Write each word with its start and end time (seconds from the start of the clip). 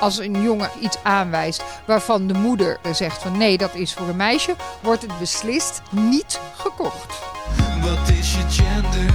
Als 0.00 0.18
een 0.18 0.42
jongen 0.42 0.70
iets 0.80 0.96
aanwijst 1.02 1.64
waarvan 1.84 2.26
de 2.26 2.34
moeder 2.34 2.78
zegt 2.92 3.22
van 3.22 3.38
nee, 3.38 3.58
dat 3.58 3.74
is 3.74 3.94
voor 3.94 4.08
een 4.08 4.16
meisje, 4.16 4.54
wordt 4.82 5.02
het 5.02 5.18
beslist 5.18 5.82
niet 5.90 6.40
gekocht. 6.56 7.14
Wat 7.80 8.08
is 8.08 8.34
je 8.34 8.42
gender? 8.48 9.14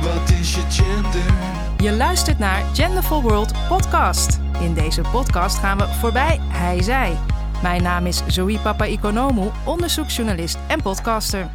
Wat 0.00 0.30
is 0.30 0.54
je 0.54 0.62
gender? 0.68 1.34
Je 1.76 1.92
luistert 1.92 2.38
naar 2.38 2.64
Genderful 2.72 3.22
World 3.22 3.52
podcast. 3.68 4.38
In 4.60 4.74
deze 4.74 5.00
podcast 5.12 5.58
gaan 5.58 5.78
we 5.78 5.88
voorbij 5.88 6.40
hij-zij. 6.48 7.16
Mijn 7.62 7.82
naam 7.82 8.06
is 8.06 8.22
Zoe 8.26 8.58
Papa 8.58 8.86
Economou, 8.86 9.50
onderzoeksjournalist 9.64 10.58
en 10.66 10.82
podcaster. 10.82 11.50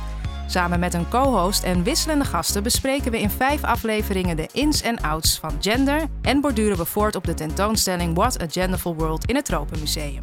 Samen 0.51 0.79
met 0.79 0.93
een 0.93 1.09
co-host 1.09 1.63
en 1.63 1.83
wisselende 1.83 2.25
gasten 2.25 2.63
bespreken 2.63 3.11
we 3.11 3.19
in 3.19 3.29
vijf 3.29 3.63
afleveringen 3.63 4.35
de 4.35 4.49
ins 4.53 4.81
en 4.81 5.01
outs 5.01 5.39
van 5.39 5.51
gender 5.59 6.07
en 6.21 6.41
borduren 6.41 6.77
we 6.77 6.85
voort 6.85 7.15
op 7.15 7.25
de 7.25 7.33
tentoonstelling 7.33 8.15
What 8.15 8.41
a 8.41 8.45
Genderful 8.49 8.95
World 8.95 9.25
in 9.25 9.35
het 9.35 9.45
Tropenmuseum. 9.45 10.21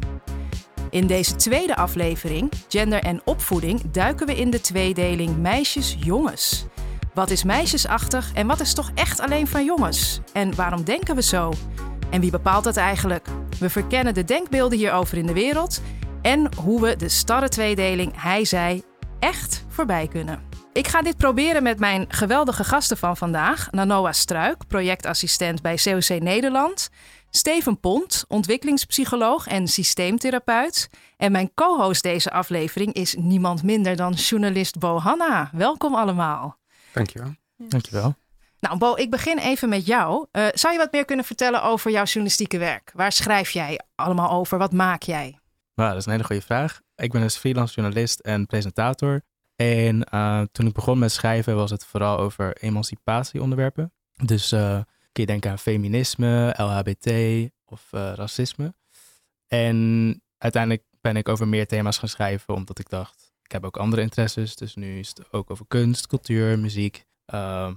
In 0.89 1.07
deze 1.07 1.35
tweede 1.35 1.75
aflevering, 1.75 2.51
Gender 2.67 2.99
en 2.99 3.21
Opvoeding, 3.25 3.91
duiken 3.91 4.27
we 4.27 4.35
in 4.35 4.49
de 4.49 4.61
tweedeling 4.61 5.37
Meisjes-Jongens. 5.37 6.65
Wat 7.13 7.29
is 7.29 7.43
meisjesachtig 7.43 8.33
en 8.33 8.47
wat 8.47 8.59
is 8.59 8.73
toch 8.73 8.91
echt 8.95 9.19
alleen 9.19 9.47
van 9.47 9.65
jongens? 9.65 10.19
En 10.33 10.55
waarom 10.55 10.83
denken 10.83 11.15
we 11.15 11.21
zo? 11.21 11.53
En 12.09 12.21
wie 12.21 12.31
bepaalt 12.31 12.63
dat 12.63 12.77
eigenlijk? 12.77 13.27
We 13.59 13.69
verkennen 13.69 14.13
de 14.13 14.23
denkbeelden 14.23 14.77
hierover 14.77 15.17
in 15.17 15.25
de 15.25 15.33
wereld 15.33 15.81
en 16.21 16.49
hoe 16.55 16.81
we 16.81 16.95
de 16.95 17.09
starre 17.09 17.49
tweedeling 17.49 18.11
hij-zij 18.15 18.83
echt 19.19 19.63
voorbij 19.67 20.07
kunnen. 20.07 20.47
Ik 20.73 20.87
ga 20.87 21.01
dit 21.01 21.17
proberen 21.17 21.63
met 21.63 21.79
mijn 21.79 22.05
geweldige 22.07 22.63
gasten 22.63 22.97
van 22.97 23.17
vandaag. 23.17 23.71
Nanoa 23.71 24.11
Struik, 24.11 24.67
projectassistent 24.67 25.61
bij 25.61 25.75
COC 25.83 26.19
Nederland. 26.19 26.89
Steven 27.29 27.79
Pont, 27.79 28.25
ontwikkelingspsycholoog 28.27 29.47
en 29.47 29.67
systeemtherapeut. 29.67 30.89
En 31.17 31.31
mijn 31.31 31.53
co-host 31.53 32.03
deze 32.03 32.31
aflevering 32.31 32.93
is 32.93 33.15
niemand 33.15 33.63
minder 33.63 33.95
dan 33.95 34.13
journalist 34.13 34.79
Bo 34.79 34.99
Hanna. 34.99 35.49
Welkom 35.53 35.95
allemaal. 35.95 36.57
Dankjewel. 36.93 37.33
Dankjewel. 37.57 38.15
Nou, 38.59 38.77
Bo, 38.77 38.95
ik 38.95 39.09
begin 39.09 39.37
even 39.37 39.69
met 39.69 39.85
jou. 39.85 40.27
Uh, 40.31 40.47
zou 40.53 40.73
je 40.73 40.79
wat 40.79 40.91
meer 40.91 41.05
kunnen 41.05 41.25
vertellen 41.25 41.63
over 41.63 41.91
jouw 41.91 42.03
journalistieke 42.03 42.57
werk? 42.57 42.91
Waar 42.93 43.11
schrijf 43.11 43.49
jij 43.49 43.79
allemaal 43.95 44.31
over? 44.31 44.57
Wat 44.57 44.73
maak 44.73 45.03
jij? 45.03 45.39
Nou, 45.75 45.89
dat 45.89 45.99
is 45.99 46.05
een 46.05 46.11
hele 46.11 46.23
goede 46.23 46.41
vraag. 46.41 46.81
Ik 46.99 47.11
ben 47.11 47.21
dus 47.21 47.37
freelance 47.37 47.73
journalist 47.73 48.19
en 48.19 48.45
presentator. 48.45 49.21
En 49.55 50.07
uh, 50.13 50.41
toen 50.51 50.67
ik 50.67 50.73
begon 50.73 50.99
met 50.99 51.11
schrijven 51.11 51.55
was 51.55 51.71
het 51.71 51.85
vooral 51.85 52.17
over 52.17 52.57
emancipatieonderwerpen. 52.57 53.93
Dus 54.23 54.51
uh, 54.53 54.81
kun 55.11 55.23
je 55.23 55.25
denken 55.25 55.51
aan 55.51 55.59
feminisme, 55.59 56.53
LHBT 56.57 57.09
of 57.65 57.87
uh, 57.91 58.13
racisme. 58.15 58.73
En 59.47 60.21
uiteindelijk 60.37 60.83
ben 61.01 61.15
ik 61.15 61.29
over 61.29 61.47
meer 61.47 61.67
thema's 61.67 61.97
gaan 61.97 62.09
schrijven, 62.09 62.53
omdat 62.53 62.79
ik 62.79 62.89
dacht, 62.89 63.33
ik 63.43 63.51
heb 63.51 63.65
ook 63.65 63.77
andere 63.77 64.01
interesses. 64.01 64.55
Dus 64.55 64.75
nu 64.75 64.99
is 64.99 65.09
het 65.09 65.31
ook 65.31 65.51
over 65.51 65.65
kunst, 65.67 66.07
cultuur, 66.07 66.59
muziek, 66.59 67.05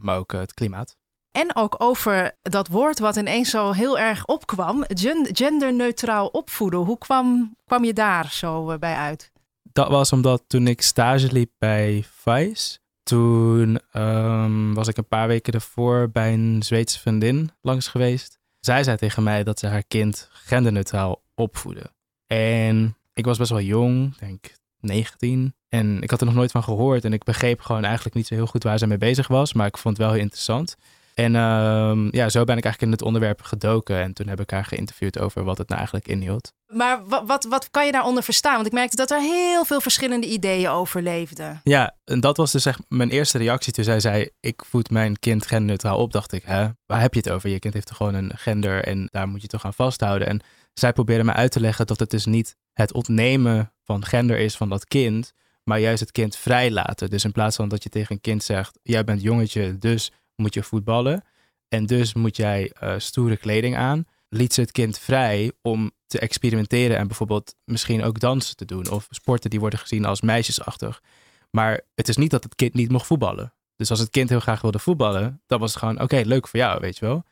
maar 0.01 0.17
ook 0.17 0.33
het 0.33 0.55
klimaat. 0.55 0.97
En 1.33 1.57
ook 1.57 1.75
over 1.79 2.37
dat 2.43 2.69
woord 2.69 2.99
wat 2.99 3.17
ineens 3.17 3.51
zo 3.51 3.71
heel 3.71 3.99
erg 3.99 4.25
opkwam, 4.25 4.85
genderneutraal 5.33 6.27
opvoeden. 6.27 6.81
Hoe 6.81 6.99
kwam, 6.99 7.57
kwam 7.65 7.85
je 7.85 7.93
daar 7.93 8.31
zo 8.33 8.79
bij 8.79 8.95
uit? 8.95 9.33
Dat 9.63 9.89
was 9.89 10.13
omdat 10.13 10.43
toen 10.47 10.67
ik 10.67 10.83
stage 10.83 11.33
liep 11.33 11.51
bij 11.59 12.05
Vice, 12.11 12.79
toen 13.03 13.81
um, 13.93 14.75
was 14.75 14.89
ik 14.89 14.97
een 14.97 15.09
paar 15.09 15.29
weken 15.29 15.53
ervoor 15.53 16.11
bij 16.11 16.33
een 16.33 16.63
Zweedse 16.63 17.01
vriendin 17.01 17.51
langs 17.61 17.89
geweest. 17.89 18.39
Zij 18.61 18.85
zei 18.85 18.97
tegen 18.97 19.23
mij 19.23 19.45
dat 19.45 19.59
ze 19.59 19.67
haar 19.67 19.85
kind 19.89 20.29
genderneutraal 20.33 21.23
opvoedde. 21.35 21.91
En 22.27 22.97
ik 23.13 23.25
was 23.25 23.39
best 23.39 23.51
wel 23.51 23.61
jong, 23.61 24.17
denk 24.19 24.53
19. 24.81 25.55
En 25.69 26.03
ik 26.03 26.11
had 26.11 26.21
er 26.21 26.27
nog 26.27 26.35
nooit 26.35 26.51
van 26.51 26.63
gehoord. 26.63 27.05
En 27.05 27.13
ik 27.13 27.25
begreep 27.25 27.61
gewoon 27.61 27.85
eigenlijk 27.85 28.15
niet 28.15 28.27
zo 28.27 28.35
heel 28.35 28.47
goed 28.47 28.63
waar 28.63 28.79
ze 28.79 28.87
mee 28.87 28.99
bezig 28.99 29.29
was. 29.29 29.53
Maar 29.53 29.67
ik 29.67 29.79
vond 29.79 29.97
het 29.97 30.07
wel 30.07 30.15
heel 30.15 30.23
interessant. 30.23 30.77
En 31.15 31.35
uh, 31.35 32.11
ja, 32.11 32.29
zo 32.29 32.45
ben 32.45 32.57
ik 32.57 32.65
eigenlijk 32.65 32.83
in 32.83 32.91
het 32.91 33.03
onderwerp 33.03 33.43
gedoken. 33.43 33.97
En 33.97 34.13
toen 34.13 34.29
heb 34.29 34.41
ik 34.41 34.51
haar 34.51 34.65
geïnterviewd 34.65 35.19
over 35.19 35.45
wat 35.45 35.59
het 35.59 35.67
nou 35.67 35.79
eigenlijk 35.79 36.09
inhield. 36.09 36.53
Maar 36.67 37.07
wat, 37.07 37.23
wat, 37.27 37.45
wat 37.45 37.71
kan 37.71 37.87
je 37.87 37.93
daaronder 37.93 38.23
verstaan? 38.23 38.55
Want 38.55 38.67
ik 38.67 38.73
merkte 38.73 38.97
dat 38.97 39.11
er 39.11 39.21
heel 39.21 39.65
veel 39.65 39.81
verschillende 39.81 40.27
ideeën 40.27 40.69
over 40.69 41.03
leefden. 41.03 41.61
Ja, 41.65 41.97
en 42.05 42.21
dat 42.21 42.37
was 42.37 42.53
dus 42.53 42.67
echt 42.67 42.81
mijn 42.89 43.11
eerste 43.11 43.39
reactie 43.39 43.73
toen 43.73 43.85
zij 43.85 44.01
zei... 44.01 44.29
ik 44.41 44.63
voed 44.65 44.91
mijn 44.91 45.19
kind 45.19 45.47
genderneutraal 45.47 45.99
op. 45.99 46.13
Dacht 46.13 46.33
ik, 46.33 46.43
hè, 46.45 46.69
waar 46.87 47.01
heb 47.01 47.15
je 47.15 47.21
het 47.21 47.31
over? 47.31 47.51
Je 47.51 47.59
kind 47.59 47.75
heeft 47.75 47.87
toch 47.87 47.97
gewoon 47.97 48.15
een 48.15 48.33
gender 48.35 48.85
en 48.85 49.09
daar 49.11 49.29
moet 49.29 49.43
je 49.43 49.49
toch 49.49 49.65
aan 49.65 49.75
vasthouden. 49.75 50.29
En 50.29 50.41
zij 50.73 50.93
probeerde 50.93 51.25
me 51.25 51.33
uit 51.33 51.53
te 51.53 51.61
leggen 51.61 51.87
dat 51.87 51.99
het 51.99 52.11
dus 52.11 52.27
niet 52.27 52.57
het 52.73 52.93
ontnemen 52.93 53.73
van 53.85 54.05
gender 54.05 54.39
is 54.39 54.57
van 54.57 54.69
dat 54.69 54.85
kind... 54.85 55.33
maar 55.65 55.79
juist 55.79 56.01
het 56.01 56.13
kind 56.13 56.37
vrijlaten. 56.37 57.11
Dus 57.11 57.25
in 57.25 57.33
plaats 57.33 57.57
van 57.57 57.69
dat 57.69 57.83
je 57.83 57.89
tegen 57.89 58.15
een 58.15 58.21
kind 58.21 58.43
zegt... 58.43 58.79
jij 58.83 59.05
bent 59.05 59.23
jongetje, 59.23 59.79
dus 59.79 60.13
moet 60.43 60.55
je 60.55 60.63
voetballen. 60.63 61.25
En 61.69 61.87
dus 61.87 62.15
moet 62.15 62.37
jij 62.37 62.73
uh, 62.83 62.95
stoere 62.99 63.37
kleding 63.37 63.77
aan. 63.77 64.05
Liet 64.29 64.55
ze 64.55 64.61
het 64.61 64.73
kind 64.73 64.99
vrij 64.99 65.53
om 65.63 65.91
te 66.07 66.19
experimenteren 66.19 66.97
en 66.97 67.07
bijvoorbeeld 67.07 67.55
misschien 67.65 68.03
ook 68.03 68.21
dansen 68.21 68.57
te 68.57 68.65
doen. 68.65 68.91
Of 68.91 69.07
sporten 69.11 69.51
die 69.51 69.61
worden 69.61 69.79
gezien 69.79 70.05
als 70.05 70.21
meisjesachtig. 70.21 71.03
Maar 71.51 71.81
het 71.95 72.09
is 72.09 72.17
niet 72.17 72.31
dat 72.31 72.45
het 72.45 72.55
kind 72.55 72.75
niet 72.75 72.91
mocht 72.91 73.07
voetballen. 73.07 73.55
Dus 73.77 73.91
als 73.91 73.99
het 73.99 74.11
kind 74.11 74.29
heel 74.29 74.41
graag 74.41 74.61
wilde 74.61 74.79
voetballen, 74.79 75.43
dan 75.47 75.61
was 75.61 75.71
het 75.71 75.79
gewoon 75.79 76.01
oké, 76.01 76.23
leuk 76.25 76.49
voor 76.49 76.59
jou, 76.59 76.81
weet 76.81 76.99
je 76.99 77.07
wel. 77.07 77.25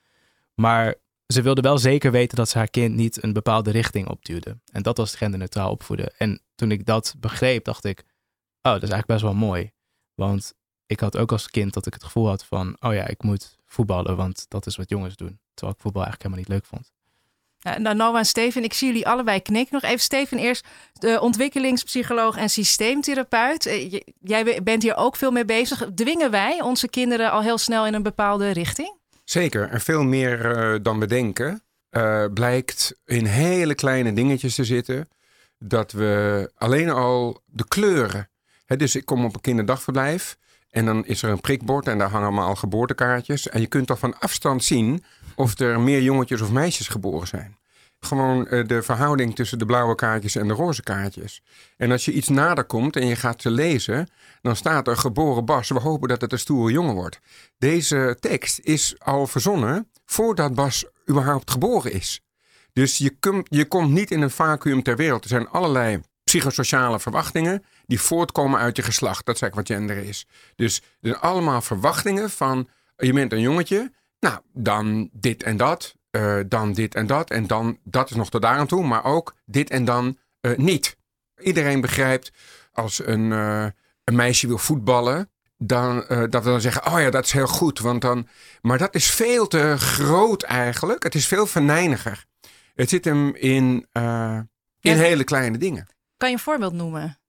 Maar 0.55 0.95
ze 1.27 1.43
wilde 1.43 1.61
wel 1.61 1.79
zeker 1.79 2.11
weten 2.11 2.37
dat 2.37 2.49
ze 2.49 2.59
haar 2.59 2.71
kind 2.71 2.95
niet 2.95 3.23
een 3.23 3.33
bepaalde 3.33 3.71
richting 3.71 4.09
opduwde. 4.09 4.59
En 4.73 4.83
dat 4.83 4.97
was 4.97 5.15
genderneutraal 5.15 5.71
opvoeden. 5.71 6.13
En 6.17 6.43
toen 6.55 6.71
ik 6.71 6.87
dat 6.87 7.15
begreep, 7.19 7.65
dacht 7.65 7.85
ik, 7.85 7.99
oh, 8.63 8.73
dat 8.73 8.83
is 8.83 8.91
eigenlijk 8.91 9.07
best 9.07 9.23
wel 9.23 9.35
mooi. 9.35 9.71
Want 10.15 10.55
ik 10.91 11.01
had 11.01 11.17
ook 11.17 11.33
als 11.33 11.51
kind 11.51 11.75
dat 11.75 11.87
ik 11.87 11.93
het 11.93 12.05
gevoel 12.05 12.29
had 12.29 12.45
van, 12.45 12.77
oh 12.81 12.95
ja, 12.95 13.07
ik 13.07 13.23
moet 13.23 13.57
voetballen, 13.67 14.17
want 14.17 14.45
dat 14.49 14.67
is 14.67 14.77
wat 14.77 14.89
jongens 14.89 15.17
doen. 15.17 15.39
Terwijl 15.55 15.77
ik 15.77 15.83
voetbal 15.83 16.03
eigenlijk 16.03 16.23
helemaal 16.23 16.39
niet 16.39 16.49
leuk 16.49 16.65
vond. 16.65 16.93
Ja, 17.59 17.79
nou, 17.79 17.97
Noah 17.97 18.19
en 18.19 18.25
Steven, 18.25 18.65
ik 18.65 18.73
zie 18.73 18.89
jullie 18.89 19.09
allebei 19.09 19.41
knikken. 19.41 19.75
Nog 19.75 19.83
even 19.83 20.01
Steven 20.01 20.39
eerst, 20.39 20.67
de 20.93 21.21
ontwikkelingspsycholoog 21.21 22.37
en 22.37 22.51
systeemtherapeut. 22.51 23.67
Eh, 23.67 24.01
jij 24.21 24.63
bent 24.63 24.83
hier 24.83 24.97
ook 24.97 25.17
veel 25.17 25.31
mee 25.31 25.45
bezig. 25.45 25.89
Dwingen 25.95 26.31
wij 26.31 26.61
onze 26.63 26.89
kinderen 26.89 27.31
al 27.31 27.43
heel 27.43 27.59
snel 27.59 27.87
in 27.87 27.95
een 27.95 28.03
bepaalde 28.03 28.51
richting? 28.51 28.99
Zeker, 29.25 29.69
en 29.69 29.81
veel 29.81 30.03
meer 30.03 30.57
uh, 30.57 30.79
dan 30.83 30.99
bedenken. 30.99 31.63
Uh, 31.91 32.25
blijkt 32.35 32.95
in 33.05 33.25
hele 33.25 33.75
kleine 33.75 34.13
dingetjes 34.13 34.55
te 34.55 34.65
zitten. 34.65 35.09
Dat 35.59 35.93
we 35.93 36.51
alleen 36.55 36.91
al 36.91 37.43
de 37.47 37.69
kleuren. 37.69 38.31
Hè, 38.67 38.77
dus 38.77 38.95
ik 38.95 39.05
kom 39.05 39.25
op 39.25 39.35
een 39.35 39.41
kinderdagverblijf. 39.41 40.39
En 40.71 40.85
dan 40.85 41.07
is 41.07 41.23
er 41.23 41.31
een 41.31 41.41
prikbord 41.41 41.87
en 41.87 41.99
daar 41.99 42.11
hangen 42.11 42.27
allemaal 42.27 42.55
geboortekaartjes. 42.55 43.49
En 43.49 43.61
je 43.61 43.67
kunt 43.67 43.87
toch 43.87 43.99
van 43.99 44.19
afstand 44.19 44.65
zien 44.65 45.05
of 45.35 45.59
er 45.59 45.81
meer 45.81 46.03
jongetjes 46.03 46.41
of 46.41 46.51
meisjes 46.51 46.89
geboren 46.89 47.27
zijn. 47.27 47.59
Gewoon 48.01 48.47
uh, 48.51 48.67
de 48.67 48.83
verhouding 48.83 49.35
tussen 49.35 49.59
de 49.59 49.67
blauwe 49.67 49.95
kaartjes 49.95 50.37
en 50.37 50.49
de 50.49 50.55
roze 50.55 50.83
kaartjes. 50.83 51.43
En 51.77 51.91
als 51.91 52.05
je 52.05 52.13
iets 52.13 52.29
nader 52.29 52.65
komt 52.65 52.97
en 52.97 53.07
je 53.07 53.17
gaat 53.17 53.43
ze 53.43 53.51
lezen, 53.51 54.09
dan 54.43 54.57
staat 54.57 54.87
er 54.87 54.97
geboren 54.97 55.45
Bas. 55.45 55.69
We 55.69 55.81
hopen 55.81 56.09
dat 56.09 56.21
het 56.21 56.33
een 56.33 56.39
stoere 56.39 56.73
jongen 56.73 56.95
wordt. 56.95 57.21
Deze 57.59 58.17
tekst 58.21 58.59
is 58.59 58.95
al 58.99 59.27
verzonnen 59.27 59.91
voordat 60.07 60.55
Bas 60.55 60.85
überhaupt 61.09 61.51
geboren 61.51 61.93
is. 61.93 62.21
Dus 62.73 62.99
je, 62.99 63.19
komt 63.19 63.47
je 63.51 63.65
komt 63.65 63.91
niet 63.91 64.11
in 64.11 64.21
een 64.23 64.31
vacuüm 64.31 64.83
ter 64.83 64.97
wereld. 64.97 65.23
Er 65.23 65.29
zijn 65.29 65.49
allerlei 65.49 66.01
psychosociale 66.25 67.01
verwachtingen 67.01 67.65
die 67.91 68.01
voortkomen 68.01 68.61
uit 68.61 68.77
je 68.77 68.83
geslacht. 68.83 69.27
Dat 69.27 69.35
is 69.35 69.43
eigenlijk 69.43 69.69
wat 69.69 69.79
gender 69.79 70.09
is. 70.09 70.27
Dus 70.57 70.77
er 70.79 70.85
zijn 71.01 71.21
allemaal 71.21 71.61
verwachtingen 71.61 72.31
van 72.31 72.69
je 72.97 73.13
bent 73.13 73.33
een 73.33 73.41
jongetje, 73.41 73.93
nou 74.21 74.39
dan 74.53 75.11
dit 75.13 75.43
en 75.43 75.57
dat, 75.57 75.95
uh, 76.11 76.41
dan 76.47 76.73
dit 76.73 76.95
en 76.95 77.07
dat 77.07 77.31
en 77.31 77.47
dan 77.47 77.79
dat 77.85 78.11
is 78.11 78.17
nog 78.17 78.31
tot 78.31 78.43
daar 78.43 78.57
aan 78.57 78.67
toe, 78.67 78.87
maar 78.87 79.05
ook 79.05 79.35
dit 79.47 79.71
en 79.71 79.85
dan 79.85 80.19
uh, 80.41 80.57
niet. 80.57 80.97
Iedereen 81.39 81.81
begrijpt 81.81 82.33
als 82.73 83.07
een, 83.07 83.31
uh, 83.31 83.67
een 84.05 84.15
meisje 84.15 84.47
wil 84.47 84.59
voetballen, 84.59 85.31
dan, 85.59 86.05
dat 86.09 86.45
we 86.45 86.51
dan 86.51 86.61
zeggen, 86.61 86.93
oh 86.93 87.01
ja, 87.01 87.11
dat 87.11 87.25
is 87.25 87.33
heel 87.33 87.47
goed. 87.47 87.79
Want 87.79 88.01
dan, 88.01 88.29
maar 88.61 88.79
dat 88.79 88.95
is 88.95 89.11
veel 89.11 89.47
te 89.47 89.75
groot 89.79 90.43
eigenlijk. 90.43 91.03
Het 91.03 91.15
is 91.15 91.27
veel 91.27 91.47
verneiniger. 91.47 92.25
Het 92.75 92.89
zit 92.89 93.05
hem 93.05 93.35
in, 93.35 93.87
in 94.81 94.97
hele 94.97 95.25
kleine 95.25 95.59
dingen. 95.59 95.87
Kan 96.17 96.29
je 96.29 96.35
een 96.35 96.41
voorbeeld 96.41 96.73
noemen? 96.73 97.20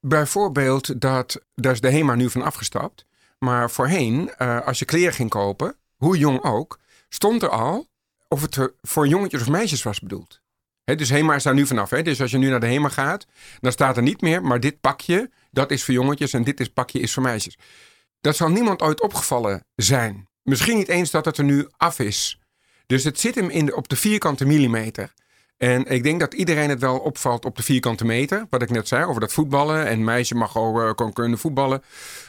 Bijvoorbeeld 0.00 1.00
dat, 1.00 1.40
daar 1.54 1.72
is 1.72 1.80
de 1.80 1.90
HEMA 1.90 2.14
nu 2.14 2.30
van 2.30 2.42
afgestapt. 2.42 3.06
Maar 3.38 3.70
voorheen, 3.70 4.32
uh, 4.38 4.66
als 4.66 4.78
je 4.78 4.84
kleren 4.84 5.14
ging 5.14 5.30
kopen, 5.30 5.76
hoe 5.96 6.18
jong 6.18 6.42
ook, 6.42 6.78
stond 7.08 7.42
er 7.42 7.48
al 7.48 7.88
of 8.28 8.42
het 8.42 8.72
voor 8.82 9.08
jongetjes 9.08 9.40
of 9.40 9.48
meisjes 9.48 9.82
was 9.82 10.00
bedoeld. 10.00 10.40
He, 10.84 10.94
dus 10.94 11.08
HEMA 11.08 11.34
is 11.34 11.42
daar 11.42 11.54
nu 11.54 11.66
vanaf. 11.66 11.90
He. 11.90 12.02
Dus 12.02 12.20
als 12.20 12.30
je 12.30 12.38
nu 12.38 12.48
naar 12.48 12.60
de 12.60 12.66
HEMA 12.66 12.88
gaat, 12.88 13.26
dan 13.60 13.72
staat 13.72 13.96
er 13.96 14.02
niet 14.02 14.20
meer, 14.20 14.42
maar 14.42 14.60
dit 14.60 14.80
pakje, 14.80 15.30
dat 15.50 15.70
is 15.70 15.84
voor 15.84 15.94
jongetjes 15.94 16.32
en 16.32 16.44
dit 16.44 16.60
is, 16.60 16.68
pakje 16.68 17.00
is 17.00 17.12
voor 17.12 17.22
meisjes. 17.22 17.58
Dat 18.20 18.36
zal 18.36 18.48
niemand 18.48 18.82
ooit 18.82 19.00
opgevallen 19.00 19.64
zijn. 19.74 20.28
Misschien 20.42 20.76
niet 20.76 20.88
eens 20.88 21.10
dat 21.10 21.24
het 21.24 21.38
er 21.38 21.44
nu 21.44 21.68
af 21.76 21.98
is. 21.98 22.40
Dus 22.86 23.04
het 23.04 23.20
zit 23.20 23.34
hem 23.34 23.50
in 23.50 23.66
de, 23.66 23.76
op 23.76 23.88
de 23.88 23.96
vierkante 23.96 24.44
millimeter. 24.44 25.12
En 25.58 25.84
ik 25.84 26.02
denk 26.02 26.20
dat 26.20 26.34
iedereen 26.34 26.68
het 26.68 26.80
wel 26.80 26.98
opvalt 26.98 27.44
op 27.44 27.56
de 27.56 27.62
vierkante 27.62 28.04
meter. 28.04 28.46
Wat 28.50 28.62
ik 28.62 28.70
net 28.70 28.88
zei 28.88 29.04
over 29.04 29.20
dat 29.20 29.32
voetballen. 29.32 29.86
En 29.86 30.04
meisje 30.04 30.34
mag 30.34 30.56
ook 30.56 30.78
uh, 30.78 30.92
kan 30.92 31.12
kunnen 31.12 31.38
voetballen. 31.38 31.82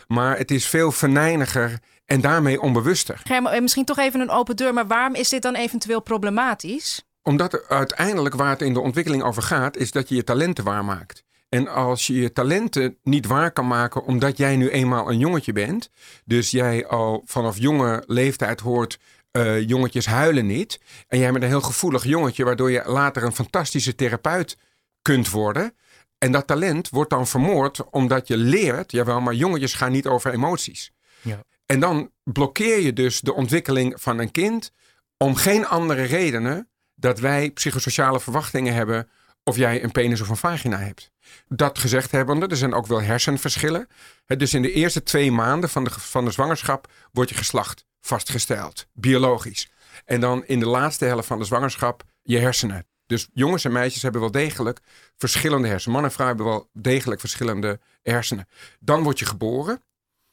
Maar 0.08 0.38
het 0.38 0.52
is 0.52 0.68
veel 0.68 0.92
venijniger 0.92 1.80
en 2.06 2.22
daarmee 2.22 2.62
onbewuster. 2.62 3.22
Germo, 3.24 3.62
misschien 3.62 3.86
toch 3.86 3.98
even 3.98 4.20
een 4.20 4.30
open 4.30 4.56
deur. 4.56 4.74
Maar 4.74 4.88
waarom 4.88 5.16
is 5.16 5.30
dit 5.30 5.42
dan 5.42 5.56
eventueel 5.56 6.02
problematisch? 6.02 7.04
Omdat 7.24 7.68
uiteindelijk 7.68 8.36
waar 8.36 8.50
het 8.50 8.62
in 8.62 8.74
de 8.74 8.80
ontwikkeling 8.80 9.24
over 9.24 9.42
gaat, 9.42 9.78
is 9.78 9.92
dat 9.92 10.10
je 10.10 10.16
je 10.16 10.24
talenten 10.24 10.64
waarmaakt. 10.64 11.24
En 11.50 11.68
als 11.68 12.08
je 12.08 12.14
je 12.14 12.34
talenten 12.34 12.98
niet 13.04 13.26
waar 13.26 13.52
kan 13.52 13.68
maken 13.68 14.06
omdat 14.06 14.38
jij 14.38 14.56
nu 14.56 14.70
eenmaal 14.70 15.10
een 15.10 15.18
jongetje 15.18 15.54
bent, 15.54 15.90
dus 16.26 16.52
jij 16.52 16.88
al 16.88 17.22
vanaf 17.26 17.58
jonge 17.58 18.04
leeftijd 18.08 18.60
hoort 18.60 19.00
uh, 19.32 19.68
jongetjes 19.68 20.06
huilen 20.06 20.46
niet, 20.46 20.80
en 21.08 21.20
jij 21.20 21.32
bent 21.32 21.44
een 21.44 21.50
heel 21.50 21.62
gevoelig 21.62 22.04
jongetje, 22.04 22.44
waardoor 22.44 22.72
je 22.72 22.84
later 22.86 23.24
een 23.24 23.36
fantastische 23.36 23.96
therapeut 23.96 24.58
kunt 25.02 25.30
worden. 25.30 25.74
En 26.18 26.32
dat 26.32 26.48
talent 26.48 26.90
wordt 26.90 27.10
dan 27.10 27.28
vermoord 27.28 27.90
omdat 27.90 28.28
je 28.28 28.38
leert, 28.38 28.92
jawel, 28.92 29.22
maar 29.22 29.34
jongetjes 29.34 29.74
gaan 29.74 29.92
niet 29.92 30.08
over 30.08 30.34
emoties. 30.34 30.92
Ja. 31.22 31.44
En 31.66 31.80
dan 31.80 32.12
blokkeer 32.24 32.80
je 32.80 32.94
dus 32.94 33.20
de 33.20 33.34
ontwikkeling 33.34 34.02
van 34.02 34.20
een 34.20 34.32
kind 34.32 34.72
om 35.18 35.36
geen 35.36 35.68
andere 35.68 36.04
redenen 36.04 36.70
dat 36.96 37.20
wij 37.20 37.52
psychosociale 37.52 38.20
verwachtingen 38.20 38.74
hebben 38.74 39.10
of 39.44 39.56
jij 39.56 39.84
een 39.84 39.92
penis 39.92 40.22
of 40.22 40.30
een 40.30 40.38
vagina 40.38 40.78
hebt. 40.78 41.12
Dat 41.48 41.80
gezegd 41.80 42.12
hebbende, 42.12 42.48
er 42.48 42.58
zijn 42.58 42.74
ook 42.74 42.88
wel 42.88 43.02
hersenverschillen. 43.02 43.88
Dus 44.26 44.54
in 44.54 44.62
de 44.62 44.72
eerste 44.72 45.04
twee 45.04 45.32
maanden 45.32 45.70
van 45.70 45.84
de, 45.84 45.90
van 45.90 46.26
de 46.26 46.32
zwangerschap 46.32 46.92
wordt 47.12 47.30
je 47.30 47.36
geslacht 47.36 47.86
vastgesteld, 48.02 48.88
biologisch. 48.94 49.72
En 50.06 50.20
dan 50.20 50.46
in 50.46 50.60
de 50.60 50.68
laatste 50.68 51.06
helft 51.06 51.28
van 51.28 51.40
de 51.40 51.46
zwangerschap 51.46 52.04
je 52.22 52.38
hersenen. 52.38 52.88
Dus 53.06 53.28
jongens 53.34 53.66
en 53.66 53.72
meisjes 53.72 54.02
hebben 54.02 54.22
wel 54.22 54.32
degelijk 54.32 54.80
verschillende 55.18 55.68
hersenen. 55.68 55.96
Man 55.96 56.06
en 56.06 56.12
vrouw 56.12 56.28
hebben 56.28 56.46
wel 56.46 56.70
degelijk 56.74 57.20
verschillende 57.20 57.80
hersenen. 58.02 58.48
Dan 58.80 59.04
word 59.04 59.20
je 59.20 59.26
geboren. 59.26 59.84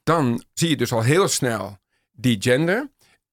Dan 0.03 0.45
zie 0.53 0.69
je 0.69 0.77
dus 0.77 0.93
al 0.93 1.03
heel 1.03 1.29
snel 1.29 1.79
die 2.13 2.37
gender. 2.41 2.91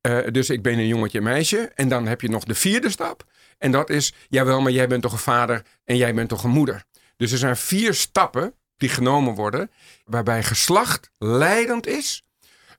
Uh, 0.07 0.27
dus 0.31 0.49
ik 0.49 0.61
ben 0.61 0.77
een 0.77 0.87
jongetje 0.87 1.21
meisje. 1.21 1.71
En 1.75 1.87
dan 1.87 2.07
heb 2.07 2.21
je 2.21 2.29
nog 2.29 2.43
de 2.43 2.55
vierde 2.55 2.89
stap. 2.89 3.25
En 3.57 3.71
dat 3.71 3.89
is, 3.89 4.13
jawel, 4.29 4.61
maar 4.61 4.71
jij 4.71 4.87
bent 4.87 5.01
toch 5.01 5.11
een 5.11 5.17
vader 5.17 5.65
en 5.83 5.97
jij 5.97 6.13
bent 6.13 6.29
toch 6.29 6.43
een 6.43 6.49
moeder. 6.49 6.83
Dus 7.17 7.31
er 7.31 7.37
zijn 7.37 7.57
vier 7.57 7.93
stappen 7.93 8.53
die 8.77 8.89
genomen 8.89 9.33
worden, 9.33 9.71
waarbij 10.05 10.43
geslacht 10.43 11.09
leidend 11.17 11.87
is 11.87 12.22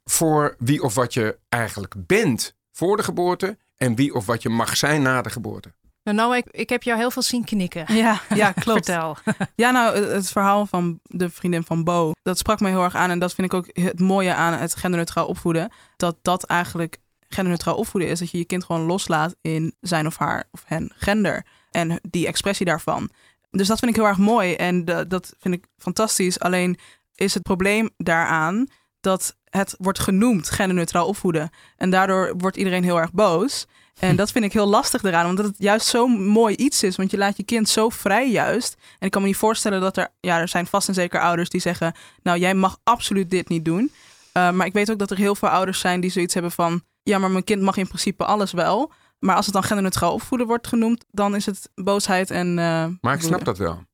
voor 0.04 0.56
wie 0.58 0.82
of 0.82 0.94
wat 0.94 1.14
je 1.14 1.38
eigenlijk 1.48 1.94
bent 1.96 2.54
voor 2.72 2.96
de 2.96 3.02
geboorte 3.02 3.58
en 3.76 3.94
wie 3.94 4.14
of 4.14 4.26
wat 4.26 4.42
je 4.42 4.48
mag 4.48 4.76
zijn 4.76 5.02
na 5.02 5.22
de 5.22 5.30
geboorte. 5.30 5.72
Nou, 6.02 6.16
nou 6.16 6.36
ik, 6.36 6.46
ik 6.50 6.68
heb 6.68 6.82
jou 6.82 6.98
heel 6.98 7.10
veel 7.10 7.22
zien 7.22 7.44
knikken. 7.44 7.94
Ja, 7.94 8.20
ja 8.34 8.52
klopt. 8.52 8.84
Vertel. 8.84 9.16
Ja, 9.54 9.70
nou, 9.70 9.96
het 9.96 10.30
verhaal 10.30 10.66
van 10.66 11.00
de 11.02 11.30
vriendin 11.30 11.64
van 11.64 11.84
Bo, 11.84 12.12
dat 12.22 12.38
sprak 12.38 12.60
me 12.60 12.68
heel 12.68 12.82
erg 12.82 12.94
aan. 12.94 13.10
En 13.10 13.18
dat 13.18 13.34
vind 13.34 13.52
ik 13.52 13.54
ook 13.54 13.68
het 13.72 14.00
mooie 14.00 14.34
aan 14.34 14.52
het 14.52 14.74
genderneutraal 14.74 15.26
opvoeden. 15.26 15.72
Dat 15.96 16.16
dat 16.22 16.44
eigenlijk 16.44 16.98
genderneutraal 17.28 17.76
opvoeden 17.76 18.10
is 18.10 18.18
dat 18.18 18.30
je 18.30 18.38
je 18.38 18.44
kind 18.44 18.64
gewoon 18.64 18.86
loslaat 18.86 19.34
in 19.40 19.74
zijn 19.80 20.06
of 20.06 20.16
haar 20.16 20.44
of 20.50 20.62
hen 20.66 20.92
gender 20.96 21.46
en 21.70 22.00
die 22.10 22.26
expressie 22.26 22.66
daarvan. 22.66 23.10
Dus 23.50 23.66
dat 23.66 23.78
vind 23.78 23.90
ik 23.90 23.96
heel 23.96 24.06
erg 24.06 24.18
mooi 24.18 24.54
en 24.54 24.84
dat 24.84 25.34
vind 25.38 25.54
ik 25.54 25.66
fantastisch. 25.78 26.40
Alleen 26.40 26.78
is 27.14 27.34
het 27.34 27.42
probleem 27.42 27.90
daaraan 27.96 28.66
dat 29.04 29.36
het 29.50 29.74
wordt 29.78 29.98
genoemd 29.98 30.50
genderneutraal 30.50 31.06
opvoeden. 31.06 31.50
En 31.76 31.90
daardoor 31.90 32.34
wordt 32.36 32.56
iedereen 32.56 32.84
heel 32.84 33.00
erg 33.00 33.12
boos. 33.12 33.66
En 33.98 34.16
dat 34.16 34.32
vind 34.32 34.44
ik 34.44 34.52
heel 34.52 34.66
lastig 34.66 35.02
eraan, 35.02 35.28
omdat 35.28 35.44
het 35.44 35.54
juist 35.58 35.86
zo'n 35.86 36.26
mooi 36.26 36.54
iets 36.54 36.82
is. 36.82 36.96
Want 36.96 37.10
je 37.10 37.16
laat 37.16 37.36
je 37.36 37.44
kind 37.44 37.68
zo 37.68 37.88
vrij 37.88 38.30
juist. 38.30 38.76
En 38.98 39.06
ik 39.06 39.10
kan 39.10 39.22
me 39.22 39.28
niet 39.28 39.36
voorstellen 39.36 39.80
dat 39.80 39.96
er, 39.96 40.08
ja, 40.20 40.38
er 40.38 40.48
zijn 40.48 40.66
vast 40.66 40.88
en 40.88 40.94
zeker 40.94 41.20
ouders 41.20 41.48
die 41.48 41.60
zeggen, 41.60 41.94
nou 42.22 42.38
jij 42.38 42.54
mag 42.54 42.78
absoluut 42.82 43.30
dit 43.30 43.48
niet 43.48 43.64
doen. 43.64 43.92
Uh, 44.36 44.50
maar 44.50 44.66
ik 44.66 44.72
weet 44.72 44.90
ook 44.90 44.98
dat 44.98 45.10
er 45.10 45.16
heel 45.16 45.34
veel 45.34 45.48
ouders 45.48 45.80
zijn 45.80 46.00
die 46.00 46.10
zoiets 46.10 46.34
hebben 46.34 46.52
van, 46.52 46.82
ja, 47.02 47.18
maar 47.18 47.30
mijn 47.30 47.44
kind 47.44 47.62
mag 47.62 47.76
in 47.76 47.86
principe 47.86 48.24
alles 48.24 48.52
wel. 48.52 48.92
Maar 49.18 49.36
als 49.36 49.44
het 49.44 49.54
dan 49.54 49.64
genderneutraal 49.64 50.12
opvoeden 50.12 50.46
wordt 50.46 50.66
genoemd, 50.66 51.04
dan 51.10 51.34
is 51.34 51.46
het 51.46 51.70
boosheid 51.74 52.30
en. 52.30 52.48
Uh, 52.48 52.86
maar 53.00 53.14
ik 53.14 53.20
snap 53.20 53.44
dat 53.44 53.58
wel. 53.58 53.84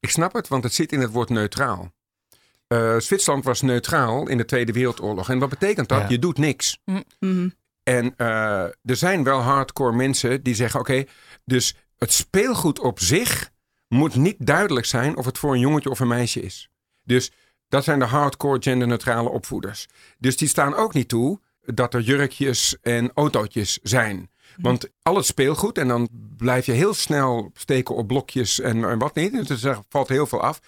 Ik 0.00 0.10
snap 0.10 0.32
het, 0.32 0.48
want 0.48 0.64
het 0.64 0.74
zit 0.74 0.92
in 0.92 1.00
het 1.00 1.10
woord 1.10 1.28
neutraal. 1.28 1.92
Uh, 2.68 2.98
Zwitserland 2.98 3.44
was 3.44 3.60
neutraal 3.60 4.28
in 4.28 4.36
de 4.36 4.44
Tweede 4.44 4.72
Wereldoorlog. 4.72 5.30
En 5.30 5.38
wat 5.38 5.48
betekent 5.48 5.88
dat? 5.88 6.08
Je 6.08 6.18
doet 6.18 6.38
niks. 6.38 6.78
Mm 6.84 7.04
-hmm. 7.18 7.54
En 7.82 8.14
uh, 8.16 8.62
er 8.62 8.96
zijn 8.96 9.24
wel 9.24 9.40
hardcore 9.40 9.92
mensen 9.92 10.42
die 10.42 10.54
zeggen: 10.54 10.80
oké, 10.80 11.04
dus 11.44 11.76
het 11.98 12.12
speelgoed 12.12 12.78
op 12.78 13.00
zich 13.00 13.50
moet 13.88 14.14
niet 14.14 14.36
duidelijk 14.38 14.86
zijn 14.86 15.16
of 15.16 15.24
het 15.24 15.38
voor 15.38 15.52
een 15.52 15.60
jongetje 15.60 15.90
of 15.90 16.00
een 16.00 16.08
meisje 16.08 16.40
is. 16.40 16.68
Dus 17.04 17.32
dat 17.68 17.84
zijn 17.84 17.98
de 17.98 18.04
hardcore 18.04 18.62
genderneutrale 18.62 19.28
opvoeders. 19.28 19.86
Dus 20.18 20.36
die 20.36 20.48
staan 20.48 20.74
ook 20.74 20.94
niet 20.94 21.08
toe 21.08 21.40
dat 21.64 21.94
er 21.94 22.00
jurkjes 22.00 22.76
en 22.82 23.10
autootjes 23.14 23.78
zijn. 23.82 24.16
Mhm. 24.16 24.62
Want 24.62 24.88
al 25.02 25.16
het 25.16 25.26
speelgoed, 25.26 25.78
en 25.78 25.88
dan 25.88 26.08
blijf 26.36 26.66
je 26.66 26.72
heel 26.72 26.94
snel 26.94 27.50
steken 27.54 27.94
op 27.94 28.06
blokjes 28.06 28.60
en, 28.60 28.84
en 28.84 28.98
wat 28.98 29.14
niet. 29.14 29.48
Dus 29.48 29.64
er 29.64 29.78
valt 29.88 30.08
heel 30.08 30.26
veel 30.26 30.42
af. 30.42 30.60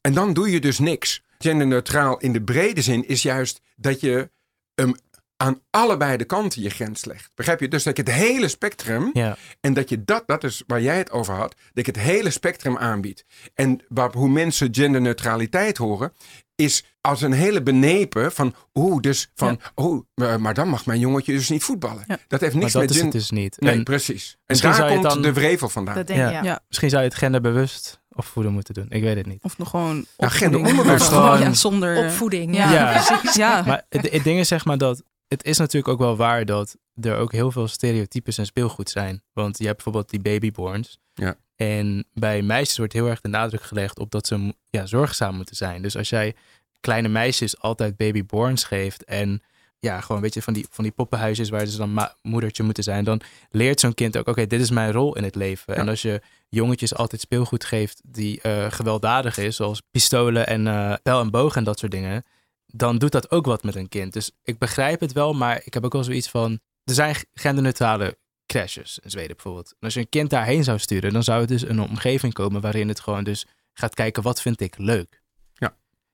En 0.00 0.12
dan 0.12 0.32
doe 0.32 0.50
je 0.50 0.60
dus 0.60 0.78
niks. 0.78 1.22
Genderneutraal 1.38 2.18
in 2.18 2.32
de 2.32 2.42
brede 2.42 2.82
zin 2.82 3.08
is 3.08 3.22
juist 3.22 3.60
dat 3.76 4.00
je 4.00 4.30
um, 4.74 4.94
aan 5.36 5.60
allebei 5.70 6.16
de 6.16 6.24
kanten 6.24 6.62
je 6.62 6.70
grens 6.70 7.04
legt. 7.04 7.30
Begrijp 7.34 7.60
je? 7.60 7.68
Dus 7.68 7.82
dat 7.82 7.96
je 7.96 8.02
het 8.02 8.12
hele 8.12 8.48
spectrum, 8.48 9.10
ja. 9.12 9.36
en 9.60 9.74
dat 9.74 9.88
je 9.88 10.04
dat, 10.04 10.22
dat 10.26 10.44
is 10.44 10.62
waar 10.66 10.82
jij 10.82 10.98
het 10.98 11.10
over 11.10 11.34
had, 11.34 11.54
dat 11.72 11.86
je 11.86 11.92
het 11.92 12.00
hele 12.00 12.30
spectrum 12.30 12.78
aanbiedt. 12.78 13.24
En 13.54 13.80
waar, 13.88 14.12
hoe 14.12 14.28
mensen 14.28 14.68
genderneutraliteit 14.74 15.76
horen, 15.76 16.12
is 16.54 16.84
als 17.00 17.22
een 17.22 17.32
hele 17.32 17.62
benepen 17.62 18.32
van, 18.32 18.54
oeh, 18.74 19.00
dus 19.00 19.30
van, 19.34 19.58
ja. 19.60 19.70
oh, 19.74 20.04
maar 20.38 20.54
dan 20.54 20.68
mag 20.68 20.86
mijn 20.86 21.00
jongetje 21.00 21.32
dus 21.32 21.48
niet 21.48 21.62
voetballen. 21.62 22.04
Ja. 22.06 22.18
Dat 22.26 22.40
heeft 22.40 22.54
niks 22.54 22.72
maar 22.72 22.82
dat 22.82 22.90
met 22.90 22.98
is 22.98 23.02
het 23.02 23.12
dus 23.12 23.30
niet. 23.30 23.56
Nee, 23.60 23.74
en 23.74 23.84
precies. 23.84 24.36
En 24.46 24.58
daar 24.58 24.88
komt 24.88 25.02
dan... 25.02 25.22
de 25.22 25.32
wrevel 25.32 25.68
vandaan. 25.68 25.94
Dat 25.94 26.06
denk, 26.06 26.18
ja. 26.18 26.42
ja. 26.42 26.60
Misschien 26.68 26.90
zou 26.90 27.02
je 27.02 27.08
het 27.08 27.18
genderbewust 27.18 27.97
opvoeden 28.18 28.52
moeten 28.52 28.74
doen. 28.74 28.86
Ik 28.88 29.02
weet 29.02 29.16
het 29.16 29.26
niet. 29.26 29.42
Of 29.42 29.58
nog 29.58 29.70
gewoon 29.70 30.06
ja, 30.16 30.28
genderonbewust. 30.28 31.08
Gewoon 31.08 31.40
ja, 31.40 31.52
zonder 31.52 31.96
opvoeding. 32.04 32.56
Ja, 32.56 32.72
ja. 32.72 32.92
precies. 33.02 33.34
Ja. 33.34 33.62
Maar 33.66 33.84
het, 33.88 34.10
het 34.10 34.24
ding 34.24 34.38
is 34.38 34.48
zeg 34.48 34.64
maar 34.64 34.78
dat 34.78 35.02
het 35.28 35.44
is 35.44 35.58
natuurlijk 35.58 35.92
ook 35.92 35.98
wel 35.98 36.16
waar 36.16 36.44
dat 36.44 36.76
er 37.00 37.16
ook 37.16 37.32
heel 37.32 37.50
veel 37.50 37.68
stereotypes 37.68 38.38
en 38.38 38.46
speelgoed 38.46 38.90
zijn. 38.90 39.22
Want 39.32 39.58
je 39.58 39.64
hebt 39.64 39.76
bijvoorbeeld 39.76 40.10
die 40.10 40.20
babyborns. 40.20 40.98
Ja. 41.14 41.36
En 41.56 42.06
bij 42.12 42.42
meisjes 42.42 42.78
wordt 42.78 42.92
heel 42.92 43.06
erg 43.06 43.20
de 43.20 43.28
nadruk 43.28 43.62
gelegd 43.62 43.98
op 43.98 44.10
dat 44.10 44.26
ze 44.26 44.54
ja, 44.70 44.86
zorgzaam 44.86 45.34
moeten 45.34 45.56
zijn. 45.56 45.82
Dus 45.82 45.96
als 45.96 46.08
jij 46.08 46.34
kleine 46.80 47.08
meisjes 47.08 47.60
altijd 47.60 47.96
babyborns 47.96 48.64
geeft 48.64 49.04
en 49.04 49.42
ja, 49.80 50.00
gewoon 50.00 50.16
een 50.16 50.22
beetje 50.22 50.42
van 50.42 50.52
die, 50.52 50.66
van 50.70 50.84
die 50.84 50.92
poppenhuisjes 50.92 51.48
waar 51.48 51.66
ze 51.66 51.76
dan 51.76 52.08
moedertje 52.22 52.62
moeten 52.62 52.82
zijn, 52.82 53.04
dan 53.04 53.20
leert 53.50 53.80
zo'n 53.80 53.94
kind 53.94 54.16
ook, 54.16 54.26
oké, 54.26 54.46
dit 54.46 54.60
is 54.60 54.70
mijn 54.70 54.92
rol 54.92 55.16
in 55.16 55.24
het 55.24 55.34
leven. 55.34 55.74
Ja. 55.74 55.80
En 55.80 55.88
als 55.88 56.02
je 56.02 56.22
jongetjes 56.48 56.94
altijd 56.94 57.20
speelgoed 57.20 57.64
geeft 57.64 58.00
die 58.04 58.40
uh, 58.42 58.66
gewelddadig 58.70 59.38
is, 59.38 59.56
zoals 59.56 59.82
pistolen 59.90 60.46
en 60.46 60.66
uh, 60.66 60.94
pijl 61.02 61.20
en 61.20 61.30
boog 61.30 61.56
en 61.56 61.64
dat 61.64 61.78
soort 61.78 61.92
dingen, 61.92 62.24
dan 62.66 62.98
doet 62.98 63.12
dat 63.12 63.30
ook 63.30 63.46
wat 63.46 63.62
met 63.62 63.74
een 63.74 63.88
kind. 63.88 64.12
Dus 64.12 64.30
ik 64.42 64.58
begrijp 64.58 65.00
het 65.00 65.12
wel, 65.12 65.32
maar 65.32 65.60
ik 65.64 65.74
heb 65.74 65.84
ook 65.84 65.92
wel 65.92 66.04
zoiets 66.04 66.28
van, 66.28 66.60
er 66.84 66.94
zijn 66.94 67.16
genderneutrale 67.34 68.18
crashes 68.46 68.98
in 69.02 69.10
Zweden 69.10 69.36
bijvoorbeeld. 69.36 69.70
En 69.70 69.76
als 69.80 69.94
je 69.94 70.00
een 70.00 70.08
kind 70.08 70.30
daarheen 70.30 70.64
zou 70.64 70.78
sturen, 70.78 71.12
dan 71.12 71.22
zou 71.22 71.40
het 71.40 71.48
dus 71.48 71.62
een 71.62 71.80
omgeving 71.80 72.32
komen 72.32 72.60
waarin 72.60 72.88
het 72.88 73.00
gewoon 73.00 73.24
dus 73.24 73.46
gaat 73.72 73.94
kijken, 73.94 74.22
wat 74.22 74.42
vind 74.42 74.60
ik 74.60 74.78
leuk? 74.78 75.17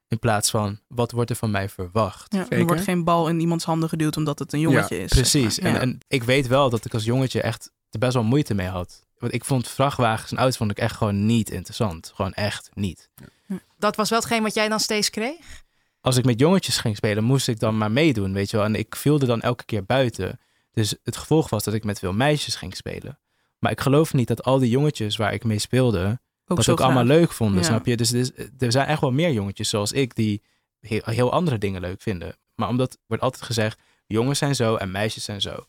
In 0.08 0.18
plaats 0.18 0.50
van, 0.50 0.78
wat 0.88 1.11
wordt 1.11 1.30
er 1.30 1.37
van 1.37 1.50
mij 1.50 1.68
verwacht? 1.68 2.32
Ja, 2.34 2.46
er 2.49 2.66
wordt 2.66 2.82
geen 2.82 3.04
bal 3.04 3.28
in 3.28 3.40
iemands 3.40 3.64
handen 3.64 3.88
geduwd 3.88 4.16
omdat 4.16 4.38
het 4.38 4.52
een 4.52 4.61
jongetje 4.61 4.96
ja, 4.96 5.02
is. 5.02 5.11
Precies. 5.11 5.54
Zeg 5.54 5.64
maar. 5.64 5.75
en, 5.75 5.80
en, 5.80 5.99
ik 6.08 6.23
weet 6.23 6.46
wel 6.46 6.70
dat 6.70 6.84
ik 6.84 6.94
als 6.94 7.04
jongetje 7.04 7.40
echt 7.40 7.70
er 7.90 7.99
best 7.99 8.14
wel 8.14 8.23
moeite 8.23 8.54
mee 8.54 8.66
had. 8.66 9.06
Want 9.18 9.34
ik 9.34 9.44
vond 9.44 9.68
vrachtwagens 9.68 10.30
en 10.30 10.38
auto's 10.38 10.56
vond 10.56 10.70
ik 10.70 10.78
echt 10.78 10.96
gewoon 10.96 11.26
niet 11.26 11.50
interessant. 11.50 12.12
Gewoon 12.14 12.32
echt 12.32 12.70
niet. 12.75 13.11
Ja. 13.46 13.58
Dat 13.78 13.96
was 13.96 14.11
wel 14.11 14.18
hetgeen 14.18 14.42
wat 14.42 14.54
jij 14.54 14.68
dan 14.68 14.80
steeds 14.80 15.11
kreeg? 15.11 15.62
Als 16.00 16.16
ik 16.16 16.25
met 16.25 16.40
jongetjes 16.40 16.76
ging 16.76 16.96
spelen, 16.96 17.25
moest 17.25 17.49
ik 17.49 17.58
dan 17.58 17.78
maar 17.78 17.90
meedoen, 17.90 18.32
weet 18.32 18.50
je 18.50 18.56
wel. 18.56 18.66
En 18.66 18.75
ik 18.75 18.96
viel 18.96 19.20
er 19.20 19.26
dan 19.26 19.40
elke 19.40 19.64
keer 19.64 19.84
buiten. 19.84 20.40
Dus 20.73 20.94
het 21.02 21.16
gevolg 21.16 21.50
was 21.50 21.64
dat 21.64 21.75
ik 21.75 21.84
met 21.84 21.99
veel 21.99 22.12
meisjes 22.12 22.56
ging 22.56 22.76
spelen. 22.76 23.18
Maar 23.58 23.70
ik 23.70 23.80
geloof 23.80 24.12
niet 24.12 24.28
dat 24.28 24.42
al 24.42 24.58
die 24.58 24.70
jongetjes 24.70 25.16
waar 25.16 25.32
ik 25.32 25.44
mee 25.44 25.58
speelde, 25.58 26.20
ook 26.46 26.56
dat 26.56 26.68
ook 26.68 26.76
graag. 26.76 26.90
allemaal 26.90 27.16
leuk 27.16 27.32
vonden, 27.32 27.60
ja. 27.60 27.66
snap 27.66 27.86
je? 27.86 27.96
Dus, 27.96 28.10
dus, 28.10 28.30
er 28.58 28.72
zijn 28.72 28.86
echt 28.86 29.00
wel 29.00 29.12
meer 29.12 29.32
jongetjes 29.32 29.68
zoals 29.68 29.92
ik 29.92 30.14
die 30.14 30.42
heel, 30.80 31.02
heel, 31.04 31.32
andere 31.32 31.58
dingen 31.58 31.80
leuk 31.80 32.02
vinden. 32.02 32.36
Maar 32.54 32.68
omdat 32.68 32.98
wordt 33.06 33.22
altijd 33.22 33.42
gezegd, 33.42 33.80
jongens 34.06 34.38
zijn 34.38 34.54
zo 34.54 34.76
en 34.76 34.90
meisjes 34.90 35.24
zijn 35.24 35.40
zo. 35.40 35.66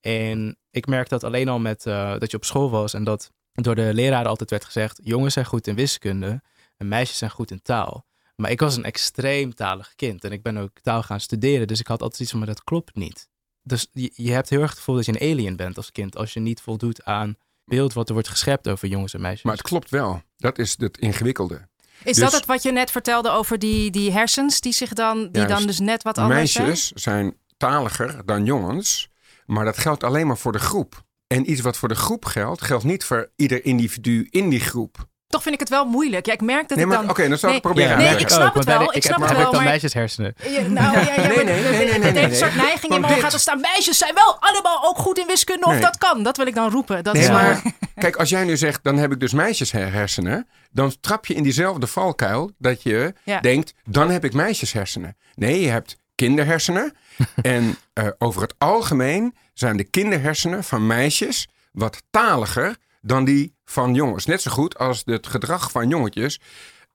En 0.00 0.58
ik 0.70 0.86
merk 0.86 1.08
dat 1.08 1.24
alleen 1.24 1.48
al 1.48 1.58
met 1.58 1.86
uh, 1.86 2.18
dat 2.18 2.30
je 2.30 2.36
op 2.36 2.44
school 2.44 2.70
was 2.70 2.94
en 2.94 3.04
dat 3.04 3.32
door 3.52 3.74
de 3.74 3.94
leraren 3.94 4.30
altijd 4.30 4.50
werd 4.50 4.64
gezegd, 4.64 5.00
jongens 5.02 5.34
zijn 5.34 5.46
goed 5.46 5.66
in 5.66 5.74
wiskunde 5.74 6.42
en 6.76 6.88
meisjes 6.88 7.18
zijn 7.18 7.30
goed 7.30 7.50
in 7.50 7.62
taal. 7.62 8.06
Maar 8.36 8.50
ik 8.50 8.60
was 8.60 8.76
een 8.76 8.84
extreem 8.84 9.54
talig 9.54 9.94
kind 9.94 10.24
en 10.24 10.32
ik 10.32 10.42
ben 10.42 10.56
ook 10.56 10.80
taal 10.80 11.02
gaan 11.02 11.20
studeren, 11.20 11.66
dus 11.66 11.80
ik 11.80 11.86
had 11.86 12.02
altijd 12.02 12.20
iets 12.20 12.30
van, 12.30 12.38
maar 12.38 12.48
dat 12.48 12.64
klopt 12.64 12.94
niet. 12.94 13.28
Dus 13.62 13.88
je, 13.92 14.12
je 14.14 14.32
hebt 14.32 14.48
heel 14.48 14.60
erg 14.60 14.70
het 14.70 14.78
gevoel 14.78 14.94
dat 14.94 15.04
je 15.04 15.12
een 15.12 15.30
alien 15.30 15.56
bent 15.56 15.76
als 15.76 15.92
kind. 15.92 16.16
Als 16.16 16.32
je 16.32 16.40
niet 16.40 16.60
voldoet 16.60 17.04
aan 17.04 17.36
beeld 17.64 17.92
wat 17.92 18.06
er 18.08 18.14
wordt 18.14 18.28
geschept 18.28 18.68
over 18.68 18.88
jongens 18.88 19.14
en 19.14 19.20
meisjes. 19.20 19.42
Maar 19.42 19.52
het 19.56 19.62
klopt 19.62 19.90
wel. 19.90 20.22
Dat 20.36 20.58
is 20.58 20.74
het 20.78 20.98
ingewikkelde. 20.98 21.68
Is 22.04 22.16
Dus- 22.16 22.24
dat 22.24 22.32
het 22.32 22.46
wat 22.46 22.62
je 22.62 22.72
net 22.72 22.90
vertelde 22.90 23.30
over 23.30 23.58
die, 23.58 23.90
die 23.90 24.12
hersens 24.12 24.60
die 24.60 24.72
zich 24.72 24.92
dan, 24.92 25.18
die 25.18 25.30
Juist. 25.32 25.48
dan 25.48 25.66
dus 25.66 25.78
net 25.78 26.02
wat 26.02 26.18
anders 26.18 26.52
zijn? 26.52 26.66
Meisjes 26.66 26.90
zijn 27.02 27.36
taliger 27.56 28.22
dan 28.24 28.44
jongens, 28.44 29.08
maar 29.46 29.64
dat 29.64 29.78
geldt 29.78 30.04
alleen 30.04 30.26
maar 30.26 30.38
voor 30.38 30.52
de 30.52 30.58
groep. 30.58 31.02
En 31.26 31.50
iets 31.50 31.60
wat 31.60 31.76
voor 31.76 31.88
de 31.88 31.94
groep 31.94 32.24
geldt, 32.24 32.62
geldt 32.62 32.84
niet 32.84 33.04
voor 33.04 33.30
ieder 33.36 33.64
individu 33.64 34.26
in 34.30 34.48
die 34.48 34.60
groep. 34.60 35.10
Toch 35.32 35.42
vind 35.42 35.54
ik 35.54 35.60
het 35.60 35.68
wel 35.68 35.84
moeilijk. 35.84 36.26
Ja, 36.26 36.32
ik 36.32 36.40
merk 36.40 36.68
dat 36.68 36.76
Nee, 36.76 36.86
ik 36.86 36.92
maar 36.92 37.00
dan... 37.00 37.10
oké, 37.10 37.28
dan 37.28 37.38
zal 37.38 37.50
ik 37.50 37.54
Nee, 37.54 37.54
het 37.54 37.62
proberen 37.62 37.96
nee, 37.98 38.06
ik 38.06 38.12
leggen. 38.20 38.30
snap 38.40 38.54
het 38.54 38.64
wel, 38.64 38.82
ik 38.82 38.92
heb, 38.92 39.02
snap 39.02 39.20
het 39.20 39.30
wel, 39.30 39.38
ik 39.38 39.44
dan 39.44 39.54
maar- 39.54 39.64
meisjeshersenen. 39.64 40.34
Ja, 40.42 40.60
nou, 40.60 40.92
ja, 40.92 41.00
ja, 41.00 41.16
Nee, 41.16 41.36
maar 41.36 41.44
nee, 41.44 41.44
nee, 41.44 41.62
nee, 41.62 41.72
nee, 41.72 41.88
het 41.92 42.02
nee, 42.02 42.12
heeft 42.12 42.30
een 42.30 42.34
soort 42.36 42.54
neiging 42.56 42.94
in 42.94 43.02
dit- 43.02 43.10
gaat 43.20 43.32
er 43.32 43.38
staan. 43.40 43.60
Meisjes 43.60 43.98
zijn 43.98 44.14
wel 44.14 44.36
allemaal 44.40 44.84
ook 44.84 44.98
goed 44.98 45.18
in 45.18 45.26
wiskunde 45.26 45.66
of 45.66 45.78
dat 45.78 45.98
kan. 45.98 46.22
Dat 46.22 46.36
wil 46.36 46.46
ik 46.46 46.54
dan 46.54 46.70
roepen. 46.70 47.04
Dat 47.04 47.14
is 47.16 47.28
maar... 47.28 47.62
kijk, 47.94 48.16
als 48.16 48.28
jij 48.28 48.44
nu 48.44 48.56
zegt, 48.56 48.84
dan 48.84 48.96
heb 48.98 49.12
ik 49.12 49.20
dus 49.20 49.32
meisjeshersenen, 49.32 50.48
dan 50.70 50.92
trap 51.00 51.26
je 51.26 51.34
in 51.34 51.42
diezelfde 51.42 51.86
valkuil 51.86 52.50
dat 52.58 52.82
je 52.82 53.14
denkt, 53.40 53.74
dan 53.84 54.10
heb 54.10 54.24
ik 54.24 54.32
meisjeshersenen. 54.32 55.16
Nee, 55.34 55.60
je 55.60 55.68
hebt 55.68 55.96
kinderhersenen. 56.14 56.94
en 57.42 57.76
eh, 57.92 58.06
over 58.18 58.42
het 58.42 58.54
algemeen 58.58 59.34
zijn 59.54 59.76
de 59.76 59.84
kinderhersenen 59.84 60.64
van 60.64 60.86
meisjes 60.86 61.48
wat 61.72 62.02
taliger 62.10 62.76
dan 63.00 63.24
die 63.24 63.54
van 63.72 63.94
jongens. 63.94 64.26
Net 64.26 64.42
zo 64.42 64.50
goed 64.50 64.78
als 64.78 65.02
het 65.04 65.26
gedrag 65.26 65.70
van 65.70 65.88
jongetjes 65.88 66.40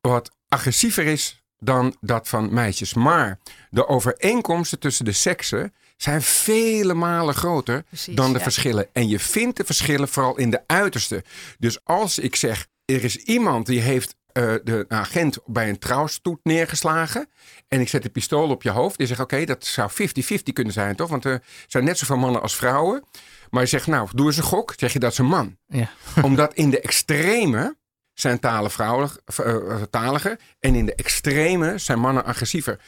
wat 0.02 0.32
agressiever 0.48 1.06
is 1.06 1.44
dan 1.60 1.96
dat 2.02 2.28
van 2.28 2.54
meisjes. 2.54 2.94
Maar 2.94 3.40
de 3.70 3.88
overeenkomsten 3.88 4.80
tussen 4.80 5.06
de 5.06 5.12
seksen 5.12 5.74
zijn 5.98 6.22
vele 6.22 6.94
malen 6.94 7.34
groter 7.34 7.84
Precies, 7.84 8.16
dan 8.16 8.32
de 8.32 8.38
ja. 8.38 8.44
verschillen. 8.44 8.88
En 8.94 9.08
je 9.08 9.20
vindt 9.20 9.58
de 9.58 9.64
verschillen 9.64 10.08
vooral 10.08 10.38
in 10.38 10.50
de 10.50 10.62
uiterste. 10.68 11.24
Dus 11.60 11.80
als 11.84 12.20
ik 12.20 12.36
zeg, 12.36 12.68
er 12.86 13.04
is 13.04 13.16
iemand 13.16 13.66
die 13.66 13.82
heeft 13.82 14.16
eh, 14.32 14.54
de 14.64 14.86
agent 14.88 15.38
bij 15.46 15.70
een 15.70 15.80
trouwstoet 15.80 16.40
neergeslagen. 16.44 17.30
En 17.68 17.82
ik 17.82 17.90
zet 17.90 18.04
de 18.04 18.10
pistool 18.10 18.50
op 18.50 18.64
je 18.64 18.70
hoofd. 18.70 18.98
Die 18.98 19.08
zegt, 19.08 19.20
oké, 19.20 19.46
dat 19.46 19.66
zou 19.66 19.92
50-50 19.92 20.54
kunnen 20.54 20.74
zijn, 20.74 20.96
toch? 20.96 21.10
Want 21.10 21.26
er 21.26 21.44
zijn 21.68 21.84
net 21.84 21.98
zoveel 21.98 22.18
mannen 22.18 22.42
als 22.42 22.56
vrouwen. 22.56 23.04
Maar 23.50 23.62
je 23.62 23.68
zegt, 23.68 23.88
nou, 23.88 24.10
doe 24.14 24.26
eens 24.26 24.38
een 24.38 24.44
gok. 24.44 24.74
Zeg 24.78 24.94
je, 24.94 25.00
dat 25.00 25.12
is 25.12 25.18
een 25.18 25.26
man. 25.26 25.58
Ja. 25.68 25.90
Omdat 26.22 26.54
in 26.54 26.70
de 26.70 26.80
extreme 26.80 27.76
zijn 28.14 28.40
talen 28.40 28.72
vrouwelijk, 28.72 29.22
eh, 29.26 29.56
eh, 29.56 29.82
taliger. 29.90 30.40
En 30.60 30.76
in 30.76 30.86
de 30.86 30.96
extreme 30.96 31.78
zijn 31.78 32.00
mannen 32.00 32.26
agressiever. 32.26 32.80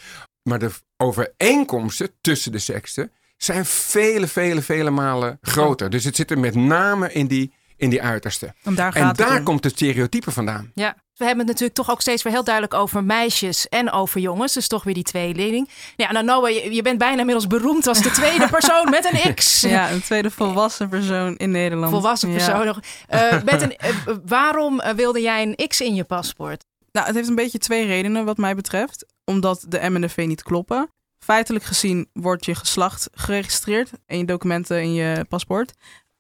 Maar 0.44 0.60
de 0.60 0.72
overeenkomsten 0.98 2.10
tussen 2.22 2.51
de 2.51 2.60
seksen 2.60 3.12
zijn 3.38 3.66
vele, 3.66 4.28
vele, 4.28 4.62
vele 4.62 4.89
malen 4.89 5.38
groter. 5.42 5.89
Dus 5.89 6.04
het 6.04 6.16
zit 6.16 6.32
er 6.32 6.39
met 6.39 6.56
name 6.56 7.12
in 7.12 7.28
die, 7.28 7.54
in 7.75 7.89
die 7.89 8.01
uiterste. 8.01 8.54
En 8.63 8.75
daar 8.75 8.96
En 8.96 9.44
komt 9.44 9.63
het 9.63 9.74
stereotype 9.74 10.32
vandaan. 10.32 10.72
Ja, 10.74 10.96
we 11.19 11.25
hebben 11.25 11.45
het 11.45 11.47
natuurlijk 11.47 11.73
toch 11.73 11.91
ook 11.91 12.01
steeds 12.01 12.23
weer 12.23 12.33
heel 12.33 12.43
duidelijk 12.43 12.73
over 12.73 13.03
meisjes 13.03 13.67
en 13.69 13.91
over 13.91 14.19
jongens. 14.21 14.53
Dus 14.53 14.67
toch 14.67 14.83
weer 14.83 14.93
die 14.93 15.03
tweeling. 15.03 15.69
Ja, 15.95 16.11
nou 16.11 16.25
Noah, 16.25 16.49
je, 16.49 16.73
je 16.73 16.81
bent 16.81 16.97
bijna 16.97 17.19
inmiddels 17.19 17.47
beroemd 17.47 17.88
als 17.88 18.01
de 18.01 18.11
tweede 18.11 18.47
persoon 18.57 18.89
met 18.89 19.11
een 19.11 19.33
X. 19.33 19.61
Ja, 19.61 19.91
een 19.91 20.01
tweede 20.01 20.31
volwassen 20.31 20.89
persoon 20.89 21.35
in 21.35 21.51
Nederland. 21.51 21.91
Volwassen 21.91 22.31
persoon 22.31 22.65
nog. 22.65 22.79
Eh, 23.07 23.43
met 23.51 23.61
een, 23.61 23.75
eh, 23.75 23.95
waarom 24.25 24.79
eh, 24.79 24.93
wilde 24.93 25.21
jij 25.21 25.41
een 25.41 25.67
X 25.67 25.81
in 25.81 25.95
je 25.95 26.03
paspoort? 26.03 26.65
Nou, 26.91 27.05
het 27.05 27.15
heeft 27.15 27.27
een 27.27 27.35
beetje 27.35 27.57
twee 27.57 27.85
redenen 27.85 28.25
wat 28.25 28.38
mij 28.38 28.55
betreft. 28.55 29.05
Omdat 29.25 29.65
de 29.67 29.77
M 29.89 29.95
en 29.95 30.01
de 30.01 30.09
V 30.09 30.25
niet 30.25 30.43
kloppen. 30.43 30.89
Feitelijk 31.19 31.65
gezien 31.65 32.09
wordt 32.13 32.45
je 32.45 32.55
geslacht 32.55 33.09
geregistreerd 33.13 33.91
in 34.05 34.17
je 34.17 34.25
documenten 34.25 34.81
in 34.81 34.93
je 34.93 35.25
paspoort. 35.29 35.73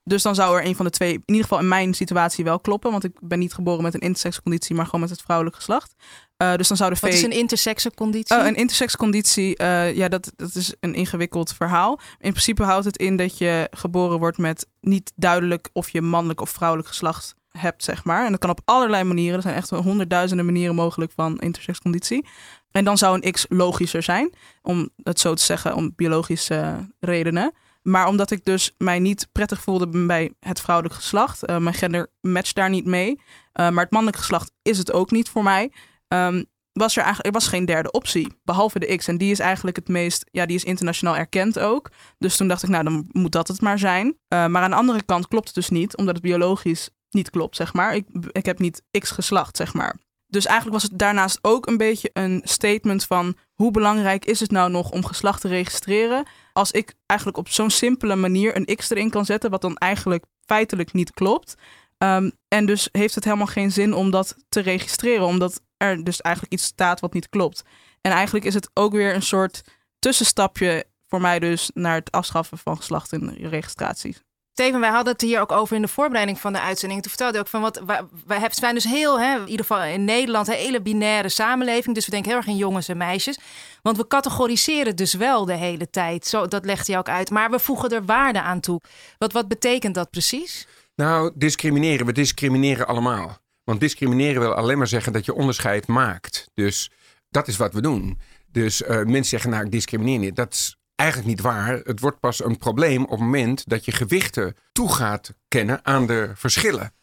Dus 0.09 0.23
dan 0.23 0.35
zou 0.35 0.57
er 0.57 0.65
een 0.65 0.75
van 0.75 0.85
de 0.85 0.91
twee, 0.91 1.13
in 1.13 1.21
ieder 1.25 1.43
geval 1.43 1.59
in 1.59 1.67
mijn 1.67 1.93
situatie, 1.93 2.43
wel 2.43 2.59
kloppen. 2.59 2.91
Want 2.91 3.03
ik 3.03 3.11
ben 3.19 3.39
niet 3.39 3.53
geboren 3.53 3.83
met 3.83 3.93
een 3.93 3.99
intersexconditie, 3.99 4.75
maar 4.75 4.85
gewoon 4.85 5.01
met 5.01 5.09
het 5.09 5.21
vrouwelijk 5.21 5.55
geslacht. 5.55 5.93
Eh, 6.37 6.55
dus 6.55 6.67
dan 6.67 6.77
zou 6.77 6.89
de 6.89 6.95
V... 6.95 7.01
Wat 7.01 7.13
is 7.13 7.23
een 7.23 7.31
intersexconditie? 7.31 8.37
Oh, 8.37 8.45
een 8.45 8.55
intersexconditie, 8.55 9.57
eh 9.57 9.95
ja, 9.95 10.07
dat, 10.07 10.31
dat 10.35 10.55
is 10.55 10.73
een 10.79 10.93
ingewikkeld 10.93 11.53
verhaal. 11.53 11.99
In 12.19 12.31
principe 12.31 12.63
houdt 12.63 12.85
het 12.85 12.97
in 12.97 13.15
dat 13.15 13.37
je 13.37 13.67
geboren 13.71 14.19
wordt 14.19 14.37
met 14.37 14.67
niet 14.81 15.11
duidelijk 15.15 15.69
of 15.73 15.89
je 15.89 16.01
mannelijk 16.01 16.41
of 16.41 16.49
vrouwelijk 16.49 16.87
geslacht 16.87 17.35
hebt, 17.51 17.83
zeg 17.83 18.03
maar. 18.03 18.25
En 18.25 18.31
dat 18.31 18.39
kan 18.39 18.49
op 18.49 18.61
allerlei 18.65 19.03
manieren. 19.03 19.35
Er 19.35 19.41
zijn 19.41 19.55
echt 19.55 19.69
honderdduizenden 19.69 20.45
manieren 20.45 20.75
mogelijk 20.75 21.11
van 21.15 21.37
intersexconditie. 21.37 22.25
En 22.71 22.83
dan 22.83 22.97
zou 22.97 23.19
een 23.21 23.31
X 23.31 23.45
logischer 23.49 24.03
zijn, 24.03 24.33
om 24.61 24.89
het 25.03 25.19
zo 25.19 25.33
te 25.33 25.43
zeggen, 25.43 25.75
om 25.75 25.93
biologische 25.95 26.89
redenen. 26.99 27.53
Maar 27.81 28.07
omdat 28.07 28.31
ik 28.31 28.45
dus 28.45 28.75
mij 28.77 28.99
niet 28.99 29.27
prettig 29.31 29.61
voelde 29.61 30.05
bij 30.05 30.31
het 30.39 30.61
vrouwelijk 30.61 30.95
geslacht, 30.95 31.45
eh, 31.45 31.57
mijn 31.57 31.75
gender 31.75 32.11
matcht 32.21 32.55
daar 32.55 32.69
niet 32.69 32.85
mee. 32.85 33.21
Eh, 33.51 33.69
maar 33.69 33.83
het 33.83 33.91
mannelijk 33.91 34.17
geslacht 34.17 34.51
is 34.61 34.77
het 34.77 34.91
ook 34.91 35.11
niet 35.11 35.29
voor 35.29 35.43
mij. 35.43 35.71
Ehm, 36.07 36.43
was 36.71 36.95
er 36.95 37.03
eigenlijk 37.03 37.25
er 37.35 37.41
was 37.41 37.47
geen 37.47 37.65
derde 37.65 37.91
optie, 37.91 38.33
behalve 38.43 38.79
de 38.79 38.95
X. 38.95 39.07
En 39.07 39.17
die 39.17 39.31
is 39.31 39.39
eigenlijk 39.39 39.75
het 39.75 39.87
meest, 39.87 40.25
ja, 40.31 40.45
die 40.45 40.55
is 40.55 40.63
internationaal 40.63 41.17
erkend 41.17 41.59
ook. 41.59 41.89
Dus 42.17 42.37
toen 42.37 42.47
dacht 42.47 42.63
ik, 42.63 42.69
nou, 42.69 42.83
dan 42.83 43.09
moet 43.11 43.31
dat 43.31 43.47
het 43.47 43.61
maar 43.61 43.79
zijn. 43.79 44.17
Eh, 44.27 44.45
maar 44.45 44.61
aan 44.61 44.69
de 44.69 44.75
andere 44.75 45.03
kant 45.03 45.27
klopt 45.27 45.45
het 45.45 45.55
dus 45.55 45.69
niet, 45.69 45.97
omdat 45.97 46.13
het 46.13 46.23
biologisch 46.23 46.89
niet 47.09 47.29
klopt, 47.29 47.55
zeg 47.55 47.73
maar. 47.73 47.95
Ik, 47.95 48.07
ik 48.31 48.45
heb 48.45 48.59
niet 48.59 48.83
X 48.99 49.11
geslacht, 49.11 49.57
zeg 49.57 49.73
maar. 49.73 49.95
Dus 50.29 50.45
eigenlijk 50.45 50.81
was 50.81 50.89
het 50.89 50.99
daarnaast 50.99 51.39
ook 51.41 51.67
een 51.67 51.77
beetje 51.77 52.09
een 52.13 52.41
statement 52.43 53.05
van 53.05 53.37
hoe 53.53 53.71
belangrijk 53.71 54.25
is 54.25 54.39
het 54.39 54.51
nou 54.51 54.71
nog 54.71 54.91
om 54.91 55.05
geslacht 55.05 55.41
te 55.41 55.47
registreren 55.47 56.25
als 56.53 56.71
ik 56.71 56.93
eigenlijk 57.05 57.39
op 57.39 57.49
zo'n 57.49 57.69
simpele 57.69 58.15
manier 58.15 58.55
een 58.55 58.75
X 58.75 58.89
erin 58.89 59.09
kan 59.09 59.25
zetten, 59.25 59.49
wat 59.49 59.61
dan 59.61 59.77
eigenlijk 59.77 60.23
feitelijk 60.45 60.93
niet 60.93 61.11
klopt. 61.11 61.55
Ehm, 61.97 62.29
en 62.47 62.65
dus 62.65 62.89
heeft 62.91 63.15
het 63.15 63.23
helemaal 63.23 63.47
geen 63.47 63.71
zin 63.71 63.93
om 63.93 64.11
dat 64.11 64.35
te 64.49 64.59
registreren, 64.59 65.25
omdat 65.25 65.61
er 65.77 66.03
dus 66.03 66.21
eigenlijk 66.21 66.53
iets 66.53 66.63
staat 66.63 66.99
wat 66.99 67.13
niet 67.13 67.29
klopt. 67.29 67.63
En 68.01 68.11
eigenlijk 68.11 68.45
is 68.45 68.53
het 68.53 68.69
ook 68.73 68.91
weer 68.91 69.15
een 69.15 69.21
soort 69.21 69.61
tussenstapje 69.99 70.85
voor 71.07 71.21
mij 71.21 71.39
dus 71.39 71.71
naar 71.73 71.95
het 71.95 72.11
afschaffen 72.11 72.57
van 72.57 72.77
geslacht 72.77 73.11
registraties. 73.37 74.23
Steven, 74.59 74.79
wij 74.79 74.89
hadden 74.89 75.13
het 75.13 75.21
hier 75.21 75.41
ook 75.41 75.51
over 75.51 75.75
in 75.75 75.81
de 75.81 75.87
voorbereiding 75.87 76.39
van 76.39 76.53
de 76.53 76.61
uitzending. 76.61 77.01
Toen 77.01 77.09
vertelde 77.09 77.33
je 77.33 77.39
ook 77.39 77.47
van 77.49 77.61
wat 77.61 77.81
hebben- 78.27 78.53
zijn 78.53 78.73
dus 78.73 78.83
heel, 78.83 79.19
hè, 79.19 79.35
in 79.35 79.47
ieder 79.47 79.65
geval 79.65 79.83
in 79.83 80.05
Nederland, 80.05 80.47
een 80.47 80.53
hele 80.53 80.81
binaire 80.81 81.29
samenleving. 81.29 81.95
Dus 81.95 82.05
we 82.05 82.11
denken 82.11 82.29
heel 82.29 82.39
erg 82.39 82.47
in 82.47 82.55
jongens 82.55 82.87
en 82.87 82.97
meisjes. 82.97 83.39
Want 83.81 83.97
we 83.97 84.07
categoriseren 84.07 84.95
dus 84.95 85.13
wel 85.13 85.45
de 85.45 85.53
hele 85.53 85.89
tijd. 85.89 86.25
Zo, 86.25 86.47
dat 86.47 86.65
legt 86.65 86.87
hij 86.87 86.97
ook 86.97 87.09
uit. 87.09 87.29
Maar 87.29 87.49
we 87.49 87.59
voegen 87.59 87.89
er 87.89 88.05
waarde 88.05 88.41
aan 88.41 88.59
toe. 88.59 88.81
Wat, 89.17 89.33
wat 89.33 89.47
betekent 89.47 89.95
dat 89.95 90.09
precies? 90.09 90.67
Nou, 90.95 91.31
discrimineren. 91.35 92.05
We 92.05 92.11
discrimineren 92.11 92.87
allemaal. 92.87 93.37
Want 93.63 93.79
discrimineren 93.79 94.41
wil 94.41 94.53
alleen 94.53 94.77
maar 94.77 94.87
zeggen 94.87 95.13
dat 95.13 95.25
je 95.25 95.33
onderscheid 95.33 95.87
maakt. 95.87 96.49
Dus 96.53 96.91
dat 97.29 97.47
is 97.47 97.57
wat 97.57 97.73
we 97.73 97.81
doen. 97.81 98.19
Dus 98.51 98.83
eh, 98.83 98.95
mensen 98.97 99.25
zeggen, 99.25 99.49
nou, 99.49 99.65
ik 99.65 99.71
discrimineer 99.71 100.19
niet. 100.19 100.35
Dat 100.35 100.53
is 100.53 100.78
eigenlijk 100.99 101.29
niet 101.29 101.41
waar. 101.41 101.79
Het 101.83 101.99
wordt 101.99 102.19
pas 102.19 102.43
een 102.43 102.57
probleem 102.57 103.03
op 103.03 103.09
het 103.09 103.19
moment 103.19 103.69
dat 103.69 103.85
je 103.85 103.91
gewichten 103.91 104.55
toe 104.71 104.93
gaat 104.93 105.33
kennen 105.47 105.85
aan 105.85 106.07
de 106.07 106.31
verschillen. 106.35 106.93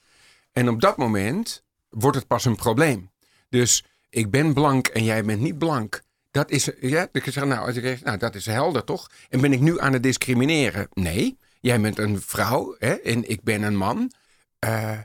En 0.52 0.68
op 0.68 0.80
dat 0.80 0.96
moment 0.96 1.62
wordt 1.88 2.16
het 2.16 2.26
pas 2.26 2.44
een 2.44 2.56
probleem. 2.56 3.10
Dus 3.48 3.84
ik 4.10 4.30
ben 4.30 4.54
blank 4.54 4.86
en 4.86 5.04
jij 5.04 5.24
bent 5.24 5.40
niet 5.40 5.58
blank. 5.58 6.02
Dat 6.30 6.50
is, 6.50 6.70
ja, 6.80 7.08
ik 7.12 7.24
zeg, 7.24 7.44
nou, 7.44 7.98
nou, 8.02 8.18
dat 8.18 8.34
is 8.34 8.46
helder 8.46 8.84
toch? 8.84 9.10
En 9.28 9.40
ben 9.40 9.52
ik 9.52 9.60
nu 9.60 9.80
aan 9.80 9.92
het 9.92 10.02
discrimineren? 10.02 10.88
Nee, 10.92 11.38
jij 11.60 11.80
bent 11.80 11.98
een 11.98 12.20
vrouw 12.20 12.76
hè, 12.78 12.92
en 12.92 13.30
ik 13.30 13.42
ben 13.42 13.62
een 13.62 13.76
man. 13.76 14.12
Eh, 14.58 14.98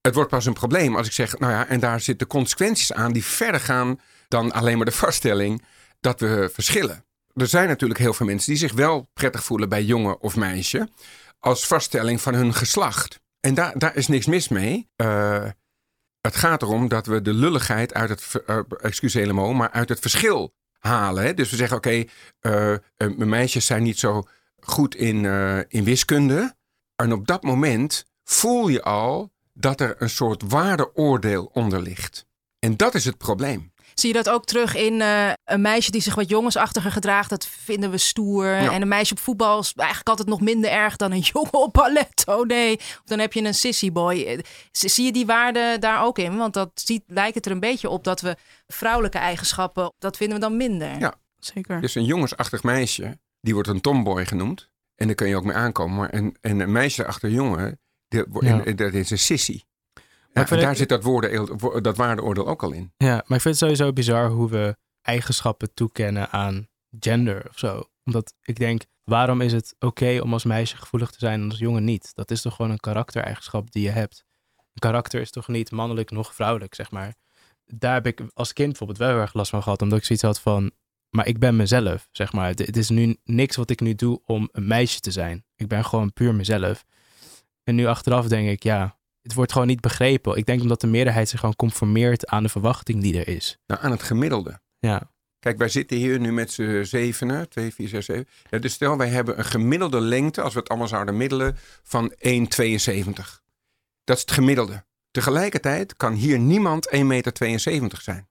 het 0.00 0.14
wordt 0.14 0.30
pas 0.30 0.46
een 0.46 0.52
probleem 0.52 0.96
als 0.96 1.06
ik 1.06 1.12
zeg, 1.12 1.38
nou 1.38 1.52
ja, 1.52 1.68
en 1.68 1.80
daar 1.80 2.00
zitten 2.00 2.26
consequenties 2.26 2.92
aan 2.92 3.12
die 3.12 3.24
verder 3.24 3.60
gaan 3.60 4.00
dan 4.28 4.52
alleen 4.52 4.76
maar 4.76 4.86
de 4.86 4.92
vaststelling 4.92 5.64
dat 6.00 6.20
we 6.20 6.50
verschillen. 6.52 7.04
Er 7.34 7.46
zijn 7.46 7.68
natuurlijk 7.68 8.00
heel 8.00 8.14
veel 8.14 8.26
mensen 8.26 8.50
die 8.50 8.60
zich 8.60 8.72
wel 8.72 9.10
prettig 9.12 9.44
voelen 9.44 9.68
bij 9.68 9.84
jongen 9.84 10.20
of 10.20 10.36
meisje 10.36 10.88
als 11.42 11.66
vaststelling 11.66 12.20
van 12.20 12.34
hun 12.34 12.54
geslacht. 12.54 13.20
En 13.40 13.54
daar, 13.54 13.78
daar 13.78 13.96
is 13.96 14.08
niks 14.08 14.26
mis 14.26 14.48
mee. 14.48 14.88
Eh, 14.96 15.44
het 16.20 16.36
gaat 16.36 16.62
erom 16.62 16.88
dat 16.88 17.06
we 17.06 17.22
de 17.22 17.32
lulligheid 17.32 17.94
uit 17.94 18.08
het, 18.08 19.12
helemaal, 19.12 19.52
maar 19.52 19.70
uit 19.70 19.88
het 19.88 20.00
verschil 20.00 20.54
halen. 20.78 21.24
Hè? 21.24 21.34
Dus 21.34 21.50
we 21.50 21.56
zeggen, 21.56 21.76
oké, 21.76 22.04
eh, 22.40 22.72
eh, 22.72 22.78
meisjes 23.16 23.66
zijn 23.66 23.82
niet 23.82 23.98
zo 23.98 24.22
goed 24.60 24.94
in, 24.94 25.24
in 25.68 25.84
wiskunde. 25.84 26.54
En 26.96 27.12
op 27.12 27.26
dat 27.26 27.42
moment 27.42 28.04
voel 28.24 28.68
je 28.68 28.82
al 28.82 29.32
dat 29.52 29.80
er 29.80 29.94
een 29.98 30.10
soort 30.10 30.42
waardeoordeel 30.42 31.44
onder 31.44 31.82
ligt. 31.82 32.26
En 32.58 32.76
dat 32.76 32.94
is 32.94 33.04
het 33.04 33.18
probleem. 33.18 33.71
Zie 33.94 34.08
je 34.08 34.22
dat 34.22 34.28
ook 34.28 34.44
terug 34.44 34.74
in 34.74 35.00
eh, 35.00 35.30
een 35.44 35.60
meisje 35.60 35.90
die 35.90 36.00
zich 36.02 36.14
wat 36.14 36.28
jongensachtiger 36.28 36.92
gedraagt? 36.92 37.30
Dat 37.30 37.46
vinden 37.46 37.90
we 37.90 37.98
stoer. 37.98 38.46
Ja. 38.46 38.72
En 38.72 38.82
een 38.82 38.88
meisje 38.88 39.12
op 39.14 39.18
voetbal 39.20 39.58
is 39.60 39.72
eigenlijk 39.76 40.08
altijd 40.08 40.28
nog 40.28 40.40
minder 40.40 40.70
erg 40.70 40.96
dan 40.96 41.12
een 41.12 41.20
jongen 41.32 41.52
op 41.52 41.72
ballet. 41.72 42.22
Oh 42.26 42.46
nee. 42.46 42.76
Of 42.76 43.02
dan 43.04 43.18
heb 43.18 43.32
je 43.32 43.42
een 43.44 43.54
sissyboy. 43.54 44.22
Eh, 44.22 44.38
z- 44.72 44.84
Zie 44.94 45.04
je 45.04 45.12
die 45.12 45.26
waarde 45.26 45.76
daar 45.80 46.04
ook 46.04 46.18
in? 46.18 46.36
Want 46.36 46.54
dat 46.54 46.70
ziet, 46.74 47.02
lijkt 47.06 47.34
het 47.34 47.46
er 47.46 47.52
een 47.52 47.60
beetje 47.60 47.88
op 47.88 48.04
dat 48.04 48.20
we 48.20 48.36
vrouwelijke 48.66 49.18
eigenschappen, 49.18 49.92
dat 49.98 50.16
vinden 50.16 50.36
we 50.38 50.42
dan 50.44 50.56
minder. 50.56 50.98
Ja. 50.98 51.14
Zeker. 51.38 51.80
Dus 51.80 51.94
een 51.94 52.04
jongensachtig 52.04 52.62
meisje, 52.62 53.18
die 53.40 53.54
wordt 53.54 53.68
een 53.68 53.80
tomboy 53.80 54.26
genoemd. 54.26 54.70
En 54.94 55.06
daar 55.06 55.16
kun 55.16 55.28
je 55.28 55.36
ook 55.36 55.44
mee 55.44 55.56
aankomen. 55.56 55.96
Maar 55.96 56.10
en, 56.10 56.34
en 56.40 56.60
een 56.60 56.72
meisje 56.72 57.06
achter 57.06 57.28
een 57.28 57.34
jongen, 57.34 57.80
Ja. 58.08 58.24
en- 58.64 58.76
dat 58.76 58.92
is 58.92 59.10
een 59.10 59.18
sissy. 59.18 59.60
En 60.32 60.46
daar 60.60 60.76
zit 60.76 60.88
dat, 60.88 61.02
woorden, 61.02 61.58
dat 61.82 61.96
waardeoordeel 61.96 62.46
ook 62.46 62.62
al 62.62 62.72
in. 62.72 62.92
Ja, 62.96 63.14
maar 63.26 63.36
ik 63.36 63.42
vind 63.42 63.44
het 63.44 63.58
sowieso 63.58 63.92
bizar 63.92 64.30
hoe 64.30 64.50
we 64.50 64.76
eigenschappen 65.02 65.74
toekennen 65.74 66.30
aan 66.30 66.68
gender 67.00 67.48
of 67.48 67.58
zo. 67.58 67.82
Omdat 68.04 68.34
ik 68.42 68.58
denk, 68.58 68.82
waarom 69.04 69.40
is 69.40 69.52
het 69.52 69.76
oké 69.78 70.20
om 70.22 70.32
als 70.32 70.44
meisje 70.44 70.76
gevoelig 70.76 71.10
te 71.10 71.18
zijn 71.18 71.40
en 71.40 71.50
als 71.50 71.58
jongen 71.58 71.84
niet? 71.84 72.14
Dat 72.14 72.30
is 72.30 72.42
toch 72.42 72.54
gewoon 72.54 72.70
een 72.70 72.80
karaktereigenschap 72.80 73.72
die 73.72 73.82
je 73.82 73.90
hebt. 73.90 74.24
Een 74.56 74.80
karakter 74.80 75.20
is 75.20 75.30
toch 75.30 75.48
niet 75.48 75.70
mannelijk 75.70 76.10
nog 76.10 76.34
vrouwelijk, 76.34 76.74
zeg 76.74 76.90
maar. 76.90 77.14
Daar 77.64 77.94
heb 77.94 78.06
ik 78.06 78.22
als 78.34 78.52
kind 78.52 78.68
bijvoorbeeld 78.68 78.98
wel 78.98 79.08
heel 79.08 79.18
erg 79.18 79.34
last 79.34 79.50
van 79.50 79.62
gehad, 79.62 79.82
omdat 79.82 79.98
ik 79.98 80.04
zoiets 80.04 80.24
had 80.24 80.40
van, 80.40 80.70
maar 81.08 81.26
ik 81.26 81.38
ben 81.38 81.56
mezelf, 81.56 82.08
zeg 82.12 82.32
maar. 82.32 82.48
Het 82.48 82.76
is 82.76 82.88
nu 82.88 83.16
niks 83.24 83.56
wat 83.56 83.70
ik 83.70 83.80
nu 83.80 83.94
doe 83.94 84.20
om 84.24 84.48
een 84.52 84.66
meisje 84.66 85.00
te 85.00 85.10
zijn. 85.10 85.44
Ik 85.56 85.68
ben 85.68 85.84
gewoon 85.84 86.12
puur 86.12 86.34
mezelf. 86.34 86.84
En 87.64 87.74
nu 87.74 87.86
achteraf 87.86 88.28
denk 88.28 88.48
ik, 88.48 88.62
ja, 88.62 88.98
het 89.22 89.34
wordt 89.34 89.52
gewoon 89.52 89.66
niet 89.66 89.80
begrepen. 89.80 90.36
Ik 90.36 90.46
denk 90.46 90.60
omdat 90.60 90.80
de 90.80 90.86
meerderheid 90.86 91.28
zich 91.28 91.40
gewoon 91.40 91.56
conformeert 91.56 92.26
aan 92.26 92.42
de 92.42 92.48
verwachting 92.48 93.02
die 93.02 93.18
er 93.18 93.28
is. 93.28 93.58
Nou, 93.66 93.80
aan 93.82 93.90
het 93.90 94.02
gemiddelde. 94.02 94.60
Ja, 94.78 95.12
Kijk, 95.42 95.58
wij 95.58 95.68
zitten 95.68 95.96
hier 95.96 96.20
nu 96.20 96.32
met 96.32 96.52
z'n 96.52 96.82
zevenen, 96.84 97.48
2, 97.48 97.74
4, 97.74 97.88
6, 97.88 98.04
7. 98.04 98.28
Ja, 98.50 98.58
dus 98.58 98.72
stel, 98.72 98.96
wij 98.96 99.08
hebben 99.08 99.38
een 99.38 99.44
gemiddelde 99.44 100.00
lengte, 100.00 100.42
als 100.42 100.52
we 100.52 100.58
het 100.58 100.68
allemaal 100.68 100.88
zouden 100.88 101.16
middelen, 101.16 101.56
van 101.82 102.12
1,72. 102.12 102.16
Dat 104.04 104.16
is 104.16 104.20
het 104.20 104.30
gemiddelde. 104.30 104.84
Tegelijkertijd 105.10 105.96
kan 105.96 106.12
hier 106.12 106.38
niemand 106.38 106.94
1,72 106.96 107.00
meter 107.02 108.00
zijn. 108.00 108.28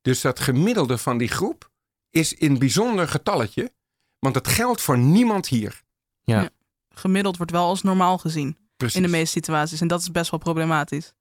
Dus 0.00 0.20
dat 0.20 0.40
gemiddelde 0.40 0.98
van 0.98 1.18
die 1.18 1.28
groep 1.28 1.70
is 2.10 2.34
in 2.34 2.58
bijzonder 2.58 3.08
getalletje, 3.08 3.72
want 4.18 4.34
het 4.34 4.48
geldt 4.48 4.80
voor 4.80 4.98
niemand 4.98 5.48
hier. 5.48 5.82
ja. 6.22 6.40
Ja. 6.42 6.50
Gemiddeld 6.94 7.36
wordt 7.36 7.52
wel 7.52 7.66
als 7.66 7.82
normaal 7.82 8.18
gezien 8.18 8.56
Precies. 8.80 8.96
in 8.96 9.02
de 9.02 9.16
meeste 9.16 9.32
situaties. 9.32 9.80
En 9.80 9.88
dat 9.88 10.00
is 10.00 10.10
best 10.10 10.30
wel 10.30 10.40
problematisch. 10.40 11.12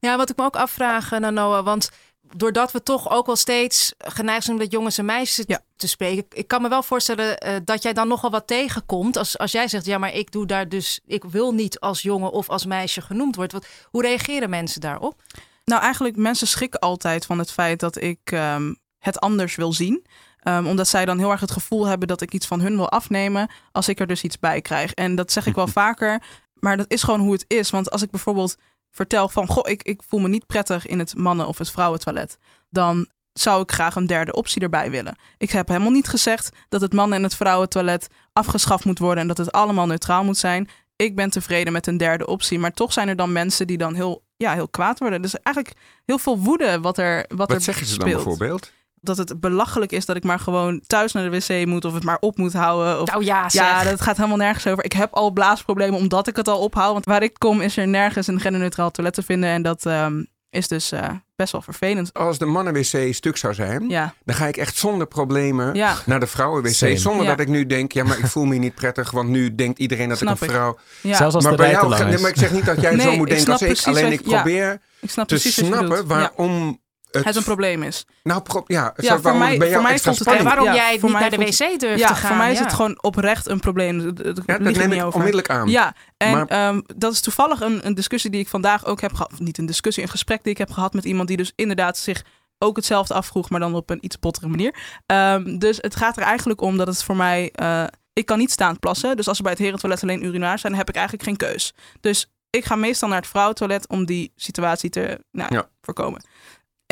Ja, 0.00 0.16
wat 0.16 0.30
ik 0.30 0.36
me 0.36 0.44
ook 0.44 0.56
afvraag, 0.56 1.12
eh, 1.12 1.28
Noah, 1.28 1.64
want 1.64 1.90
doordat 2.36 2.72
we 2.72 2.82
toch 2.82 3.10
ook 3.10 3.26
wel 3.26 3.36
steeds 3.36 3.94
geneigd 3.98 4.44
zijn 4.44 4.56
om 4.56 4.62
met 4.62 4.72
jongens 4.72 4.98
en 4.98 5.04
meisjes 5.04 5.44
Ja. 5.46 5.60
te 5.76 5.88
spreken, 5.88 6.24
ik 6.28 6.48
kan 6.48 6.62
me 6.62 6.68
wel 6.68 6.82
voorstellen 6.82 7.38
eh, 7.38 7.56
dat 7.64 7.82
jij 7.82 7.92
dan 7.92 8.08
nogal 8.08 8.30
wat 8.30 8.46
tegenkomt 8.46 9.16
als, 9.16 9.38
als 9.38 9.52
jij 9.52 9.68
zegt, 9.68 9.84
ja, 9.84 9.98
maar 9.98 10.14
ik 10.14 10.32
doe 10.32 10.46
daar 10.46 10.68
dus, 10.68 11.00
ik 11.06 11.24
wil 11.24 11.52
niet 11.54 11.80
als 11.80 12.02
jongen 12.02 12.30
of 12.30 12.48
als 12.48 12.66
meisje 12.66 13.00
genoemd 13.00 13.36
worden. 13.36 13.60
Wat, 13.60 13.68
hoe 13.84 14.02
reageren 14.02 14.50
mensen 14.50 14.80
daarop? 14.80 15.22
Nou, 15.64 15.82
eigenlijk, 15.82 16.16
mensen 16.16 16.46
schrikken 16.46 16.80
altijd 16.80 17.26
van 17.26 17.38
het 17.38 17.50
feit 17.50 17.80
dat 17.80 18.00
ik 18.00 18.20
ehm, 18.24 18.74
het 18.98 19.20
anders 19.20 19.54
wil 19.54 19.72
zien. 19.72 20.06
Ehm, 20.38 20.66
omdat 20.66 20.88
zij 20.88 21.04
dan 21.04 21.18
heel 21.18 21.30
erg 21.30 21.40
het 21.40 21.50
gevoel 21.50 21.86
hebben 21.86 22.08
dat 22.08 22.20
ik 22.20 22.32
iets 22.32 22.46
van 22.46 22.60
hun 22.60 22.76
wil 22.76 22.90
afnemen 22.90 23.50
als 23.72 23.88
ik 23.88 24.00
er 24.00 24.06
dus 24.06 24.22
iets 24.22 24.38
bij 24.38 24.60
krijg. 24.60 24.92
En 24.92 25.14
dat 25.14 25.32
zeg 25.32 25.46
ik 25.46 25.54
wel 25.54 25.66
vaker, 25.82 26.22
maar 26.60 26.76
dat 26.76 26.90
is 26.92 27.02
gewoon 27.02 27.20
hoe 27.20 27.32
het 27.32 27.44
is. 27.48 27.70
Want 27.70 27.90
als 27.90 28.02
ik 28.02 28.10
bijvoorbeeld 28.10 28.56
vertel 28.90 29.28
van, 29.28 29.46
goh, 29.46 29.70
ik, 29.70 29.82
ik 29.82 30.02
voel 30.08 30.20
me 30.20 30.28
niet 30.28 30.46
prettig 30.46 30.86
in 30.86 30.98
het 30.98 31.16
mannen- 31.16 31.46
of 31.48 31.58
het 31.58 31.70
vrouwentoilet, 31.70 32.38
dan 32.70 33.08
zou 33.32 33.62
ik 33.62 33.72
graag 33.72 33.94
een 33.94 34.06
derde 34.06 34.32
optie 34.32 34.62
erbij 34.62 34.90
willen. 34.90 35.16
Ik 35.38 35.50
heb 35.50 35.68
helemaal 35.68 35.90
niet 35.90 36.08
gezegd 36.08 36.50
dat 36.68 36.80
het 36.80 36.92
mannen- 36.92 37.18
en 37.18 37.24
het 37.24 37.34
vrouwentoilet 37.34 38.08
afgeschaft 38.32 38.84
moet 38.84 38.98
worden 38.98 39.22
en 39.22 39.28
dat 39.28 39.38
het 39.38 39.52
allemaal 39.52 39.86
neutraal 39.86 40.24
moet 40.24 40.36
zijn. 40.36 40.68
Ik 40.96 41.16
ben 41.16 41.30
tevreden 41.30 41.72
met 41.72 41.86
een 41.86 41.96
derde 41.96 42.26
optie, 42.26 42.58
maar 42.58 42.72
toch 42.72 42.92
zijn 42.92 43.08
er 43.08 43.16
dan 43.16 43.32
mensen 43.32 43.66
die 43.66 43.78
dan 43.78 43.94
heel, 43.94 44.22
ja, 44.36 44.52
heel 44.54 44.68
kwaad 44.68 44.98
worden. 44.98 45.22
Dus 45.22 45.40
eigenlijk 45.40 45.76
heel 46.04 46.18
veel 46.18 46.38
woede 46.38 46.80
wat 46.80 46.98
er, 46.98 47.24
wat 47.36 47.48
er 47.48 47.54
Wat 47.54 47.62
zeggen 47.62 47.86
ze 47.86 47.98
dan 47.98 48.08
speelt. 48.08 48.24
bijvoorbeeld? 48.24 48.72
Dat 49.00 49.16
het 49.16 49.40
belachelijk 49.40 49.92
is 49.92 50.06
dat 50.06 50.16
ik 50.16 50.24
maar 50.24 50.38
gewoon 50.40 50.80
thuis 50.86 51.12
naar 51.12 51.30
de 51.30 51.38
wc 51.38 51.66
moet 51.66 51.84
of 51.84 51.94
het 51.94 52.04
maar 52.04 52.16
op 52.20 52.36
moet 52.36 52.52
houden. 52.52 53.00
Of 53.00 53.08
Nou 53.10 53.24
ja, 53.24 53.48
zeg. 53.48 53.62
ja, 53.62 53.84
dat 53.84 54.00
gaat 54.00 54.16
helemaal 54.16 54.36
nergens 54.36 54.66
over. 54.66 54.84
Ik 54.84 54.92
heb 54.92 55.12
al 55.12 55.30
blaasproblemen 55.30 55.98
omdat 55.98 56.26
ik 56.26 56.36
het 56.36 56.48
al 56.48 56.60
ophoud. 56.60 56.92
Want 56.92 57.04
waar 57.04 57.22
ik 57.22 57.34
kom 57.38 57.60
is 57.60 57.76
er 57.76 57.88
nergens 57.88 58.26
een 58.26 58.40
genderneutraal 58.40 58.90
toilet 58.90 59.14
te 59.14 59.22
vinden. 59.22 59.50
En 59.50 59.62
dat 59.62 59.86
ehm, 59.86 60.22
is 60.50 60.68
dus 60.68 60.92
eh, 60.92 61.08
best 61.36 61.52
wel 61.52 61.62
vervelend. 61.62 62.12
Als 62.14 62.38
de 62.38 62.44
mannen-wc 62.44 63.14
stuk 63.14 63.36
zou 63.36 63.54
zijn, 63.54 63.88
Ja, 63.88 64.14
dan 64.24 64.34
ga 64.36 64.46
ik 64.46 64.56
echt 64.56 64.76
zonder 64.76 65.06
problemen 65.06 65.74
ja. 65.74 65.96
naar 66.06 66.20
de 66.20 66.26
vrouwen-wc. 66.26 66.98
Zonder 66.98 67.24
Ja. 67.24 67.30
dat 67.30 67.40
ik 67.40 67.48
nu 67.48 67.66
denk, 67.66 67.92
ja, 67.92 68.04
maar 68.04 68.18
ik 68.18 68.26
voel 68.26 68.44
me 68.44 68.56
niet 68.56 68.74
prettig, 68.74 69.10
want 69.10 69.28
nu 69.28 69.54
denkt 69.54 69.78
iedereen 69.78 70.08
dat 70.08 70.18
Snap 70.18 70.34
ik 70.34 70.40
een 70.40 70.46
ik. 70.46 70.52
vrouw... 70.52 70.78
ja. 71.00 71.16
Zelfs 71.16 71.34
als 71.34 71.44
maar 71.44 71.52
de 71.52 71.58
bij 71.58 71.70
jou, 71.70 71.88
lang 71.88 72.04
nee, 72.04 72.14
is. 72.14 72.20
maar 72.20 72.30
ik 72.30 72.36
zeg 72.36 72.52
niet 72.52 72.64
dat 72.64 72.80
jij 72.80 72.94
Nee, 72.96 73.06
zo 73.06 73.16
moet 73.16 73.30
ik 73.30 73.34
denken 73.36 73.56
snap 73.58 73.68
als 73.68 73.80
ik. 73.80 73.86
Alleen 73.86 74.12
ik 74.12 74.22
probeer 74.22 74.80
ik 75.00 75.10
snap 75.10 75.28
te 75.28 75.38
snappen 75.38 76.06
waarom 76.06 76.80
het... 77.10 77.24
Het 77.24 77.36
een 77.36 77.42
probleem 77.44 77.82
is. 77.82 78.04
Nou, 78.22 78.42
pro- 78.42 78.64
ja, 78.66 78.92
voor 78.96 79.20
waarom 79.20 79.40
mij- 79.40 79.56
het 79.56 79.72
voor 79.72 79.82
mij 79.82 79.92
het 79.92 80.42
waarom 80.42 80.64
Ja, 80.64 80.74
jij 80.74 80.98
voor 80.98 81.10
niet 81.10 81.18
naar 81.18 81.30
de 81.30 81.36
wc 81.36 81.80
durft 81.80 81.98
Ja, 82.00 82.06
te 82.08 82.14
gaan. 82.14 82.28
voor 82.28 82.36
mij 82.36 82.50
is 82.52 82.58
ja. 82.58 82.64
het 82.64 82.72
gewoon 82.72 83.02
oprecht 83.02 83.46
een 83.48 83.60
probleem. 83.60 83.98
Dat- 84.14 84.16
dat- 84.16 84.42
Ja, 84.46 84.58
neem 84.58 84.72
niet 84.88 84.92
ik 84.92 85.02
over. 85.04 85.12
onmiddellijk 85.14 85.50
aan. 85.50 85.68
Ja, 85.68 85.94
en 86.16 86.30
Maar- 86.32 86.46
ehm, 86.46 86.80
dat 86.96 87.12
is 87.12 87.20
toevallig 87.20 87.60
een, 87.60 87.86
een 87.86 87.94
discussie 87.94 88.30
die 88.30 88.40
ik 88.40 88.48
vandaag 88.48 88.84
ook 88.86 89.00
heb 89.00 89.12
gehad. 89.12 89.32
Niet 89.38 89.58
een 89.58 89.66
discussie, 89.66 90.02
een 90.02 90.08
gesprek 90.08 90.42
die 90.42 90.52
ik 90.52 90.58
heb 90.58 90.70
gehad 90.70 90.92
met 90.94 91.04
iemand 91.04 91.28
die 91.28 91.36
dus 91.36 91.52
inderdaad 91.54 91.98
zich 91.98 92.22
ook 92.58 92.76
hetzelfde 92.76 93.14
afvroeg, 93.14 93.50
maar 93.50 93.60
dan 93.60 93.74
op 93.74 93.90
een 93.90 93.98
iets 94.04 94.18
bottere 94.18 94.48
manier. 94.48 94.74
Ehm, 95.06 95.58
dus 95.58 95.78
het 95.80 95.96
gaat 95.96 96.16
er 96.16 96.22
eigenlijk 96.22 96.60
om 96.60 96.76
dat 96.76 96.86
het 96.86 97.02
voor 97.04 97.16
mij. 97.16 97.50
eh, 97.52 97.84
ik 98.12 98.26
kan 98.26 98.38
niet 98.38 98.50
staand 98.50 98.80
plassen. 98.80 99.16
Dus 99.16 99.28
als 99.28 99.36
er 99.36 99.42
bij 99.42 99.52
het 99.52 99.60
herentoilet 99.60 100.02
alleen 100.02 100.24
urinaars 100.24 100.60
zijn, 100.60 100.72
dan 100.72 100.80
heb 100.80 100.88
ik 100.90 100.96
eigenlijk 100.96 101.28
geen 101.28 101.36
keus. 101.36 101.74
Dus 102.00 102.30
ik 102.50 102.64
ga 102.64 102.76
meestal 102.76 103.08
naar 103.08 103.18
het 103.18 103.26
vrouwentoilet 103.28 103.88
om 103.88 104.06
die 104.06 104.32
situatie 104.36 104.90
te 104.90 105.18
nou, 105.30 105.54
Ja. 105.54 105.68
voorkomen. 105.80 106.22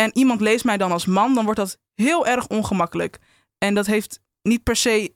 En 0.00 0.11
iemand 0.14 0.40
leest 0.40 0.64
mij 0.64 0.76
dan 0.76 0.92
als 0.92 1.06
man, 1.06 1.35
dan 1.35 1.44
wordt 1.44 1.61
dat 1.61 1.78
heel 1.94 2.26
erg 2.26 2.46
ongemakkelijk. 2.46 3.18
En 3.59 3.74
dat 3.74 3.87
heeft 3.87 4.20
niet 4.42 4.62
per 4.62 4.76
se 4.76 5.12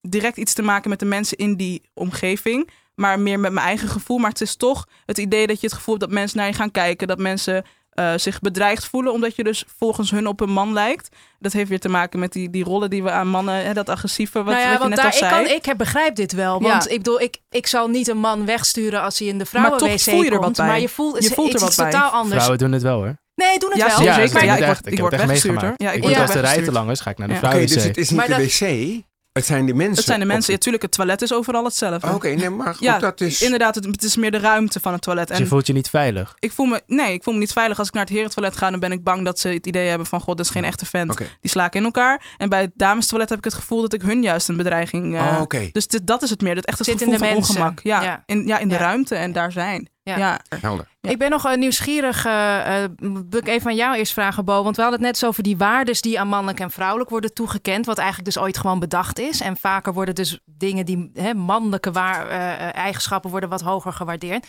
direct 0.00 0.36
iets 0.36 0.54
te 0.54 0.62
maken 0.62 0.90
met 0.90 0.98
de 0.98 1.04
mensen 1.04 1.36
in 1.36 1.56
die 1.56 1.90
omgeving, 1.94 2.70
maar 2.94 3.20
meer 3.20 3.40
met 3.40 3.52
mijn 3.52 3.66
eigen 3.66 3.88
gevoel. 3.88 4.18
Maar 4.18 4.30
het 4.30 4.40
is 4.40 4.56
toch 4.56 4.86
het 5.04 5.18
idee 5.18 5.46
dat 5.46 5.60
je 5.60 5.66
het 5.66 5.76
gevoel 5.76 5.94
hebt 5.94 6.06
dat 6.06 6.18
mensen 6.18 6.38
naar 6.38 6.46
je 6.46 6.52
gaan 6.52 6.70
kijken, 6.70 7.08
dat 7.08 7.18
mensen 7.18 7.64
eh, 7.90 8.12
zich 8.16 8.40
bedreigd 8.40 8.86
voelen 8.86 9.12
omdat 9.12 9.36
je 9.36 9.44
dus 9.44 9.64
volgens 9.78 10.10
hun 10.10 10.26
op 10.26 10.40
een 10.40 10.50
man 10.50 10.72
lijkt. 10.72 11.16
Dat 11.38 11.52
heeft 11.52 11.68
weer 11.68 11.80
te 11.80 11.88
maken 11.88 12.18
met 12.18 12.32
die, 12.32 12.50
die 12.50 12.64
rollen 12.64 12.90
die 12.90 13.02
we 13.02 13.10
aan 13.10 13.28
mannen, 13.28 13.64
hè, 13.64 13.72
dat 13.72 13.88
agressieve, 13.88 14.42
wat, 14.42 14.54
nou 14.54 14.58
ja, 14.58 14.64
wat 14.64 14.72
je 14.72 14.78
want 14.78 14.90
net 14.90 14.98
daar, 15.02 15.12
al 15.12 15.18
zei. 15.18 15.40
Ik, 15.40 15.46
kan, 15.46 15.56
ik 15.56 15.64
heb, 15.64 15.76
begrijp 15.78 16.14
dit 16.14 16.32
wel. 16.32 16.60
Want 16.60 16.84
Ja. 16.84 16.90
ik 16.90 16.96
bedoel, 16.96 17.20
ik, 17.20 17.38
ik 17.50 17.66
zal 17.66 17.88
niet 17.88 18.08
een 18.08 18.18
man 18.18 18.44
wegsturen 18.46 19.02
als 19.02 19.18
hij 19.18 19.28
in 19.28 19.38
de 19.38 19.44
Maar 19.52 19.62
vrouwen 19.62 19.78
toch 19.78 20.00
voel 20.02 20.22
je 20.22 20.30
er 20.30 20.34
wat 20.36 20.44
komt. 20.44 20.56
bij. 20.56 20.66
Maar 20.66 20.80
je 20.80 20.88
voelt, 20.88 21.22
Je 21.22 21.30
voelt 21.30 21.48
er 21.48 21.54
is 21.54 21.60
wat 21.60 21.76
bij. 21.76 21.90
totaal 21.90 22.10
anders. 22.10 22.34
Vrouwen 22.34 22.58
doen 22.58 22.72
het 22.72 22.82
wel 22.82 22.96
hoor. 22.98 23.16
Nee, 23.36 23.58
doen 23.58 23.70
het 23.70 23.78
Ja, 23.78 23.86
wel. 23.86 24.02
Ja, 24.02 24.14
zeker. 24.14 24.36
ik 24.36 24.42
Ja, 24.42 24.52
ik 24.52 24.58
word- 24.58 24.70
echt, 24.70 24.86
ik 24.86 24.92
ik 24.92 24.98
word 24.98 25.12
echt 25.12 25.22
weggestuurd, 25.22 25.54
meegemaakt. 25.54 25.80
hoor. 25.82 25.88
Ja, 25.88 25.92
ik 25.94 25.96
ik 25.96 26.02
word 26.02 26.14
word 26.16 26.26
als 26.26 26.36
de 26.36 26.54
rij 26.54 26.62
te 26.64 26.72
lang 26.72 26.90
is, 26.90 27.00
ga 27.00 27.10
ik 27.10 27.18
naar 27.18 27.28
de 27.28 27.34
Ja. 27.34 27.40
Oké, 27.48 27.58
dus 27.66 27.84
het 27.84 27.96
is 27.96 28.08
niet 28.10 28.18
Maar 28.18 28.26
de 28.28 28.32
dat- 28.42 28.58
wc, 28.58 29.04
het 29.32 29.46
zijn 29.46 29.66
de 29.66 29.74
mensen. 29.74 29.96
Het 29.96 30.04
zijn 30.04 30.18
de 30.18 30.24
op- 30.24 30.32
mensen. 30.32 30.52
Natuurlijk, 30.52 30.82
het 30.82 30.92
toilet 30.92 31.22
is 31.22 31.32
overal 31.32 31.64
hetzelfde. 31.64 32.12
Oké, 32.14 32.28
nee, 32.28 32.50
maar 32.50 32.74
goed, 32.74 32.82
Ja, 32.84 32.98
dat 32.98 33.20
is... 33.20 33.42
Inderdaad, 33.42 33.74
het, 33.74 33.84
het 33.84 34.02
is 34.02 34.16
meer 34.16 34.30
de 34.30 34.38
ruimte 34.38 34.80
van 34.80 34.92
het 34.92 35.02
toilet. 35.02 35.28
Dus 35.28 35.36
En 35.36 35.42
je 35.42 35.48
voelt 35.48 35.66
je 35.66 35.72
niet 35.72 35.88
veilig. 35.90 36.34
ik 36.38 36.52
voel 36.52 36.66
me, 36.66 36.82
nee, 36.86 37.12
ik 37.12 37.22
voel 37.22 37.34
me 37.34 37.40
niet 37.40 37.52
veilig 37.52 37.78
als 37.78 37.88
ik 37.88 37.94
naar 37.94 38.04
het 38.04 38.12
herentoilet 38.12 38.56
ga. 38.56 38.70
Dan 38.70 38.80
ben 38.80 38.92
ik 38.92 39.04
bang 39.04 39.24
dat 39.24 39.38
ze 39.38 39.48
het 39.48 39.66
idee 39.66 39.88
hebben 39.88 40.06
van, 40.06 40.20
god, 40.20 40.36
dat 40.36 40.46
is 40.46 40.52
geen 40.52 40.64
echte 40.64 40.86
vent. 40.86 41.16
Die 41.40 41.50
sla 41.50 41.66
ik 41.66 41.74
in 41.74 41.84
elkaar. 41.84 42.22
En 42.36 42.48
bij 42.48 42.60
het 42.60 42.70
damestoilet 42.74 43.28
heb 43.28 43.38
ik 43.38 43.44
het 43.44 43.54
gevoel 43.54 43.80
dat 43.80 43.92
ik 43.92 44.02
hun 44.02 44.22
juist 44.22 44.48
een 44.48 44.56
bedreiging... 44.56 45.16
eh, 45.16 45.20
Oh, 45.26 45.40
oké. 45.40 45.68
Dus 45.72 45.86
dit, 45.86 46.06
dat 46.06 46.22
is 46.22 46.30
het 46.30 46.40
meer, 46.40 46.54
dat 46.54 46.64
echt 46.64 46.78
het 46.78 46.86
Zit 46.86 47.00
in 47.00 47.00
gevoel 47.06 47.18
de 47.20 47.24
van 47.26 47.34
mensen. 47.34 47.54
ongemak. 47.54 47.80
Ja, 47.82 48.02
Ja. 48.02 48.22
In, 48.26 48.46
ja, 48.46 48.58
in 48.58 48.68
de 48.68 48.74
Ja. 48.74 48.80
ruimte 48.80 49.14
en 49.14 49.32
daar 49.32 49.52
zijn. 49.52 49.88
Ja. 50.06 50.16
Ja. 50.18 50.40
Helder. 50.60 50.88
Ja. 51.00 51.10
Ik 51.10 51.18
ben 51.18 51.30
nog 51.30 51.44
eh, 51.46 51.56
nieuwsgierig. 51.56 52.24
eh 52.24 52.84
eh, 52.84 52.90
wil 53.00 53.40
ik 53.40 53.48
even 53.48 53.70
aan 53.70 53.76
jou 53.76 53.96
eerst 53.96 54.12
vragen, 54.12 54.44
Bo. 54.44 54.62
Want 54.62 54.76
we 54.76 54.82
hadden 54.82 55.00
het 55.00 55.08
net 55.08 55.18
zo 55.18 55.26
over 55.26 55.42
die 55.42 55.56
waardes 55.56 56.00
die 56.00 56.20
aan 56.20 56.28
mannelijk 56.28 56.60
en 56.60 56.70
vrouwelijk 56.70 57.10
worden 57.10 57.34
toegekend. 57.34 57.86
Wat 57.86 57.98
eigenlijk 57.98 58.34
dus 58.34 58.42
ooit 58.42 58.58
gewoon 58.58 58.78
bedacht 58.78 59.18
is. 59.18 59.40
En 59.40 59.56
vaker 59.56 59.92
worden 59.92 60.14
dus 60.14 60.40
dingen 60.44 60.86
die 60.86 61.10
hè, 61.14 61.34
mannelijke 61.34 61.92
waar, 61.92 62.26
eh, 62.28 62.74
eigenschappen 62.76 63.30
worden 63.30 63.48
wat 63.48 63.60
hoger 63.60 63.92
gewaardeerd. 63.92 64.46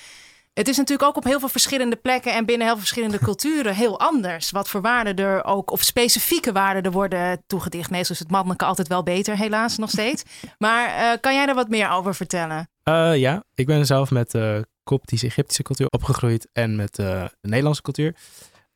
Het 0.54 0.68
is 0.68 0.78
natuurlijk 0.78 1.10
ook 1.10 1.16
op 1.18 1.24
heel 1.24 1.40
veel 1.40 1.50
verschillende 1.50 1.96
plekken 1.96 2.34
en 2.34 2.46
binnen 2.46 2.66
heel 2.68 2.76
veel 2.76 2.86
verschillende 2.86 3.20
culturen 3.30 3.76
heel 3.76 4.00
anders. 4.00 4.52
Wat 4.52 4.70
voor 4.70 4.82
waarden 4.82 5.16
er 5.16 5.44
ook, 5.44 5.72
of 5.72 5.82
specifieke 5.82 6.52
waarden 6.52 6.84
er 6.84 6.92
worden 6.92 7.44
toegedicht. 7.48 7.90
Meestal 7.90 8.16
is 8.16 8.22
het 8.22 8.32
mannelijke 8.32 8.66
altijd 8.66 8.88
wel 8.88 9.04
beter, 9.04 9.38
helaas 9.38 9.78
nog 9.78 9.90
steeds. 9.90 10.24
Maar 10.58 10.88
eh, 10.90 11.20
kan 11.22 11.34
jij 11.34 11.46
daar 11.46 11.56
wat 11.56 11.70
meer 11.70 11.90
over 11.90 12.16
vertellen? 12.16 12.70
Eh, 12.84 13.18
ja, 13.18 13.44
ik 13.54 13.66
ben 13.66 13.86
zelf 13.86 14.12
met 14.12 14.34
uh, 14.34 14.60
Koptisch-Egyptische 14.88 15.64
cultuur 15.64 15.88
opgegroeid 15.90 16.48
en 16.54 16.76
met 16.76 17.00
uh, 17.00 17.26
de 17.42 17.48
Nederlandse 17.48 17.82
cultuur. 17.82 18.16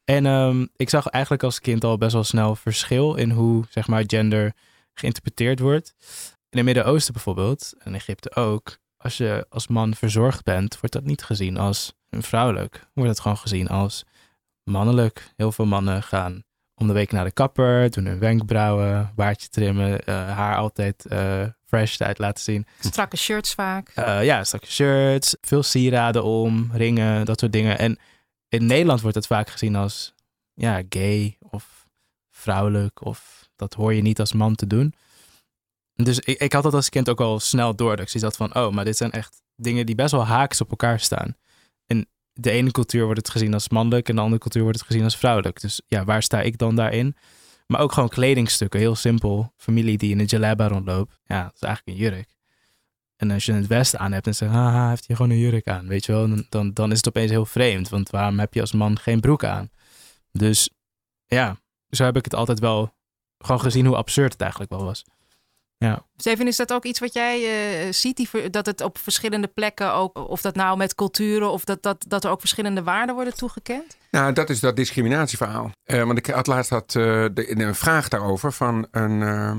En 0.03 0.25
um, 0.25 0.69
ik 0.75 0.89
zag 0.89 1.07
eigenlijk 1.07 1.43
als 1.43 1.59
kind 1.59 1.83
al 1.83 1.97
best 1.97 2.13
wel 2.13 2.23
snel 2.23 2.55
verschil 2.55 3.15
in 3.15 3.29
hoe 3.29 3.65
zeg 3.69 3.87
maar, 3.87 4.03
gender 4.07 4.53
geïnterpreteerd 4.93 5.59
wordt. 5.59 5.95
In 6.49 6.57
het 6.57 6.65
Midden-Oosten 6.65 7.13
bijvoorbeeld, 7.13 7.73
en 7.77 7.95
Egypte 7.95 8.35
ook, 8.35 8.77
als 8.97 9.17
je 9.17 9.45
als 9.49 9.67
man 9.67 9.95
verzorgd 9.95 10.43
bent, 10.43 10.79
wordt 10.79 10.95
dat 10.95 11.03
niet 11.03 11.23
gezien 11.23 11.57
als 11.57 11.93
vrouwelijk. 12.09 12.87
Wordt 12.93 13.09
het 13.09 13.19
gewoon 13.19 13.37
gezien 13.37 13.67
als 13.67 14.03
mannelijk. 14.63 15.33
Heel 15.35 15.51
veel 15.51 15.65
mannen 15.65 16.03
gaan 16.03 16.43
om 16.81 16.87
de 16.87 16.93
week 16.93 17.11
naar 17.11 17.23
de 17.23 17.31
kapper, 17.31 17.91
doen 17.91 18.05
hun 18.05 18.19
wenkbrauwen, 18.19 19.11
baardje 19.15 19.49
trimmen, 19.49 19.91
uh, 19.91 20.15
haar 20.35 20.55
altijd 20.57 21.05
uh, 21.11 21.43
fresh 21.65 21.99
uit 21.99 22.17
laten 22.17 22.43
zien. 22.43 22.65
Strakke 22.79 23.17
shirts 23.17 23.53
vaak. 23.53 23.91
Uh, 23.95 24.23
ja, 24.23 24.43
strakke 24.43 24.71
shirts, 24.71 25.35
veel 25.41 25.63
sieraden 25.63 26.23
om, 26.23 26.69
ringen, 26.73 27.25
dat 27.25 27.39
soort 27.39 27.51
dingen. 27.51 27.77
En 27.77 27.99
in 28.47 28.65
Nederland 28.65 29.01
wordt 29.01 29.15
het 29.15 29.27
vaak 29.27 29.49
gezien 29.49 29.75
als 29.75 30.13
ja, 30.53 30.81
gay 30.89 31.37
of 31.39 31.87
vrouwelijk 32.29 33.05
of 33.05 33.49
dat 33.55 33.73
hoor 33.73 33.93
je 33.93 34.01
niet 34.01 34.19
als 34.19 34.33
man 34.33 34.55
te 34.55 34.67
doen. 34.67 34.93
Dus 35.95 36.19
ik, 36.19 36.39
ik 36.39 36.53
had 36.53 36.63
dat 36.63 36.73
als 36.73 36.89
kind 36.89 37.09
ook 37.09 37.21
al 37.21 37.39
snel 37.39 37.75
door. 37.75 37.95
Dat 37.95 38.05
ik 38.05 38.09
zoiets 38.09 38.37
had 38.37 38.49
van, 38.49 38.63
oh, 38.63 38.73
maar 38.73 38.85
dit 38.85 38.97
zijn 38.97 39.11
echt 39.11 39.41
dingen 39.55 39.85
die 39.85 39.95
best 39.95 40.11
wel 40.11 40.25
haaks 40.25 40.61
op 40.61 40.69
elkaar 40.69 40.99
staan. 40.99 41.35
In 41.85 42.07
de 42.33 42.51
ene 42.51 42.71
cultuur 42.71 43.03
wordt 43.03 43.19
het 43.19 43.29
gezien 43.29 43.53
als 43.53 43.69
mannelijk 43.69 44.09
en 44.09 44.15
de 44.15 44.21
andere 44.21 44.41
cultuur 44.41 44.63
wordt 44.63 44.77
het 44.77 44.87
gezien 44.87 45.03
als 45.03 45.17
vrouwelijk. 45.17 45.61
Dus 45.61 45.81
ja, 45.87 46.03
waar 46.03 46.23
sta 46.23 46.41
ik 46.41 46.57
dan 46.57 46.75
daarin? 46.75 47.15
Maar 47.67 47.81
ook 47.81 47.91
gewoon 47.91 48.09
kledingstukken, 48.09 48.79
heel 48.79 48.95
simpel. 48.95 49.53
Familie 49.57 49.97
die 49.97 50.11
in 50.11 50.19
een 50.19 50.25
jalaba 50.25 50.67
rondloopt. 50.67 51.19
Ja, 51.23 51.43
dat 51.43 51.53
is 51.53 51.61
eigenlijk 51.61 51.97
een 51.97 52.03
jurk. 52.03 52.35
En 53.15 53.31
als 53.31 53.45
je 53.45 53.53
het 53.53 53.67
Westen 53.67 53.99
aan 53.99 54.11
hebt 54.11 54.27
en 54.27 54.35
zegt, 54.35 54.51
haha, 54.51 54.89
heeft 54.89 55.07
hij 55.07 55.15
gewoon 55.15 55.31
een 55.31 55.37
jurk 55.37 55.67
aan, 55.67 55.87
weet 55.87 56.05
je 56.05 56.11
wel, 56.11 56.27
dan, 56.27 56.45
dan, 56.49 56.73
dan 56.73 56.91
is 56.91 56.97
het 56.97 57.07
opeens 57.07 57.31
heel 57.31 57.45
vreemd. 57.45 57.89
Want 57.89 58.09
waarom 58.09 58.39
heb 58.39 58.53
je 58.53 58.61
als 58.61 58.71
man 58.71 58.99
geen 58.99 59.19
broek 59.19 59.43
aan? 59.43 59.69
Dus 60.31 60.69
ja, 61.25 61.57
zo 61.89 62.03
heb 62.03 62.17
ik 62.17 62.23
het 62.23 62.35
altijd 62.35 62.59
wel 62.59 62.93
gewoon 63.37 63.61
gezien 63.61 63.85
hoe 63.85 63.95
absurd 63.95 64.31
het 64.31 64.41
eigenlijk 64.41 64.71
wel 64.71 64.83
was. 64.83 65.03
Ja. 65.81 66.05
Steven, 66.17 66.47
is 66.47 66.55
dat 66.55 66.73
ook 66.73 66.85
iets 66.85 66.99
wat 66.99 67.13
jij 67.13 67.43
eh, 67.43 67.93
ziet, 67.93 68.17
die, 68.17 68.49
dat 68.49 68.65
het 68.65 68.81
op 68.81 68.97
verschillende 68.97 69.47
plekken 69.47 69.93
ook, 69.93 70.29
of 70.29 70.41
dat 70.41 70.55
nou 70.55 70.77
met 70.77 70.95
culturen, 70.95 71.51
of 71.51 71.63
dat, 71.63 71.83
dat, 71.83 72.05
dat 72.07 72.23
er 72.23 72.29
ook 72.29 72.39
verschillende 72.39 72.83
waarden 72.83 73.15
worden 73.15 73.35
toegekend? 73.35 73.97
Nou, 74.11 74.33
dat 74.33 74.49
is 74.49 74.59
dat 74.59 74.75
discriminatieverhaal. 74.75 75.71
Eh, 75.83 76.03
want 76.03 76.17
ik 76.17 76.25
had 76.25 76.47
laatst 76.47 76.69
had, 76.69 76.95
eh, 76.95 77.03
de, 77.33 77.61
een 77.61 77.75
vraag 77.75 78.07
daarover 78.07 78.53
van 78.53 78.87
een, 78.91 79.21
eh, 79.21 79.55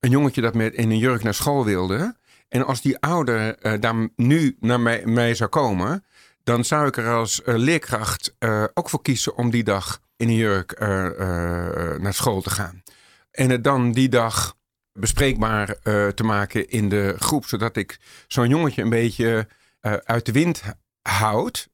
een 0.00 0.10
jongetje 0.10 0.40
dat 0.40 0.54
met 0.54 0.74
in 0.74 0.90
een 0.90 0.98
jurk 0.98 1.22
naar 1.22 1.34
school 1.34 1.64
wilde. 1.64 2.16
En 2.48 2.66
als 2.66 2.80
die 2.80 2.98
ouder 2.98 3.58
eh, 3.58 3.80
daar 3.80 4.08
nu 4.16 4.56
naar 4.60 4.80
mij, 4.80 5.02
mij 5.04 5.34
zou 5.34 5.50
komen, 5.50 6.04
dan 6.44 6.64
zou 6.64 6.86
ik 6.86 6.96
er 6.96 7.14
als 7.14 7.40
leerkracht 7.44 8.34
eh, 8.38 8.64
ook 8.74 8.88
voor 8.88 9.02
kiezen 9.02 9.36
om 9.36 9.50
die 9.50 9.64
dag 9.64 10.00
in 10.16 10.28
een 10.28 10.34
jurk 10.34 10.72
eh, 10.72 11.06
eh, 11.06 12.00
naar 12.00 12.14
school 12.14 12.40
te 12.40 12.50
gaan. 12.50 12.82
En 13.30 13.50
het 13.50 13.64
dan 13.64 13.92
die 13.92 14.08
dag 14.08 14.54
bespreekbaar 14.92 15.76
eh, 15.82 16.08
te 16.08 16.22
maken 16.22 16.68
in 16.68 16.88
de 16.88 17.14
groep, 17.18 17.46
zodat 17.46 17.76
ik 17.76 17.98
zo'n 18.28 18.48
jongetje 18.48 18.82
een 18.82 18.90
beetje 18.90 19.48
eh, 19.80 19.92
uit 19.92 20.26
de 20.26 20.32
wind 20.32 20.62
houd. 21.02 21.68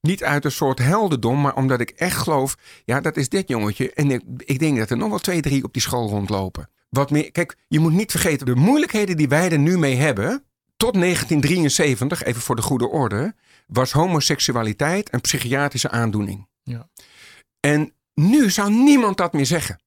Niet 0.00 0.24
uit 0.24 0.44
een 0.44 0.52
soort 0.52 0.78
heldendom, 0.78 1.40
maar 1.40 1.56
omdat 1.56 1.80
ik 1.80 1.90
echt 1.90 2.16
geloof, 2.16 2.56
ja, 2.84 3.00
dat 3.00 3.16
is 3.16 3.28
dit 3.28 3.48
jongetje. 3.48 3.92
En 3.92 4.10
ik, 4.10 4.22
ik 4.36 4.58
denk 4.58 4.78
dat 4.78 4.90
er 4.90 4.96
nog 4.96 5.08
wel 5.08 5.18
twee, 5.18 5.40
drie 5.40 5.64
op 5.64 5.72
die 5.72 5.82
school 5.82 6.08
rondlopen. 6.08 6.68
Wat 6.88 7.10
meer, 7.10 7.32
kijk, 7.32 7.56
je 7.68 7.78
moet 7.78 7.92
niet 7.92 8.10
vergeten, 8.10 8.46
de 8.46 8.54
moeilijkheden 8.54 9.16
die 9.16 9.28
wij 9.28 9.50
er 9.50 9.58
nu 9.58 9.78
mee 9.78 9.96
hebben, 9.96 10.44
tot 10.76 10.94
1973, 10.94 12.22
even 12.22 12.40
voor 12.40 12.56
de 12.56 12.62
goede 12.62 12.88
orde, 12.88 13.34
was 13.66 13.92
homoseksualiteit 13.92 15.12
een 15.12 15.20
psychiatrische 15.20 15.90
aandoening. 15.90 16.48
Ja. 16.62 16.88
En 17.60 17.92
nu 18.14 18.50
zou 18.50 18.72
niemand 18.72 19.16
dat 19.16 19.32
meer 19.32 19.46
zeggen. 19.46 19.80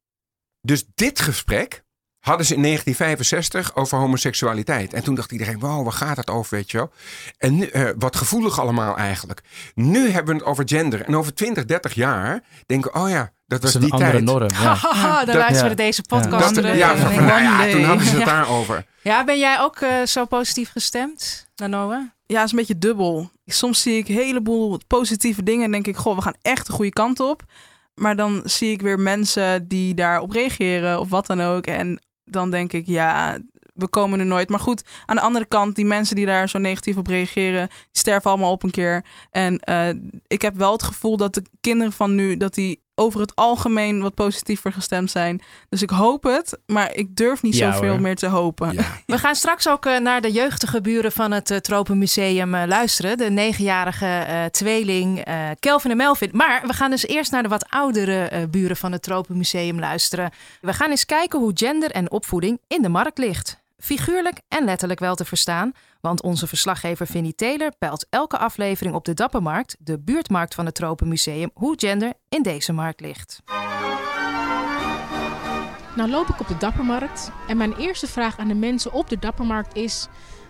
Dus 0.61 0.85
dit 0.95 1.19
gesprek 1.19 1.83
hadden 2.23 2.45
ze 2.45 2.55
in 2.55 2.61
1965 2.61 3.75
over 3.75 3.97
homoseksualiteit. 3.97 4.93
En 4.93 5.03
toen 5.03 5.15
dacht 5.15 5.31
iedereen, 5.31 5.59
wow, 5.59 5.83
waar 5.83 5.91
gaat 5.93 6.17
het 6.17 6.29
over, 6.29 6.55
weet 6.55 6.71
je 6.71 6.77
wel? 6.77 6.91
En 7.37 7.55
nu, 7.55 7.65
eh, 7.65 7.89
wat 7.97 8.15
gevoelig 8.15 8.59
allemaal 8.59 8.97
eigenlijk. 8.97 9.41
Nu 9.75 10.09
hebben 10.09 10.33
we 10.33 10.39
het 10.39 10.49
over 10.49 10.63
gender. 10.67 11.01
En 11.05 11.15
over 11.15 11.33
20, 11.33 11.65
30 11.65 11.93
jaar 11.93 12.43
denken 12.65 12.91
we, 12.93 12.99
oh 12.99 13.09
ja, 13.09 13.19
dat 13.21 13.31
Dat 13.47 13.61
was 13.61 13.69
is 13.69 13.75
een 13.75 13.81
die 13.81 13.91
andere 13.91 14.11
tijd. 14.11 14.23
norm. 14.23 14.49
Ja. 14.49 14.73
Haha, 14.91 15.17
dan 15.17 15.25
Dat- 15.25 15.35
luisteren 15.35 15.63
ja. 15.63 15.69
we 15.69 15.75
deze 15.75 16.03
Ja. 16.09 16.17
podcast 16.19 16.43
Dat, 16.55 16.63
terug. 16.63 16.77
ja, 16.77 16.95
van, 16.97 17.25
nou 17.25 17.71
toen 17.71 17.83
hadden 17.83 18.05
ze 18.05 18.11
het 18.11 18.19
Ja. 18.19 18.25
daarover. 18.25 18.85
Ja, 19.01 19.23
ben 19.23 19.39
jij 19.39 19.59
ook 19.59 19.77
eh, 19.79 20.05
zo 20.05 20.25
positief 20.25 20.71
gestemd, 20.71 21.47
Nanoa? 21.55 22.13
Ja, 22.25 22.35
het 22.35 22.45
is 22.45 22.51
een 22.51 22.57
beetje 22.57 22.77
dubbel. 22.77 23.31
Soms 23.45 23.81
zie 23.81 23.97
ik 23.97 24.07
een 24.07 24.15
heleboel 24.15 24.79
positieve 24.87 25.43
dingen 25.43 25.65
en 25.65 25.71
denk 25.71 25.87
ik, 25.87 25.95
goh, 25.95 26.15
we 26.15 26.21
gaan 26.21 26.35
echt 26.41 26.65
de 26.65 26.71
goede 26.73 26.91
kant 26.91 27.19
op. 27.19 27.43
Maar 27.93 28.15
dan 28.15 28.41
zie 28.45 28.71
ik 28.71 28.81
weer 28.81 28.99
mensen 28.99 29.67
die 29.67 29.93
daarop 29.93 30.31
reageren 30.31 30.99
of 30.99 31.09
wat 31.09 31.25
dan 31.25 31.41
ook. 31.41 31.65
En 31.65 32.01
dan 32.25 32.51
denk 32.51 32.73
ik, 32.73 32.87
ja, 32.87 33.37
we 33.73 33.87
komen 33.87 34.19
er 34.19 34.25
nooit. 34.25 34.49
Maar 34.49 34.59
goed, 34.59 34.83
aan 35.05 35.15
de 35.15 35.21
andere 35.21 35.45
kant, 35.45 35.75
die 35.75 35.85
mensen 35.85 36.15
die 36.15 36.25
daar 36.25 36.49
zo 36.49 36.57
negatief 36.57 36.97
op 36.97 37.07
reageren, 37.07 37.69
sterven 37.91 38.29
allemaal 38.29 38.51
op 38.51 38.63
een 38.63 38.71
keer. 38.71 39.05
En 39.31 39.59
eh, 39.59 39.89
ik 40.27 40.41
heb 40.41 40.55
wel 40.55 40.71
het 40.71 40.83
gevoel 40.83 41.17
dat 41.17 41.33
de 41.33 41.43
kinderen 41.61 41.93
van 41.93 42.15
nu, 42.15 42.37
dat 42.37 42.53
die 42.53 42.82
over 42.95 43.19
het 43.21 43.35
algemeen 43.35 44.01
wat 44.01 44.13
positiever 44.13 44.73
gestemd 44.73 45.11
zijn. 45.11 45.41
Dus 45.69 45.81
ik 45.81 45.89
hoop 45.89 46.23
het, 46.23 46.57
maar 46.65 46.95
ik 46.95 47.15
durf 47.15 47.41
niet 47.41 47.55
Ja, 47.57 47.71
zoveel 47.73 47.89
hoor. 47.89 48.01
meer 48.01 48.15
te 48.15 48.27
hopen. 48.27 48.73
Ja. 48.73 48.83
We 49.05 49.17
gaan 49.17 49.35
straks 49.35 49.67
ook 49.67 49.85
eh, 49.85 49.97
naar 49.99 50.21
de 50.21 50.31
jeugdige 50.31 50.81
buren 50.81 51.11
van 51.11 51.31
het 51.31 51.51
uh, 51.51 51.57
Tropenmuseum 51.57 52.53
eh, 52.55 52.67
luisteren. 52.67 53.17
De 53.17 53.29
negenjarige 53.29 54.05
eh, 54.05 54.45
tweeling 54.45 55.19
eh, 55.19 55.49
Kelvin 55.59 55.91
en 55.91 55.97
Melvin. 55.97 56.29
Maar 56.33 56.63
we 56.67 56.73
gaan 56.73 56.89
dus 56.89 57.07
eerst 57.07 57.31
naar 57.31 57.43
de 57.43 57.49
wat 57.49 57.69
oudere 57.69 58.23
eh, 58.23 58.41
buren 58.49 58.77
van 58.77 58.91
het 58.91 59.01
Tropenmuseum 59.03 59.79
luisteren. 59.79 60.31
We 60.61 60.73
gaan 60.73 60.89
eens 60.89 61.05
kijken 61.05 61.39
hoe 61.39 61.51
gender 61.53 61.91
en 61.91 62.11
opvoeding 62.11 62.59
in 62.67 62.81
de 62.81 62.89
markt 62.89 63.17
ligt. 63.17 63.61
Figuurlijk 63.79 64.37
en 64.47 64.65
letterlijk 64.65 64.99
wel 64.99 65.15
te 65.15 65.25
verstaan. 65.25 65.71
Want 66.07 66.21
onze 66.21 66.47
verslaggever 66.47 67.07
Vinnie 67.07 67.35
Taylor 67.35 67.71
peilt 67.79 68.07
elke 68.09 68.37
aflevering 68.37 68.95
op 68.95 69.05
de 69.05 69.13
Dappermarkt, 69.13 69.75
de 69.79 69.99
buurtmarkt 69.99 70.55
van 70.55 70.65
het 70.65 70.75
Tropenmuseum, 70.75 71.49
hoe 71.53 71.73
gender 71.77 72.13
in 72.29 72.41
deze 72.41 72.73
markt 72.73 73.01
ligt. 73.01 73.41
Nou 75.95 76.09
loop 76.09 76.27
ik 76.27 76.39
op 76.39 76.47
de 76.47 76.57
Dappermarkt 76.57 77.31
en 77.47 77.57
mijn 77.57 77.75
eerste 77.75 78.07
vraag 78.07 78.37
aan 78.37 78.47
de 78.47 78.53
mensen 78.53 78.93
op 78.93 79.09
de 79.09 79.19
Dappermarkt 79.19 79.75
is... 79.75 80.07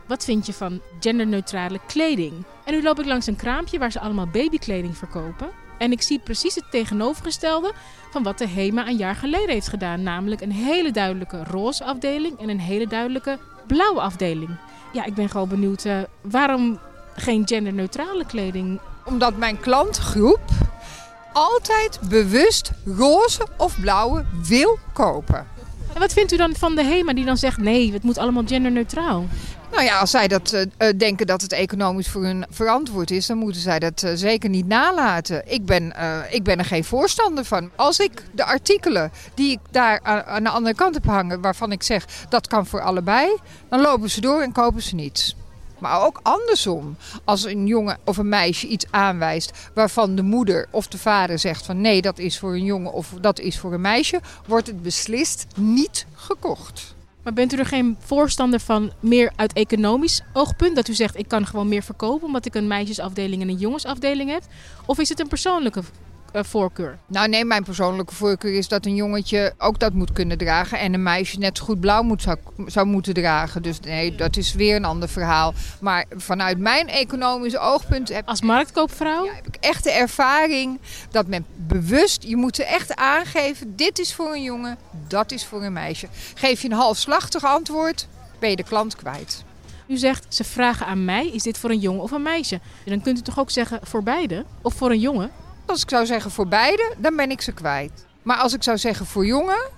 Wat 0.07 0.23
vind 0.23 0.45
je 0.45 0.53
van 0.53 0.81
genderneutrale 0.99 1.79
kleding? 1.87 2.33
En 2.65 2.73
nu 2.73 2.83
loop 2.83 2.99
ik 2.99 3.05
langs 3.05 3.27
een 3.27 3.35
kraampje 3.35 3.79
waar 3.79 3.91
ze 3.91 3.99
allemaal 3.99 4.27
babykleding 4.27 4.97
verkopen. 4.97 5.49
En 5.77 5.91
ik 5.91 6.01
zie 6.01 6.19
precies 6.19 6.55
het 6.55 6.71
tegenovergestelde 6.71 7.73
van 8.11 8.23
wat 8.23 8.37
de 8.37 8.47
HEMA 8.47 8.87
een 8.87 8.97
jaar 8.97 9.15
geleden 9.15 9.49
heeft 9.49 9.67
gedaan. 9.67 10.03
Namelijk 10.03 10.41
een 10.41 10.51
hele 10.51 10.91
duidelijke 10.91 11.43
roze 11.43 11.83
afdeling 11.83 12.39
en 12.39 12.49
een 12.49 12.59
hele 12.59 12.87
duidelijke 12.87 13.39
blauwe 13.67 14.01
afdeling. 14.01 14.57
Ja, 14.93 15.05
ik 15.05 15.13
ben 15.13 15.29
gewoon 15.29 15.47
benieuwd 15.47 15.85
uh, 15.85 15.97
waarom 16.21 16.79
geen 17.15 17.47
genderneutrale 17.47 18.25
kleding? 18.25 18.79
Omdat 19.05 19.37
mijn 19.37 19.59
klantgroep 19.59 20.39
altijd 21.33 21.99
bewust 22.09 22.71
roze 22.85 23.47
of 23.57 23.79
blauwe 23.79 24.25
wil 24.47 24.77
kopen. 24.93 25.47
En 25.93 25.99
wat 25.99 26.13
vindt 26.13 26.31
u 26.31 26.37
dan 26.37 26.55
van 26.55 26.75
de 26.75 26.83
HEMA 26.83 27.13
die 27.13 27.25
dan 27.25 27.37
zegt 27.37 27.57
nee, 27.57 27.93
het 27.93 28.03
moet 28.03 28.17
allemaal 28.17 28.43
genderneutraal? 28.45 29.25
Nou 29.73 29.85
ja, 29.85 29.99
als 29.99 30.11
zij 30.11 30.27
dat 30.27 30.53
uh, 30.53 30.89
denken 30.97 31.27
dat 31.27 31.41
het 31.41 31.51
economisch 31.51 32.09
voor 32.09 32.23
hun 32.23 32.45
verantwoord 32.49 33.11
is, 33.11 33.25
dan 33.25 33.37
moeten 33.37 33.61
zij 33.61 33.79
dat 33.79 34.03
uh, 34.03 34.11
zeker 34.13 34.49
niet 34.49 34.67
nalaten. 34.67 35.51
Ik 35.51 35.65
ben, 35.65 35.93
ik 36.29 36.43
ben 36.43 36.59
er 36.59 36.65
geen 36.65 36.83
voorstander 36.83 37.45
van. 37.45 37.69
Als 37.75 37.99
ik 37.99 38.23
de 38.31 38.45
artikelen 38.45 39.11
die 39.33 39.51
ik 39.51 39.59
daar 39.71 39.99
aan 40.25 40.43
de 40.43 40.49
andere 40.49 40.75
kant 40.75 40.93
heb 40.93 41.05
hangen, 41.05 41.41
waarvan 41.41 41.71
ik 41.71 41.83
zeg 41.83 42.05
dat 42.29 42.47
kan 42.47 42.65
voor 42.65 42.81
allebei, 42.81 43.37
dan 43.69 43.81
lopen 43.81 44.09
ze 44.09 44.21
door 44.21 44.41
en 44.41 44.51
kopen 44.51 44.81
ze 44.81 44.95
niets. 44.95 45.35
Maar 45.79 46.05
ook 46.05 46.19
andersom. 46.23 46.97
Als 47.23 47.45
een 47.45 47.67
jongen 47.67 47.97
of 48.03 48.17
een 48.17 48.29
meisje 48.29 48.67
iets 48.67 48.85
aanwijst 48.89 49.51
waarvan 49.73 50.15
de 50.15 50.21
moeder 50.21 50.67
of 50.69 50.87
de 50.87 50.97
vader 50.97 51.39
zegt 51.39 51.65
van 51.65 51.81
nee, 51.81 52.01
dat 52.01 52.19
is 52.19 52.39
voor 52.39 52.53
een 52.53 52.63
jongen 52.63 52.93
of 52.93 53.13
dat 53.21 53.39
is 53.39 53.59
voor 53.59 53.73
een 53.73 53.81
meisje, 53.81 54.21
wordt 54.47 54.67
het 54.67 54.81
beslist 54.81 55.45
niet 55.55 56.05
gekocht. 56.15 56.92
Maar 57.23 57.33
bent 57.33 57.53
u 57.53 57.57
er 57.57 57.65
geen 57.65 57.97
voorstander 57.99 58.59
van 58.59 58.91
meer 58.99 59.31
uit 59.35 59.53
economisch 59.53 60.21
oogpunt? 60.33 60.75
Dat 60.75 60.87
u 60.87 60.93
zegt 60.93 61.17
ik 61.17 61.27
kan 61.27 61.45
gewoon 61.45 61.67
meer 61.67 61.83
verkopen 61.83 62.27
omdat 62.27 62.45
ik 62.45 62.55
een 62.55 62.67
meisjesafdeling 62.67 63.41
en 63.41 63.49
een 63.49 63.57
jongensafdeling 63.57 64.29
heb? 64.29 64.43
Of 64.85 64.99
is 64.99 65.09
het 65.09 65.19
een 65.19 65.27
persoonlijke 65.27 65.83
voorkeur? 66.33 66.97
Nou 67.07 67.27
nee, 67.27 67.45
mijn 67.45 67.63
persoonlijke 67.63 68.15
voorkeur 68.15 68.53
is 68.53 68.67
dat 68.67 68.85
een 68.85 68.95
jongetje 68.95 69.53
ook 69.57 69.79
dat 69.79 69.93
moet 69.93 70.13
kunnen 70.13 70.37
dragen. 70.37 70.79
En 70.79 70.93
een 70.93 71.03
meisje 71.03 71.37
net 71.37 71.57
zo 71.57 71.63
goed 71.63 71.79
blauw 71.79 72.01
moet, 72.01 72.21
zou, 72.21 72.37
zou 72.65 72.87
moeten 72.87 73.13
dragen. 73.13 73.61
Dus 73.61 73.79
nee, 73.79 74.15
dat 74.15 74.37
is 74.37 74.53
weer 74.53 74.75
een 74.75 74.85
ander 74.85 75.09
verhaal. 75.09 75.53
Maar 75.81 76.05
vanuit 76.15 76.57
mijn 76.57 76.87
economische 76.87 77.59
oogpunt... 77.59 78.09
Heb, 78.09 78.27
Als 78.27 78.41
marktkoopvrouw? 78.41 79.25
Ja, 79.25 79.33
heb 79.33 79.47
ik 79.47 79.55
echt 79.59 79.83
de 79.83 79.91
ervaring 79.91 80.79
dat 81.11 81.27
men 81.27 81.45
bewust... 81.55 82.23
Je 82.23 82.35
moet 82.35 82.59
er 82.59 82.65
echt 82.65 82.95
aangeven, 82.95 83.75
dit 83.75 83.99
is 83.99 84.13
voor 84.13 84.33
een 84.33 84.43
jongen, 84.43 84.77
dat 85.07 85.31
is 85.31 85.45
voor 85.45 85.63
een 85.63 85.73
meisje. 85.73 86.07
Geef 86.33 86.61
je 86.61 86.69
een 86.69 86.75
halfslachtig 86.75 87.43
antwoord, 87.43 88.07
ben 88.39 88.49
je 88.49 88.55
de 88.55 88.63
klant 88.63 88.95
kwijt. 88.95 89.43
U 89.87 89.97
zegt, 89.97 90.25
ze 90.29 90.43
vragen 90.43 90.85
aan 90.85 91.05
mij, 91.05 91.27
is 91.27 91.43
dit 91.43 91.57
voor 91.57 91.69
een 91.69 91.79
jongen 91.79 92.01
of 92.01 92.11
een 92.11 92.21
meisje? 92.21 92.55
En 92.55 92.91
dan 92.91 93.01
kunt 93.01 93.17
u 93.17 93.21
toch 93.21 93.39
ook 93.39 93.51
zeggen 93.51 93.79
voor 93.83 94.03
beide? 94.03 94.45
Of 94.61 94.73
voor 94.73 94.91
een 94.91 94.99
jongen? 94.99 95.31
Als 95.73 95.81
ik 95.81 95.89
zou 95.89 96.05
zeggen 96.05 96.31
voor 96.31 96.47
beide, 96.47 96.93
dan 96.97 97.15
ben 97.15 97.31
ik 97.31 97.41
ze 97.41 97.51
kwijt. 97.51 98.05
Maar 98.21 98.37
als 98.37 98.53
ik 98.53 98.63
zou 98.63 98.77
zeggen 98.77 99.05
voor 99.05 99.25
jongen, 99.25 99.69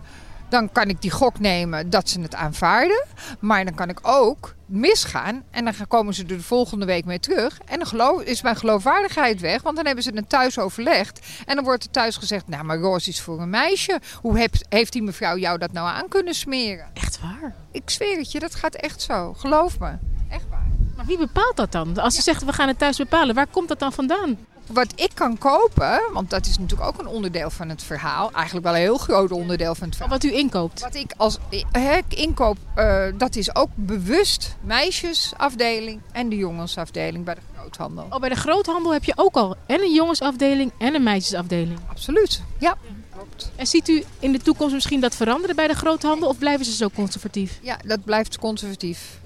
dan 0.50 0.72
kan 0.72 0.90
ik 0.90 1.02
die 1.02 1.12
gok 1.12 1.40
nemen 1.40 1.90
dat 1.90 2.10
ze 2.10 2.22
het 2.22 2.36
aanvaarden. 2.36 3.06
Maar 3.40 3.66
dan 3.66 3.74
kan 3.74 3.90
ik 3.90 4.00
ook 4.02 4.56
misgaan 4.66 5.44
en 5.52 5.66
dan 5.66 5.74
komen 5.88 6.14
ze 6.14 6.22
er 6.22 6.28
de 6.28 6.42
volgende 6.42 6.86
week 6.86 7.06
mee 7.06 7.20
terug. 7.20 7.60
En 7.66 7.78
dan 7.78 7.88
geloof, 7.88 8.22
is 8.22 8.42
mijn 8.42 8.56
geloofwaardigheid 8.56 9.42
weg, 9.42 9.62
want 9.62 9.76
dan 9.76 9.86
hebben 9.86 10.04
ze 10.04 10.12
het 10.16 10.30
thuis 10.30 10.60
overlegd. 10.60 11.20
En 11.46 11.56
dan 11.56 11.64
wordt 11.64 11.84
er 11.84 11.92
thuis 11.92 12.18
gezegd, 12.18 12.48
nou 12.48 12.64
maar 12.64 12.78
roze 12.78 13.10
is 13.10 13.22
voor 13.22 13.42
een 13.42 13.50
meisje. 13.50 14.00
Hoe 14.22 14.38
heeft, 14.38 14.66
heeft 14.70 14.94
die 14.94 15.04
mevrouw 15.04 15.38
jou 15.38 15.58
dat 15.58 15.72
nou 15.72 15.88
aan 15.88 16.08
kunnen 16.08 16.34
smeren? 16.34 16.90
Echt 16.94 17.20
waar? 17.22 17.56
Ik 17.72 17.90
zweer 17.90 18.18
het 18.18 18.32
je, 18.32 18.40
dat 18.40 18.56
gaat 18.56 18.76
echt 18.76 19.02
zo. 19.02 19.34
Geloof 19.34 19.80
me. 19.80 19.92
Echt 20.30 20.46
waar. 20.50 20.68
Maar 20.96 21.06
wie 21.06 21.18
bepaalt 21.18 21.56
dat 21.56 21.72
dan? 21.72 21.98
Als 21.98 22.14
ze 22.14 22.20
ja. 22.20 22.24
zegt 22.24 22.46
we 22.46 22.54
gaan 22.54 22.68
het 22.68 22.80
thuis 22.80 22.98
bepalen, 22.98 23.36
waar 23.36 23.48
komt 23.48 23.68
dat 23.68 23.80
dan 23.80 23.94
vandaan? 23.94 24.38
Wat 24.72 24.92
ik 24.96 25.12
kan 25.14 25.38
kopen, 25.38 26.02
want 26.14 26.30
dat 26.30 26.46
is 26.46 26.58
natuurlijk 26.58 26.90
ook 26.90 27.00
een 27.00 27.08
onderdeel 27.08 27.50
van 27.50 27.70
het 27.70 27.84
verhaal. 27.84 28.32
Eigenlijk 28.32 28.66
wel 28.66 28.76
een 28.76 28.82
heel 28.82 28.98
groot 28.98 29.32
onderdeel 29.32 29.76
van 29.76 29.88
het 29.88 29.96
verhaal. 29.96 30.14
Wat 30.14 30.24
u 30.24 30.34
inkoopt. 30.34 30.82
Wat 30.82 30.96
ik 30.96 31.14
als 31.18 31.38
hè, 31.72 31.98
ik 31.98 32.14
inkoop, 32.14 32.58
eh, 32.76 33.06
dat 33.18 33.36
is 33.36 33.56
ook 33.56 33.70
bewust 33.76 34.56
meisjesafdeling 34.62 36.02
en 36.12 36.30
de 36.30 36.36
jongensafdeling 36.36 37.26
bij 37.26 37.34
de 37.34 37.42
groothandel. 37.58 38.08
Oh, 38.10 38.20
bij 38.20 38.30
de 38.30 38.36
groothandel 38.36 38.94
heb 38.94 39.04
je 39.04 39.14
ook 39.16 39.36
al 39.36 39.56
en 39.66 39.82
een 39.82 39.94
jongensafdeling 39.94 40.72
en 40.78 40.96
een 40.96 41.04
meisjesafdeling. 41.04 41.80
Absoluut, 41.90 42.42
ja. 42.58 42.78
Klopt. 43.16 43.52
En 43.56 43.68
ziet 43.68 43.88
u 43.90 44.04
in 44.20 44.32
de 44.32 44.40
toekomst 44.40 44.74
misschien 44.74 45.00
dat 45.00 45.16
veranderen 45.16 45.56
bij 45.56 45.68
de 45.68 45.74
groothandel 45.74 46.30
of 46.30 46.38
blijven 46.38 46.66
ze 46.66 46.76
zo 46.76 46.90
conservatief? 46.90 47.60
Ja, 47.62 47.78
dat 47.86 48.04
blijft 48.04 48.38
conservatief. 48.38 49.20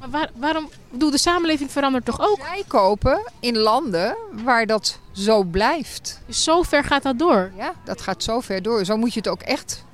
Maar 0.00 0.10
waar, 0.10 0.30
waarom? 0.34 0.68
Bedoel, 0.90 1.10
de 1.10 1.18
samenleving 1.18 1.70
verandert 1.70 2.04
toch 2.04 2.20
ook? 2.20 2.38
Zij 2.40 2.64
kopen 2.66 3.20
in 3.40 3.58
landen 3.58 4.16
waar 4.44 4.66
dat 4.66 4.98
zo 5.12 5.42
blijft. 5.42 6.20
Dus 6.26 6.44
zo 6.44 6.62
ver 6.62 6.84
gaat 6.84 7.02
dat 7.02 7.18
door. 7.18 7.52
Ja, 7.56 7.72
dat 7.84 8.00
gaat 8.00 8.22
zo 8.22 8.40
ver 8.40 8.62
door. 8.62 8.84
Zo 8.84 8.96
moet 8.96 9.12
je 9.12 9.18
het 9.18 9.28
ook 9.28 9.42
echt. 9.42 9.84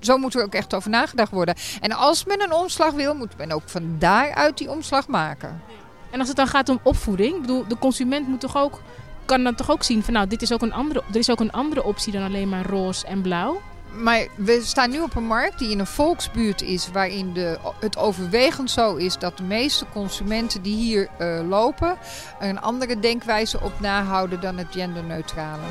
Zo 0.00 0.16
moet 0.16 0.34
er 0.34 0.42
ook 0.42 0.54
echt 0.54 0.74
over 0.74 0.90
nagedacht 0.90 1.30
worden. 1.30 1.54
En 1.80 1.92
als 1.92 2.24
men 2.24 2.42
een 2.42 2.52
omslag 2.52 2.92
wil, 2.92 3.14
moet 3.14 3.36
men 3.36 3.52
ook 3.52 3.62
van 3.66 3.96
daaruit 3.98 4.58
die 4.58 4.70
omslag 4.70 5.08
maken. 5.08 5.62
En 6.10 6.18
als 6.18 6.28
het 6.28 6.36
dan 6.36 6.46
gaat 6.46 6.68
om 6.68 6.80
opvoeding, 6.82 7.34
ik 7.34 7.40
bedoel, 7.40 7.64
de 7.68 7.78
consument 7.78 8.28
moet 8.28 8.40
toch 8.40 8.56
ook, 8.56 8.80
kan 9.24 9.44
dan 9.44 9.54
toch 9.54 9.70
ook 9.70 9.82
zien 9.82 10.02
van 10.02 10.14
nou, 10.14 10.26
dit 10.26 10.42
is 10.42 10.52
ook 10.52 10.62
een 10.62 10.72
andere, 10.72 11.02
er 11.08 11.16
is 11.16 11.30
ook 11.30 11.40
een 11.40 11.52
andere 11.52 11.84
optie 11.84 12.12
dan 12.12 12.22
alleen 12.22 12.48
maar 12.48 12.66
roze 12.66 13.06
en 13.06 13.22
blauw. 13.22 13.60
Maar 13.96 14.26
we 14.36 14.60
staan 14.62 14.90
nu 14.90 15.00
op 15.00 15.16
een 15.16 15.26
markt 15.26 15.58
die 15.58 15.70
in 15.70 15.78
een 15.78 15.86
volksbuurt 15.86 16.62
is, 16.62 16.90
waarin 16.92 17.32
de, 17.32 17.58
het 17.80 17.96
overwegend 17.96 18.70
zo 18.70 18.94
is 18.96 19.18
dat 19.18 19.36
de 19.36 19.42
meeste 19.42 19.84
consumenten 19.92 20.62
die 20.62 20.76
hier 20.76 21.08
eh, 21.18 21.40
lopen 21.48 21.96
een 22.40 22.60
andere 22.60 22.98
denkwijze 22.98 23.60
op 23.60 23.80
nahouden 23.80 24.40
dan 24.40 24.58
het 24.58 24.66
genderneutrale. 24.70 25.62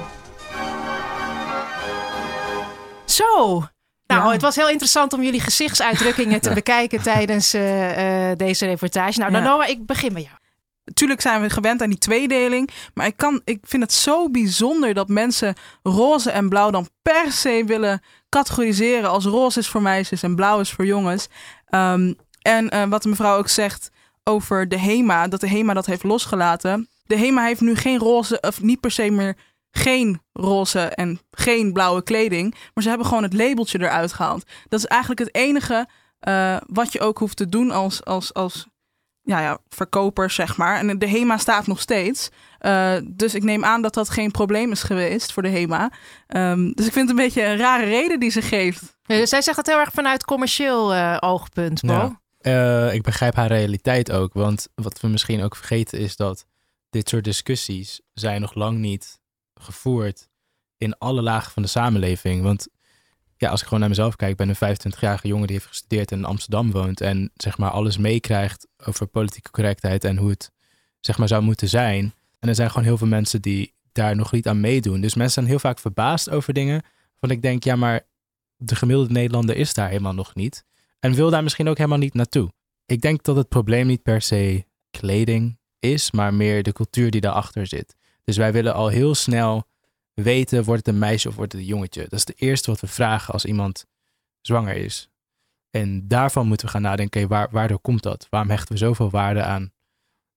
Zo. 3.05 3.63
Nou, 4.07 4.31
het 4.31 4.41
was 4.41 4.55
heel 4.55 4.69
interessant 4.69 5.13
om 5.13 5.23
jullie 5.23 5.39
gezichtsuitdrukkingen 5.39 6.41
te 6.41 6.53
bekijken 6.63 7.01
tijdens 7.01 7.53
eh, 7.53 8.29
eh, 8.31 8.37
deze 8.37 8.65
reportage. 8.65 9.19
Nou, 9.19 9.31
Ja. 9.31 9.39
Noah, 9.39 9.69
ik 9.69 9.85
begin 9.85 10.13
bij 10.13 10.21
jou. 10.21 10.42
Natuurlijk 10.85 11.21
zijn 11.21 11.41
we 11.41 11.49
gewend 11.49 11.81
aan 11.81 11.89
die 11.89 11.97
tweedeling. 11.97 12.69
Maar 12.93 13.05
ik, 13.05 13.17
kan, 13.17 13.41
ik 13.43 13.59
vind 13.61 13.83
het 13.83 13.93
zo 13.93 14.29
bijzonder 14.29 14.93
dat 14.93 15.07
mensen 15.07 15.55
roze 15.83 16.31
en 16.31 16.49
blauw 16.49 16.71
dan 16.71 16.89
per 17.01 17.31
se 17.31 17.63
willen 17.65 18.01
categoriseren. 18.29 19.09
Als 19.09 19.25
roze 19.25 19.59
is 19.59 19.67
voor 19.67 19.81
meisjes 19.81 20.23
en 20.23 20.35
blauw 20.35 20.59
is 20.59 20.71
voor 20.71 20.85
jongens. 20.85 21.27
Ehm, 21.65 22.13
en 22.41 22.69
eh, 22.69 22.83
wat 22.83 23.03
de 23.03 23.09
mevrouw 23.09 23.37
ook 23.37 23.49
zegt 23.49 23.89
over 24.23 24.69
de 24.69 24.79
HEMA, 24.79 25.27
dat 25.27 25.39
de 25.39 25.49
HEMA 25.49 25.73
dat 25.73 25.85
heeft 25.85 26.03
losgelaten. 26.03 26.89
De 27.05 27.17
HEMA 27.17 27.45
heeft 27.45 27.61
nu 27.61 27.75
geen 27.75 27.97
roze, 27.97 28.37
of 28.41 28.61
niet 28.61 28.79
per 28.79 28.91
se 28.91 29.09
meer 29.09 29.37
geen 29.71 30.21
roze 30.33 30.79
en 30.79 31.19
geen 31.31 31.73
blauwe 31.73 32.03
kleding. 32.03 32.55
Maar 32.73 32.83
ze 32.83 32.89
hebben 32.89 33.07
gewoon 33.07 33.23
het 33.23 33.33
labeltje 33.33 33.81
eruit 33.81 34.13
gehaald. 34.13 34.45
Dat 34.69 34.79
is 34.79 34.85
eigenlijk 34.85 35.19
het 35.21 35.35
enige 35.35 35.87
eh, 36.19 36.57
wat 36.67 36.91
je 36.91 36.99
ook 36.99 37.17
hoeft 37.17 37.37
te 37.37 37.49
doen 37.49 37.71
als, 37.71 38.05
als, 38.05 38.33
als 38.33 38.67
ja, 39.23 39.41
ja, 39.41 39.57
verkopers, 39.69 40.35
zeg 40.35 40.57
maar. 40.57 40.77
En 40.77 40.99
de 40.99 41.09
HEMA 41.09 41.37
staat 41.37 41.67
nog 41.67 41.81
steeds. 41.81 42.29
Eh, 42.57 42.95
dus 43.03 43.35
ik 43.35 43.43
neem 43.43 43.65
aan 43.65 43.81
dat 43.81 43.93
dat 43.93 44.09
geen 44.09 44.31
probleem 44.31 44.71
is 44.71 44.83
geweest 44.83 45.31
voor 45.31 45.43
de 45.43 45.49
HEMA. 45.49 45.91
Ehm, 46.27 46.71
dus 46.71 46.85
ik 46.85 46.93
vind 46.93 47.09
het 47.09 47.17
een 47.17 47.23
beetje 47.25 47.45
een 47.45 47.57
rare 47.57 47.85
reden 47.85 48.19
die 48.19 48.29
ze 48.29 48.41
geeft. 48.41 48.97
Eh, 49.05 49.25
zij 49.25 49.41
zegt 49.41 49.57
het 49.57 49.67
heel 49.67 49.79
erg 49.79 49.91
vanuit 49.91 50.25
commercieel 50.25 50.93
eh, 50.93 51.17
oogpunt, 51.19 51.81
Bo. 51.81 51.93
Ja. 51.93 52.21
Eh, 52.39 52.93
ik 52.93 53.01
begrijp 53.01 53.35
haar 53.35 53.47
realiteit 53.47 54.11
ook. 54.11 54.33
Want 54.33 54.67
wat 54.75 54.99
we 54.99 55.07
misschien 55.07 55.43
ook 55.43 55.55
vergeten 55.55 55.99
is 55.99 56.15
dat 56.15 56.45
dit 56.89 57.09
soort 57.09 57.23
discussies 57.23 58.01
zijn 58.13 58.41
nog 58.41 58.53
lang 58.53 58.77
niet 58.77 59.19
gevoerd 59.53 60.27
in 60.77 60.97
alle 60.97 61.21
lagen 61.21 61.51
van 61.51 61.61
de 61.61 61.67
samenleving. 61.67 62.43
Want 62.43 62.67
ja, 63.43 63.49
als 63.49 63.59
ik 63.59 63.65
gewoon 63.65 63.79
naar 63.79 63.89
mezelf 63.89 64.15
kijk, 64.15 64.31
ik 64.31 64.37
ben 64.37 64.49
een 64.49 64.77
25-jarige 64.77 65.27
jongen 65.27 65.47
die 65.47 65.55
heeft 65.55 65.67
gestudeerd 65.67 66.11
en 66.11 66.17
in 66.17 66.25
Amsterdam 66.25 66.71
woont 66.71 67.01
en 67.01 67.31
zeg 67.33 67.57
maar 67.57 67.69
alles 67.69 67.97
meekrijgt 67.97 68.67
over 68.85 69.07
politieke 69.07 69.51
correctheid 69.51 70.03
en 70.03 70.17
hoe 70.17 70.29
het 70.29 70.51
zeg 70.99 71.17
maar 71.17 71.27
zou 71.27 71.43
moeten 71.43 71.69
zijn. 71.69 72.13
En 72.39 72.49
er 72.49 72.55
zijn 72.55 72.69
gewoon 72.69 72.85
heel 72.85 72.97
veel 72.97 73.07
mensen 73.07 73.41
die 73.41 73.73
daar 73.91 74.15
nog 74.15 74.31
niet 74.31 74.47
aan 74.47 74.59
meedoen. 74.59 75.01
Dus 75.01 75.15
mensen 75.15 75.33
zijn 75.33 75.45
heel 75.45 75.59
vaak 75.59 75.79
verbaasd 75.79 76.29
over 76.29 76.53
dingen. 76.53 76.83
Van 77.19 77.29
ik 77.29 77.41
denk, 77.41 77.63
ja, 77.63 77.75
maar 77.75 78.01
de 78.55 78.75
gemiddelde 78.75 79.13
Nederlander 79.13 79.55
is 79.55 79.73
daar 79.73 79.89
helemaal 79.89 80.13
nog 80.13 80.35
niet. 80.35 80.65
En 80.99 81.13
wil 81.13 81.29
daar 81.29 81.43
misschien 81.43 81.67
ook 81.67 81.77
helemaal 81.77 81.97
niet 81.97 82.13
naartoe. 82.13 82.51
Ik 82.85 83.01
denk 83.01 83.23
dat 83.23 83.35
het 83.35 83.47
probleem 83.47 83.87
niet 83.87 84.01
per 84.01 84.21
se 84.21 84.65
kleding 84.91 85.59
is, 85.79 86.11
maar 86.11 86.33
meer 86.33 86.63
de 86.63 86.73
cultuur 86.73 87.11
die 87.11 87.21
daarachter 87.21 87.67
zit. 87.67 87.95
Dus 88.23 88.37
wij 88.37 88.51
willen 88.51 88.73
al 88.73 88.87
heel 88.87 89.15
snel 89.15 89.67
weten, 90.13 90.63
wordt 90.63 90.85
het 90.85 90.93
een 90.93 91.01
meisje 91.01 91.27
of 91.27 91.35
wordt 91.35 91.51
het 91.51 91.61
een 91.61 91.67
jongetje? 91.67 92.01
Dat 92.01 92.19
is 92.19 92.27
het 92.27 92.41
eerste 92.41 92.69
wat 92.69 92.79
we 92.79 92.87
vragen 92.87 93.33
als 93.33 93.45
iemand 93.45 93.85
zwanger 94.41 94.75
is. 94.75 95.09
En 95.69 96.07
daarvan 96.07 96.47
moeten 96.47 96.65
we 96.65 96.71
gaan 96.71 96.81
nadenken, 96.81 97.27
waar, 97.27 97.47
waardoor 97.51 97.79
komt 97.79 98.03
dat? 98.03 98.27
Waarom 98.29 98.49
hechten 98.49 98.73
we 98.73 98.77
zoveel 98.77 99.09
waarde 99.09 99.43
aan 99.43 99.71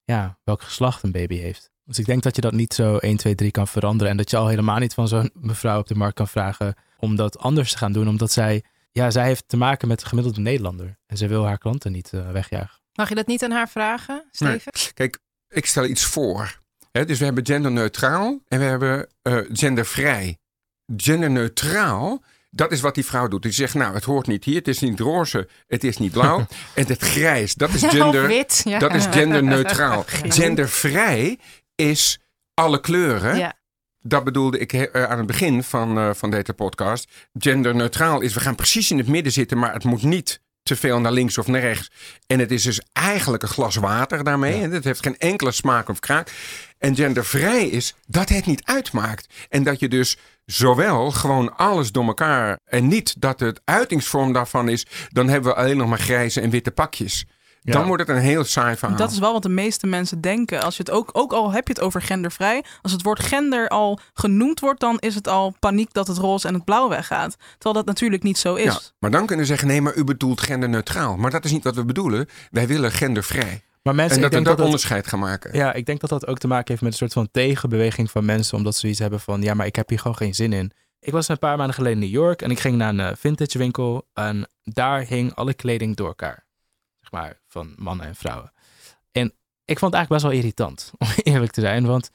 ja, 0.03 0.39
welk 0.43 0.61
geslacht 0.61 1.03
een 1.03 1.11
baby 1.11 1.35
heeft? 1.35 1.71
Dus 1.83 1.99
ik 1.99 2.05
denk 2.05 2.23
dat 2.23 2.35
je 2.35 2.41
dat 2.41 2.53
niet 2.53 2.73
zo 2.73 2.97
1, 2.97 3.17
2, 3.17 3.35
3 3.35 3.51
kan 3.51 3.67
veranderen. 3.67 4.11
En 4.11 4.17
dat 4.17 4.29
je 4.29 4.37
al 4.37 4.47
helemaal 4.47 4.77
niet 4.77 4.93
van 4.93 5.07
zo'n 5.07 5.31
mevrouw 5.33 5.79
op 5.79 5.87
de 5.87 5.95
markt 5.95 6.15
kan 6.15 6.27
vragen 6.27 6.75
om 6.97 7.15
dat 7.15 7.37
anders 7.39 7.71
te 7.71 7.77
gaan 7.77 7.91
doen. 7.91 8.07
Omdat 8.07 8.31
zij, 8.31 8.63
ja, 8.91 9.11
zij 9.11 9.25
heeft 9.25 9.43
te 9.47 9.57
maken 9.57 9.87
met 9.87 9.99
de 9.99 10.05
gemiddelde 10.05 10.41
Nederlander. 10.41 10.97
En 11.05 11.17
ze 11.17 11.27
wil 11.27 11.45
haar 11.45 11.57
klanten 11.57 11.91
niet 11.91 12.13
eh, 12.13 12.31
wegjagen. 12.31 12.81
Mag 12.93 13.09
je 13.09 13.15
dat 13.15 13.27
niet 13.27 13.43
aan 13.43 13.51
haar 13.51 13.69
vragen, 13.69 14.27
Steven? 14.31 14.71
Kijk, 14.93 15.19
ik 15.49 15.65
stel 15.65 15.85
iets 15.85 16.05
voor. 16.05 16.61
Dus 16.91 17.19
we 17.19 17.25
hebben 17.25 17.45
genderneutraal 17.45 18.39
en 18.47 18.59
we 18.59 18.65
hebben 18.65 19.07
eh, 19.21 19.37
gendervrij. 19.51 20.37
Genderneutraal, 20.97 22.23
dat 22.49 22.71
is 22.71 22.81
wat 22.81 22.95
die 22.95 23.05
vrouw 23.05 23.27
doet. 23.27 23.41
Die 23.41 23.51
zegt, 23.51 23.73
nou, 23.73 23.93
het 23.93 24.03
hoort 24.03 24.27
niet 24.27 24.43
hier, 24.43 24.55
het 24.55 24.67
is 24.67 24.79
niet 24.79 24.99
roze, 24.99 25.47
het 25.67 25.83
is 25.83 25.97
niet 25.97 26.11
blauw. 26.11 26.37
en 26.73 26.87
het 26.87 27.01
grijs, 27.01 27.53
dat 27.53 27.73
is 27.73 27.83
gender, 27.83 28.27
wit. 28.27 28.61
Ja. 28.63 28.79
dat 28.79 28.95
is 28.95 29.05
genderneutraal. 29.05 30.05
Gendervrij 30.37 31.39
is 31.75 32.19
alle 32.53 32.79
kleuren. 32.79 33.37
Ja. 33.37 33.53
Dat 33.99 34.23
bedoelde 34.23 34.59
ik 34.59 34.73
eh, 34.73 35.03
aan 35.03 35.17
het 35.17 35.27
begin 35.27 35.63
van, 35.63 35.97
eh, 35.97 36.09
van 36.13 36.29
deze 36.31 36.53
podcast. 36.53 37.11
Genderneutraal 37.39 38.21
is, 38.21 38.33
we 38.33 38.39
gaan 38.39 38.55
precies 38.55 38.91
in 38.91 38.97
het 38.97 39.07
midden 39.07 39.31
zitten, 39.31 39.57
maar 39.57 39.73
het 39.73 39.83
moet 39.83 40.03
niet 40.03 40.41
te 40.63 40.75
veel 40.75 40.99
naar 40.99 41.11
links 41.11 41.37
of 41.37 41.47
naar 41.47 41.61
rechts. 41.61 41.91
En 42.27 42.39
het 42.39 42.51
is 42.51 42.63
dus 42.63 42.81
eigenlijk 42.93 43.43
een 43.43 43.49
glas 43.49 43.75
water 43.75 44.23
daarmee. 44.23 44.61
En 44.61 44.71
het 44.71 44.83
heeft 44.83 45.03
geen 45.03 45.17
enkele 45.17 45.51
smaak 45.51 45.89
of 45.89 45.99
kraak. 45.99 46.31
En 46.79 46.95
gendervrij 46.95 47.67
is 47.67 47.95
dat 48.07 48.29
het 48.29 48.45
niet 48.45 48.65
uitmaakt. 48.65 49.33
En 49.49 49.63
dat 49.63 49.79
je 49.79 49.87
dus 49.87 50.17
zowel 50.45 51.11
gewoon 51.11 51.57
alles 51.57 51.91
door 51.91 52.05
elkaar. 52.05 52.59
En 52.65 52.87
niet 52.87 53.21
dat 53.21 53.39
het 53.39 53.61
uitingsvorm 53.65 54.33
daarvan 54.33 54.69
is. 54.69 54.85
Dan 55.09 55.29
hebben 55.29 55.51
we 55.51 55.57
alleen 55.57 55.77
nog 55.77 55.89
maar 55.89 55.99
grijze 55.99 56.41
en 56.41 56.49
witte 56.49 56.71
pakjes. 56.71 57.25
Dan 57.73 57.87
wordt 57.87 58.07
het 58.07 58.15
een 58.15 58.23
heel 58.23 58.43
saai 58.43 58.75
verhaal. 58.75 58.97
Dat 58.97 59.11
is 59.11 59.19
wel 59.19 59.33
wat 59.33 59.43
de 59.43 59.49
meeste 59.49 59.87
mensen 59.87 60.21
denken. 60.21 60.61
Als 60.61 60.77
je 60.77 60.83
het 60.83 60.91
ook, 60.91 61.09
ook 61.13 61.33
al 61.33 61.51
heb 61.51 61.67
je 61.67 61.73
het 61.73 61.81
over 61.81 62.01
gendervrij. 62.01 62.63
Als 62.81 62.91
het 62.91 63.01
woord 63.01 63.23
gender 63.23 63.67
al 63.67 63.99
genoemd 64.13 64.59
wordt, 64.59 64.79
dan 64.79 64.99
is 64.99 65.15
het 65.15 65.27
al 65.27 65.55
paniek 65.59 65.93
dat 65.93 66.07
het 66.07 66.17
roze 66.17 66.47
en 66.47 66.53
het 66.53 66.65
blauw 66.65 66.89
weggaat. 66.89 67.35
Terwijl 67.51 67.75
dat 67.75 67.85
natuurlijk 67.85 68.23
niet 68.23 68.37
zo 68.37 68.55
is. 68.55 68.63
Ja, 68.63 68.79
maar 68.99 69.11
dan 69.11 69.25
kunnen 69.25 69.45
we 69.45 69.51
zeggen, 69.51 69.67
nee, 69.67 69.81
maar 69.81 69.95
u 69.95 70.03
bedoelt 70.03 70.41
genderneutraal. 70.41 71.17
Maar 71.17 71.31
dat 71.31 71.45
is 71.45 71.51
niet 71.51 71.63
wat 71.63 71.75
we 71.75 71.85
bedoelen. 71.85 72.27
Wij 72.51 72.67
willen 72.67 72.91
gendervrij. 72.91 73.63
Maar 73.87 73.95
mensen, 73.95 74.15
En 74.15 74.21
dat 74.21 74.31
ik 74.31 74.43
denk 74.43 74.57
dat 74.57 74.65
onderscheid 74.65 75.07
gaan 75.07 75.19
maken. 75.19 75.53
ja, 75.53 75.73
ik 75.73 75.85
denk 75.85 75.99
dat 75.99 76.09
dat 76.09 76.27
ook 76.27 76.37
te 76.37 76.47
maken 76.47 76.67
heeft 76.67 76.81
met 76.81 76.91
een 76.91 76.97
soort 76.97 77.13
van 77.13 77.31
tegenbeweging 77.31 78.11
van 78.11 78.25
mensen. 78.25 78.57
Omdat 78.57 78.73
ze 78.73 78.79
zoiets 78.79 78.99
hebben 78.99 79.19
van, 79.19 79.41
ja, 79.41 79.53
maar 79.53 79.65
ik 79.65 79.75
heb 79.75 79.89
hier 79.89 79.99
gewoon 79.99 80.17
geen 80.17 80.35
zin 80.35 80.53
in. 80.53 80.71
Ik 80.99 81.11
was 81.11 81.27
een 81.27 81.39
paar 81.39 81.57
maanden 81.57 81.75
geleden 81.75 82.01
in 82.01 82.09
New 82.09 82.19
York 82.21 82.41
en 82.41 82.51
ik 82.51 82.59
ging 82.59 82.75
naar 82.75 82.89
een 82.89 82.99
eh, 82.99 83.15
vintage 83.15 83.57
winkel. 83.57 84.07
En 84.13 84.49
daar 84.63 85.01
hing 85.01 85.33
alle 85.35 85.53
kleding 85.53 85.95
door 85.95 86.07
elkaar. 86.07 86.45
Zeg 86.99 87.11
maar, 87.11 87.39
van 87.47 87.73
mannen 87.75 88.05
en 88.05 88.15
vrouwen. 88.15 88.51
En 89.11 89.33
ik 89.65 89.79
vond 89.79 89.93
het 89.93 89.93
eigenlijk 89.93 90.09
best 90.09 90.23
wel 90.23 90.31
irritant, 90.31 90.91
om 90.97 91.07
eerlijk 91.23 91.51
te 91.51 91.61
zijn. 91.61 91.85
Want 91.85 92.09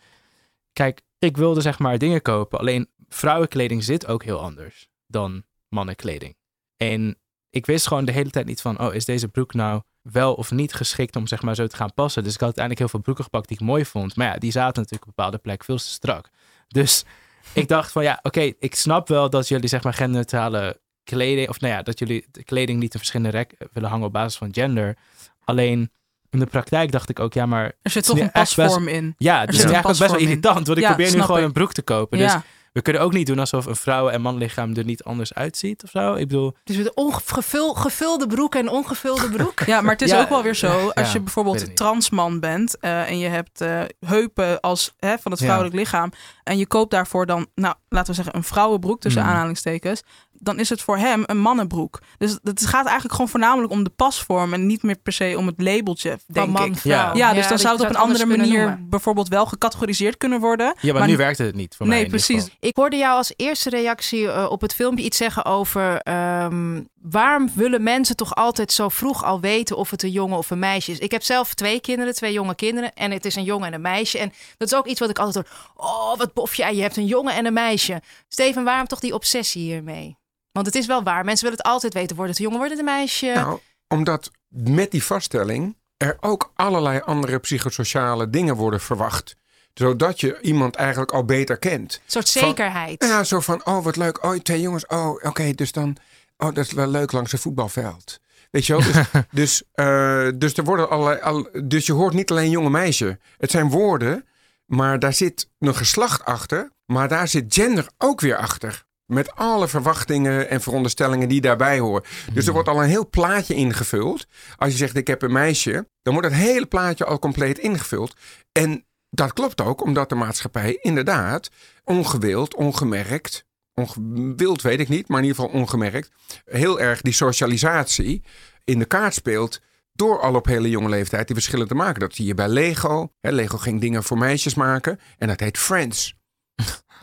kijk, 0.72 1.00
ik 1.18 1.36
wilde 1.36 1.60
zeg 1.60 1.78
maar 1.78 1.98
dingen 1.98 2.22
kopen. 2.22 2.58
Alleen 2.58 2.88
vrouwenkleding 3.08 3.84
zit 3.84 4.06
ook 4.06 4.24
heel 4.24 4.40
anders 4.40 4.88
dan 5.06 5.44
mannenkleding. 5.68 6.36
En 6.76 7.18
ik 7.50 7.66
wist 7.66 7.86
gewoon 7.86 8.04
de 8.04 8.12
hele 8.12 8.30
tijd 8.30 8.46
niet 8.46 8.60
van, 8.60 8.80
oh, 8.80 8.94
is 8.94 9.04
deze 9.04 9.28
broek 9.28 9.54
nou 9.54 9.82
wel 10.02 10.34
of 10.34 10.50
niet 10.50 10.74
geschikt 10.74 11.16
om 11.16 11.26
zeg 11.26 11.42
maar 11.42 11.54
zo 11.54 11.66
te 11.66 11.76
gaan 11.76 11.94
passen. 11.94 12.22
Dus 12.22 12.34
ik 12.34 12.40
had 12.40 12.58
uiteindelijk 12.58 12.78
heel 12.84 12.92
veel 12.92 13.00
broeken 13.00 13.24
gepakt 13.24 13.48
die 13.48 13.56
ik 13.60 13.64
mooi 13.66 13.84
vond. 13.84 14.16
Maar 14.16 14.26
ja, 14.26 14.36
die 14.38 14.50
zaten 14.50 14.82
natuurlijk 14.82 15.02
op 15.02 15.08
een 15.08 15.14
bepaalde 15.16 15.38
plek 15.38 15.64
veel 15.64 15.76
te 15.76 15.82
strak. 15.84 16.28
Dus 16.68 17.04
ik 17.52 17.68
dacht 17.68 17.92
van 17.92 18.02
ja, 18.02 18.18
oké, 18.22 18.52
ik 18.58 18.74
snap 18.74 19.08
wel 19.08 19.30
dat 19.30 19.48
jullie 19.48 19.68
zeg 19.68 19.82
maar 19.82 19.94
genderneutrale 19.94 20.80
kleding, 21.04 21.48
of 21.48 21.60
nou 21.60 21.72
ja, 21.72 21.82
dat 21.82 21.98
jullie 21.98 22.26
de 22.30 22.44
kleding 22.44 22.78
niet 22.80 22.92
in 22.92 22.98
verschillende 22.98 23.36
rek 23.38 23.54
willen 23.72 23.88
hangen 23.90 24.06
op 24.06 24.12
basis 24.12 24.38
van 24.38 24.48
gender. 24.54 24.96
Alleen 25.44 25.90
in 26.30 26.38
de 26.38 26.46
praktijk 26.46 26.92
dacht 26.92 27.08
ik 27.08 27.20
ook, 27.20 27.32
ja, 27.34 27.46
maar 27.46 27.72
Er 27.82 27.90
zit 27.90 28.04
toch 28.04 28.18
een 28.18 28.30
best- 28.32 28.54
pasvorm 28.54 28.88
in. 28.88 29.14
ja, 29.18 29.32
dus 29.32 29.40
zit 29.40 29.46
het 29.46 29.54
is 29.54 29.62
een 29.64 29.70
eigenlijk 29.70 29.98
best 29.98 30.10
wel 30.10 30.20
irritant, 30.20 30.66
want 30.66 30.78
ik 30.78 30.84
Ja, 30.84 30.94
probeer 30.94 31.14
nu 31.14 31.20
gewoon 31.22 31.40
ik. 31.40 31.46
een 31.46 31.52
broek 31.52 31.72
te 31.72 31.82
kopen. 31.82 32.18
Dus 32.18 32.32
ja. 32.32 32.42
We 32.72 32.82
kunnen 32.82 33.02
ook 33.02 33.12
niet 33.12 33.26
doen 33.26 33.38
alsof 33.38 33.66
een 33.66 33.76
vrouw- 33.76 34.08
en 34.08 34.20
manlichaam 34.20 34.74
er 34.74 34.84
niet 34.84 35.02
anders 35.04 35.34
uitziet 35.34 35.82
of 35.82 35.90
zo. 35.90 36.14
Ik 36.14 36.28
bedoel, 36.28 36.56
Dus 36.64 36.76
met 36.76 36.86
een 36.86 36.96
ongevul, 36.96 37.74
gevulde 37.74 38.26
broek 38.26 38.54
en 38.54 38.68
ongevulde 38.68 39.28
broek. 39.30 39.60
Ja, 39.60 39.80
maar 39.80 39.92
het 39.92 40.02
is 40.02 40.10
Ja, 40.10 40.20
ook 40.20 40.28
wel 40.28 40.42
weer 40.42 40.54
zo. 40.54 40.78
ja, 40.80 40.88
Als 41.02 41.12
je 41.12 41.20
bijvoorbeeld 41.20 41.76
transman 41.76 42.40
bent 42.40 42.78
eh, 42.78 43.08
en 43.10 43.18
je 43.18 43.28
hebt 43.28 43.60
eh, 43.60 43.80
heupen 44.06 44.60
als, 44.60 44.92
hè, 44.98 45.18
van 45.18 45.30
het 45.30 45.40
Ja. 45.40 45.46
vrouwelijk 45.46 45.76
lichaam. 45.76 46.12
En 46.44 46.58
je 46.58 46.66
koopt 46.66 46.90
daarvoor 46.90 47.26
dan, 47.26 47.46
nou, 47.54 47.74
laten 47.88 48.08
we 48.08 48.14
zeggen, 48.16 48.36
een 48.36 48.44
vrouwenbroek 48.44 49.00
tussen 49.00 49.22
Mhm. 49.22 49.30
aanhalingstekens. 49.30 50.02
Dan 50.44 50.58
is 50.58 50.68
het 50.68 50.82
voor 50.82 50.96
hem 50.98 51.22
een 51.26 51.38
mannenbroek. 51.38 52.00
Dus 52.18 52.38
het 52.42 52.66
gaat 52.66 52.84
eigenlijk 52.84 53.14
gewoon 53.14 53.28
voornamelijk 53.30 53.72
om 53.72 53.84
de 53.84 53.90
pasvorm. 53.90 54.52
En 54.52 54.66
niet 54.66 54.82
meer 54.82 54.96
per 55.02 55.12
se 55.12 55.34
om 55.38 55.46
het 55.46 55.60
labeltje, 55.60 56.10
Van 56.10 56.18
denk 56.26 56.48
man, 56.50 56.64
ik. 56.66 56.76
vrouw. 56.76 57.14
Ja, 57.16 57.32
dus 57.32 57.40
dan 57.42 57.50
dat 57.50 57.60
zou 57.60 57.72
het 57.76 57.82
op 57.84 57.90
een 57.90 57.96
andere 58.00 58.26
manier 58.26 58.58
noemen. 58.66 58.86
bijvoorbeeld 58.90 59.28
wel 59.28 59.46
gecategoriseerd 59.46 60.16
kunnen 60.16 60.40
worden. 60.40 60.74
ja, 60.80 60.90
maar, 60.92 61.00
Maar 61.00 61.08
nu 61.10 61.16
werkte 61.16 61.42
het 61.42 61.54
niet 61.54 61.76
voor 61.76 61.86
Nee, 61.86 62.00
mij. 62.00 62.08
precies. 62.08 62.48
Ik 62.60 62.76
hoorde 62.76 62.96
jou 62.96 63.16
als 63.16 63.32
eerste 63.36 63.70
reactie 63.70 64.28
eh, 64.30 64.50
op 64.50 64.60
het 64.60 64.74
filmpje 64.74 65.04
iets 65.04 65.16
zeggen 65.16 65.44
over 65.44 66.00
ehm, 66.00 66.80
waarom 67.02 67.50
willen 67.54 67.82
mensen 67.82 68.16
toch 68.16 68.34
altijd 68.34 68.72
zo 68.72 68.88
vroeg 68.88 69.24
al 69.24 69.40
weten 69.40 69.76
of 69.76 69.90
het 69.90 70.02
een 70.02 70.10
jongen 70.10 70.38
of 70.38 70.50
een 70.50 70.58
meisje 70.58 70.90
is. 70.92 70.98
Ik 70.98 71.10
heb 71.10 71.22
zelf 71.22 71.54
twee 71.54 71.80
kinderen, 71.80 72.14
twee 72.14 72.32
jonge 72.32 72.54
kinderen 72.54 72.92
en 72.94 73.10
het 73.10 73.24
is 73.24 73.34
een 73.36 73.44
jongen 73.44 73.66
en 73.66 73.74
een 73.74 73.80
meisje. 73.80 74.18
En 74.18 74.32
dat 74.56 74.68
is 74.72 74.74
ook 74.78 74.86
iets 74.86 75.00
wat 75.00 75.10
ik 75.10 75.18
altijd 75.18 75.34
hoor. 75.46 75.86
Oh, 75.86 76.18
wat 76.18 76.32
bof 76.32 76.54
jij, 76.54 76.74
je 76.74 76.82
hebt 76.82 76.96
een 76.96 77.06
jongen 77.06 77.34
en 77.34 77.46
een 77.46 77.52
meisje. 77.52 78.00
Steven, 78.28 78.64
waarom 78.64 78.86
toch 78.86 79.00
die 79.00 79.14
obsessie 79.14 79.62
hiermee? 79.62 80.16
Want 80.52 80.66
het 80.66 80.74
is 80.74 80.86
wel 80.86 81.02
waar, 81.02 81.24
mensen 81.24 81.44
willen 81.44 81.60
het 81.62 81.72
altijd 81.72 81.94
weten. 81.94 82.16
Wordt 82.16 82.30
het 82.30 82.38
een 82.38 82.44
jongen, 82.44 82.58
wordt 82.60 82.78
het 82.78 82.86
een 82.88 82.94
meisje? 82.94 83.32
Nou, 83.34 83.58
omdat 83.88 84.30
met 84.48 84.90
die 84.90 85.04
vaststelling 85.04 85.76
er 85.96 86.16
ook 86.20 86.52
allerlei 86.54 87.00
andere 87.04 87.38
psychosociale 87.38 88.30
dingen 88.30 88.56
worden 88.56 88.80
verwacht. 88.80 89.36
Zodat 89.74 90.20
je 90.20 90.40
iemand 90.40 90.74
eigenlijk 90.76 91.12
al 91.12 91.24
beter 91.24 91.58
kent. 91.58 91.94
een 91.94 92.10
soort 92.10 92.30
van- 92.30 92.42
zekerheid. 92.42 93.04
Ja, 93.04 93.24
zo 93.24 93.40
van, 93.40 93.66
oh 93.66 93.84
wat 93.84 93.96
leuk. 93.96 94.24
Oh, 94.24 94.34
twee 94.38 94.60
jongens. 94.60 94.86
Oh, 94.86 95.08
oké, 95.24 95.52
dus 95.52 95.72
dan... 95.72 95.96
Oh, 96.36 96.54
dat 96.54 96.64
is 96.64 96.72
wel 96.72 96.86
leuk 96.86 97.12
langs 97.12 97.32
een 97.32 97.38
voetbalveld. 97.38 98.20
Weet 98.50 98.66
je 98.66 98.72
wel? 98.72 98.82
Dus, 98.82 99.06
dus, 99.30 99.62
eh, 99.72 100.28
dus 100.34 100.54
er 100.56 100.64
worden 100.64 100.90
allerlei... 100.90 101.20
Al, 101.20 101.48
dus 101.64 101.86
je 101.86 101.92
hoort 101.92 102.14
niet 102.14 102.30
alleen 102.30 102.50
jonge 102.50 102.70
meisje. 102.70 103.18
Het 103.38 103.50
zijn 103.50 103.70
woorden, 103.70 104.26
maar 104.66 104.98
daar 104.98 105.12
zit 105.12 105.48
een 105.58 105.74
geslacht 105.74 106.24
achter. 106.24 106.70
Maar 106.86 107.08
daar 107.08 107.28
zit 107.28 107.54
gender 107.54 107.86
ook 107.98 108.20
weer 108.20 108.36
achter. 108.36 108.84
Met 109.12 109.34
alle 109.34 109.68
verwachtingen 109.68 110.48
en 110.48 110.60
veronderstellingen 110.60 111.28
die 111.28 111.40
daarbij 111.40 111.78
horen. 111.78 112.02
Dus 112.32 112.46
er 112.46 112.52
wordt 112.52 112.68
al 112.68 112.82
een 112.82 112.88
heel 112.88 113.08
plaatje 113.08 113.54
ingevuld. 113.54 114.26
Als 114.56 114.70
je 114.70 114.76
zegt, 114.76 114.96
ik 114.96 115.06
heb 115.06 115.22
een 115.22 115.32
meisje, 115.32 115.88
dan 116.02 116.12
wordt 116.12 116.28
het 116.28 116.38
hele 116.38 116.66
plaatje 116.66 117.04
al 117.04 117.18
compleet 117.18 117.58
ingevuld. 117.58 118.16
En 118.52 118.84
dat 119.10 119.32
klopt 119.32 119.60
ook, 119.60 119.82
omdat 119.82 120.08
de 120.08 120.14
maatschappij 120.14 120.78
inderdaad 120.80 121.50
ongewild, 121.84 122.54
ongemerkt, 122.54 123.44
ongewild 123.74 124.62
weet 124.62 124.80
ik 124.80 124.88
niet, 124.88 125.08
maar 125.08 125.18
in 125.18 125.26
ieder 125.26 125.42
geval 125.42 125.60
ongemerkt, 125.60 126.10
heel 126.44 126.80
erg 126.80 127.00
die 127.00 127.12
socialisatie 127.12 128.22
in 128.64 128.78
de 128.78 128.84
kaart 128.84 129.14
speelt. 129.14 129.60
Door 129.92 130.20
al 130.20 130.34
op 130.34 130.46
hele 130.46 130.70
jonge 130.70 130.88
leeftijd 130.88 131.26
die 131.26 131.36
verschillen 131.36 131.68
te 131.68 131.74
maken. 131.74 132.00
Dat 132.00 132.14
zie 132.14 132.26
je 132.26 132.34
bij 132.34 132.48
Lego. 132.48 133.12
Lego 133.20 133.58
ging 133.58 133.80
dingen 133.80 134.02
voor 134.02 134.18
meisjes 134.18 134.54
maken. 134.54 135.00
En 135.18 135.28
dat 135.28 135.40
heet 135.40 135.58
Friends. 135.58 136.16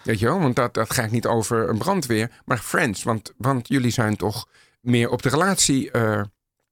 Weet 0.09 0.19
je 0.19 0.25
wel? 0.25 0.39
Want 0.39 0.55
dat, 0.55 0.73
dat 0.73 0.93
gaat 0.93 1.11
niet 1.11 1.25
over 1.27 1.69
een 1.69 1.77
brandweer. 1.77 2.31
Maar 2.45 2.57
Friends. 2.57 3.03
Want, 3.03 3.33
want 3.37 3.67
jullie 3.67 3.91
zijn 3.91 4.15
toch 4.15 4.47
meer 4.81 5.09
op 5.09 5.21
de 5.21 5.29
relatie. 5.29 5.91
eh, 5.91 6.21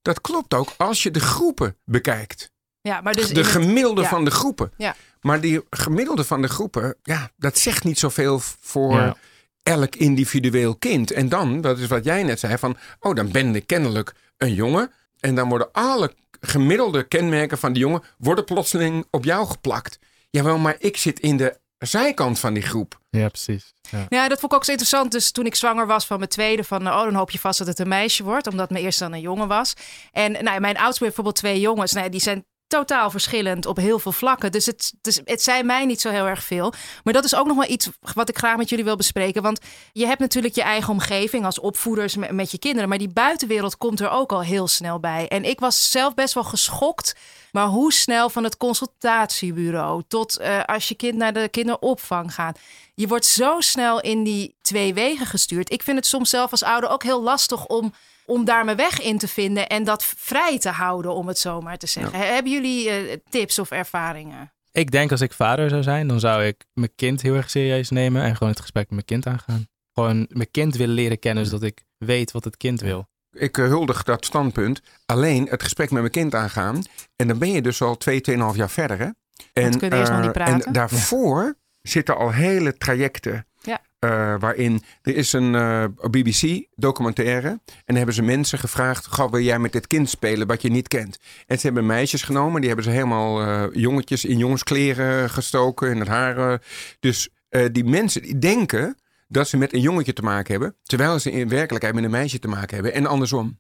dat 0.02 0.22
klopt 0.22 0.54
ook 0.54 0.70
als 0.78 1.04
je 1.04 1.12
de 1.12 1.20
groepen 1.20 1.76
bekijkt. 1.86 2.52
Ja, 2.82 3.02
maar 3.02 3.14
dus 3.14 3.30
de 3.30 3.40
het- 3.40 3.48
gemiddelde 3.50 4.02
ja. 4.02 4.08
van 4.08 4.26
de 4.26 4.32
groepen. 4.32 4.72
Ja. 4.78 4.96
Maar 5.22 5.42
die 5.42 5.62
gemiddelde 5.70 6.24
van 6.24 6.42
de 6.42 6.48
groepen, 6.48 6.96
ja, 7.04 7.30
dat 7.38 7.58
zegt 7.58 7.84
niet 7.84 8.00
zoveel 8.00 8.40
voor 8.62 8.94
Ja. 8.94 9.16
elk 9.64 9.96
individueel 9.96 10.76
kind. 10.76 11.12
En 11.12 11.30
dan, 11.30 11.62
dat 11.62 11.80
is 11.80 11.88
wat 11.88 12.04
jij 12.04 12.24
net 12.24 12.40
zei, 12.40 12.58
van, 12.58 12.78
oh, 13.00 13.16
dan 13.16 13.32
ben 13.32 13.56
ik 13.56 13.68
kennelijk 13.68 14.14
een 14.38 14.54
jongen. 14.54 14.92
En 15.20 15.36
dan 15.36 15.50
worden 15.50 15.72
alle 15.72 16.14
gemiddelde 16.40 17.04
kenmerken 17.04 17.58
van 17.58 17.74
die 17.74 17.82
jongen, 17.82 18.04
worden 18.18 18.46
plotseling 18.46 19.06
op 19.12 19.24
jou 19.24 19.48
geplakt. 19.48 20.00
Jawel, 20.30 20.58
maar 20.58 20.76
ik 20.80 20.98
zit 20.98 21.20
in 21.20 21.38
de 21.38 21.60
zijkant 21.78 22.40
van 22.40 22.54
die 22.54 22.64
groep. 22.64 23.00
Ja, 23.10 23.28
precies. 23.28 23.74
Ja. 23.92 24.06
Ja, 24.10 24.28
dat 24.28 24.40
vond 24.40 24.52
ik 24.52 24.58
ook 24.58 24.66
zo 24.66 24.72
interessant. 24.72 25.12
Dus 25.12 25.32
toen 25.32 25.46
ik 25.46 25.56
zwanger 25.56 25.88
was 25.88 26.06
van 26.06 26.18
mijn 26.18 26.30
tweede, 26.30 26.64
van 26.64 26.88
oh, 26.88 27.04
dan 27.04 27.16
hoop 27.16 27.32
je 27.32 27.40
vast 27.40 27.58
dat 27.58 27.68
het 27.68 27.80
een 27.80 27.88
meisje 27.88 28.24
wordt, 28.24 28.48
omdat 28.48 28.70
mijn 28.70 28.84
eerste 28.84 29.04
dan 29.04 29.14
een 29.14 29.22
jongen 29.22 29.48
was. 29.48 29.74
En 30.12 30.32
nou, 30.32 30.60
mijn 30.60 30.78
oudste 30.78 31.04
heeft 31.04 31.16
bijvoorbeeld 31.16 31.36
twee 31.36 31.60
jongens. 31.60 31.92
Nou, 31.92 32.10
die 32.10 32.20
zijn 32.20 32.46
totaal 32.68 33.10
verschillend 33.10 33.66
op 33.66 33.78
heel 33.78 34.00
veel 34.00 34.12
vlakken. 34.12 34.52
Dus 34.52 34.66
het, 34.66 34.94
dus 35.02 35.22
het 35.26 35.42
zei 35.42 35.64
mij 35.64 35.86
niet 35.86 36.02
zo 36.02 36.10
heel 36.10 36.28
erg 36.28 36.44
veel. 36.44 36.74
Maar 37.04 37.14
dat 37.14 37.24
is 37.24 37.36
ook 37.36 37.48
nog 37.48 37.56
wel 37.56 37.70
iets 37.70 37.90
wat 38.14 38.30
ik 38.30 38.38
graag 38.38 38.58
met 38.58 38.70
jullie 38.70 38.86
wil 38.86 38.96
bespreken. 38.96 39.42
Want 39.42 39.60
je 39.94 40.06
hebt 40.06 40.20
natuurlijk 40.20 40.56
je 40.56 40.62
eigen 40.62 40.94
omgeving 40.94 41.46
als 41.46 41.60
opvoeders 41.60 42.16
met, 42.16 42.32
met 42.32 42.52
je 42.52 42.60
kinderen. 42.60 42.90
Maar 42.90 42.98
die 42.98 43.14
buitenwereld 43.14 43.78
komt 43.78 44.00
er 44.00 44.10
ook 44.10 44.32
al 44.32 44.42
heel 44.42 44.68
snel 44.68 45.00
bij. 45.00 45.28
En 45.28 45.44
ik 45.44 45.60
was 45.60 45.92
zelf 45.92 46.14
best 46.14 46.34
wel 46.34 46.44
geschokt. 46.44 47.16
Maar 47.52 47.68
hoe 47.68 47.94
snel 47.94 48.30
van 48.30 48.44
het 48.44 48.58
consultatiebureau 48.58 50.04
tot 50.08 50.38
eh, 50.38 50.64
als 50.64 50.88
je 50.88 50.96
kind 50.96 51.16
naar 51.16 51.34
de 51.34 51.48
kinderopvang 51.50 52.34
gaat. 52.34 52.60
Je 52.96 53.08
wordt 53.08 53.26
zo 53.26 53.60
snel 53.60 54.02
in 54.02 54.24
die 54.24 54.56
twee 54.62 54.94
wegen 54.94 55.26
gestuurd. 55.26 55.72
Ik 55.72 55.84
vind 55.84 55.98
het 55.98 56.06
soms 56.06 56.30
zelf 56.30 56.52
als 56.52 56.64
ouder 56.64 56.90
ook 56.90 57.04
heel 57.04 57.22
lastig 57.22 57.66
om, 57.66 57.94
om 58.28 58.46
daar 58.46 58.66
mijn 58.66 58.78
weg 58.78 59.02
in 59.02 59.18
te 59.18 59.28
vinden 59.28 59.68
en 59.68 59.84
dat 59.84 60.06
vrij 60.06 60.60
te 60.60 60.70
houden, 60.70 61.14
om 61.14 61.28
het 61.28 61.40
zo 61.40 61.62
maar 61.62 61.78
te 61.78 61.88
zeggen. 61.88 62.20
Hebben 62.20 62.52
jullie 62.52 62.90
eh, 62.90 63.18
tips 63.30 63.60
of 63.60 63.72
ervaringen? 63.72 64.52
Ik 64.72 64.92
denk 64.92 65.12
als 65.12 65.22
ik 65.22 65.34
vader 65.34 65.70
zou 65.70 65.84
zijn, 65.84 66.08
dan 66.08 66.20
zou 66.20 66.44
ik 66.44 66.66
mijn 66.74 66.96
kind 66.96 67.22
heel 67.22 67.36
erg 67.36 67.50
serieus 67.50 67.90
nemen 67.90 68.24
en 68.24 68.34
gewoon 68.34 68.50
het 68.50 68.62
gesprek 68.62 68.84
met 68.84 68.94
mijn 68.94 69.06
kind 69.06 69.28
aangaan. 69.28 69.68
Gewoon 69.94 70.26
mijn 70.30 70.52
kind 70.52 70.76
willen 70.76 70.96
leren 70.96 71.20
kennen, 71.20 71.46
zodat 71.46 71.64
ik 71.64 71.84
weet 71.98 72.32
wat 72.32 72.44
het 72.44 72.58
kind 72.58 72.82
wil. 72.82 73.08
Ik 73.32 73.58
eh, 73.58 73.66
huldig 73.66 74.04
dat 74.04 74.26
standpunt. 74.26 74.82
Alleen 75.06 75.48
het 75.50 75.64
gesprek 75.64 75.92
met 75.92 76.00
mijn 76.00 76.14
kind 76.14 76.36
aangaan. 76.36 76.82
En 77.16 77.28
dan 77.28 77.38
ben 77.38 77.52
je 77.52 77.62
dus 77.62 77.82
al 77.82 77.98
twee, 77.98 78.22
tweeënhalf 78.22 78.56
jaar 78.56 78.70
verder. 78.70 79.00
Hè? 79.00 79.10
En, 79.54 79.78
kun 79.78 79.90
je 79.90 79.96
eerst 79.96 80.12
nog 80.12 80.22
niet 80.22 80.28
eh, 80.28 80.34
praten. 80.34 80.66
En 80.66 80.74
daarvoor 80.74 81.58
zitten 81.82 82.18
al 82.18 82.32
hele 82.32 82.78
trajecten. 82.78 83.47
Ja. 83.68 83.82
eh, 84.00 84.40
waarin 84.40 84.84
er 85.02 85.16
is 85.16 85.34
een 85.34 85.56
eh, 85.56 85.84
BBC 86.10 86.66
documentaire. 86.76 87.48
En 87.48 87.62
dan 87.86 87.96
hebben 87.96 88.16
ze 88.16 88.22
mensen 88.22 88.60
gevraagd: 88.60 89.08
Goh, 89.08 89.32
wil 89.32 89.42
jij 89.42 89.60
met 89.60 89.72
dit 89.72 89.88
kind 89.88 90.10
spelen 90.10 90.48
wat 90.48 90.62
je 90.62 90.70
niet 90.70 90.88
kent? 90.88 91.20
En 91.46 91.60
ze 91.60 91.66
hebben 91.66 91.86
meisjes 91.86 92.24
genomen, 92.24 92.60
die 92.60 92.68
hebben 92.70 92.86
ze 92.86 92.92
helemaal 92.92 93.42
eh, 93.42 93.64
jongetjes 93.74 94.26
in 94.26 94.38
jongenskleren 94.38 95.30
gestoken 95.30 95.90
in 95.90 96.00
het 96.00 96.08
haar. 96.08 96.62
dus 97.00 97.30
die 97.72 97.84
mensen 97.84 98.22
die 98.22 98.40
denken 98.40 98.98
dat 99.28 99.48
ze 99.48 99.58
met 99.58 99.74
een 99.74 99.82
jongetje 99.82 100.14
te 100.14 100.22
maken 100.22 100.52
hebben, 100.52 100.76
terwijl 100.84 101.20
ze 101.20 101.32
in 101.32 101.50
werkelijkheid 101.50 101.96
met 101.96 102.04
een 102.04 102.12
meisje 102.12 102.40
te 102.40 102.48
maken 102.48 102.74
hebben 102.76 102.94
en 102.94 103.06
andersom. 103.06 103.60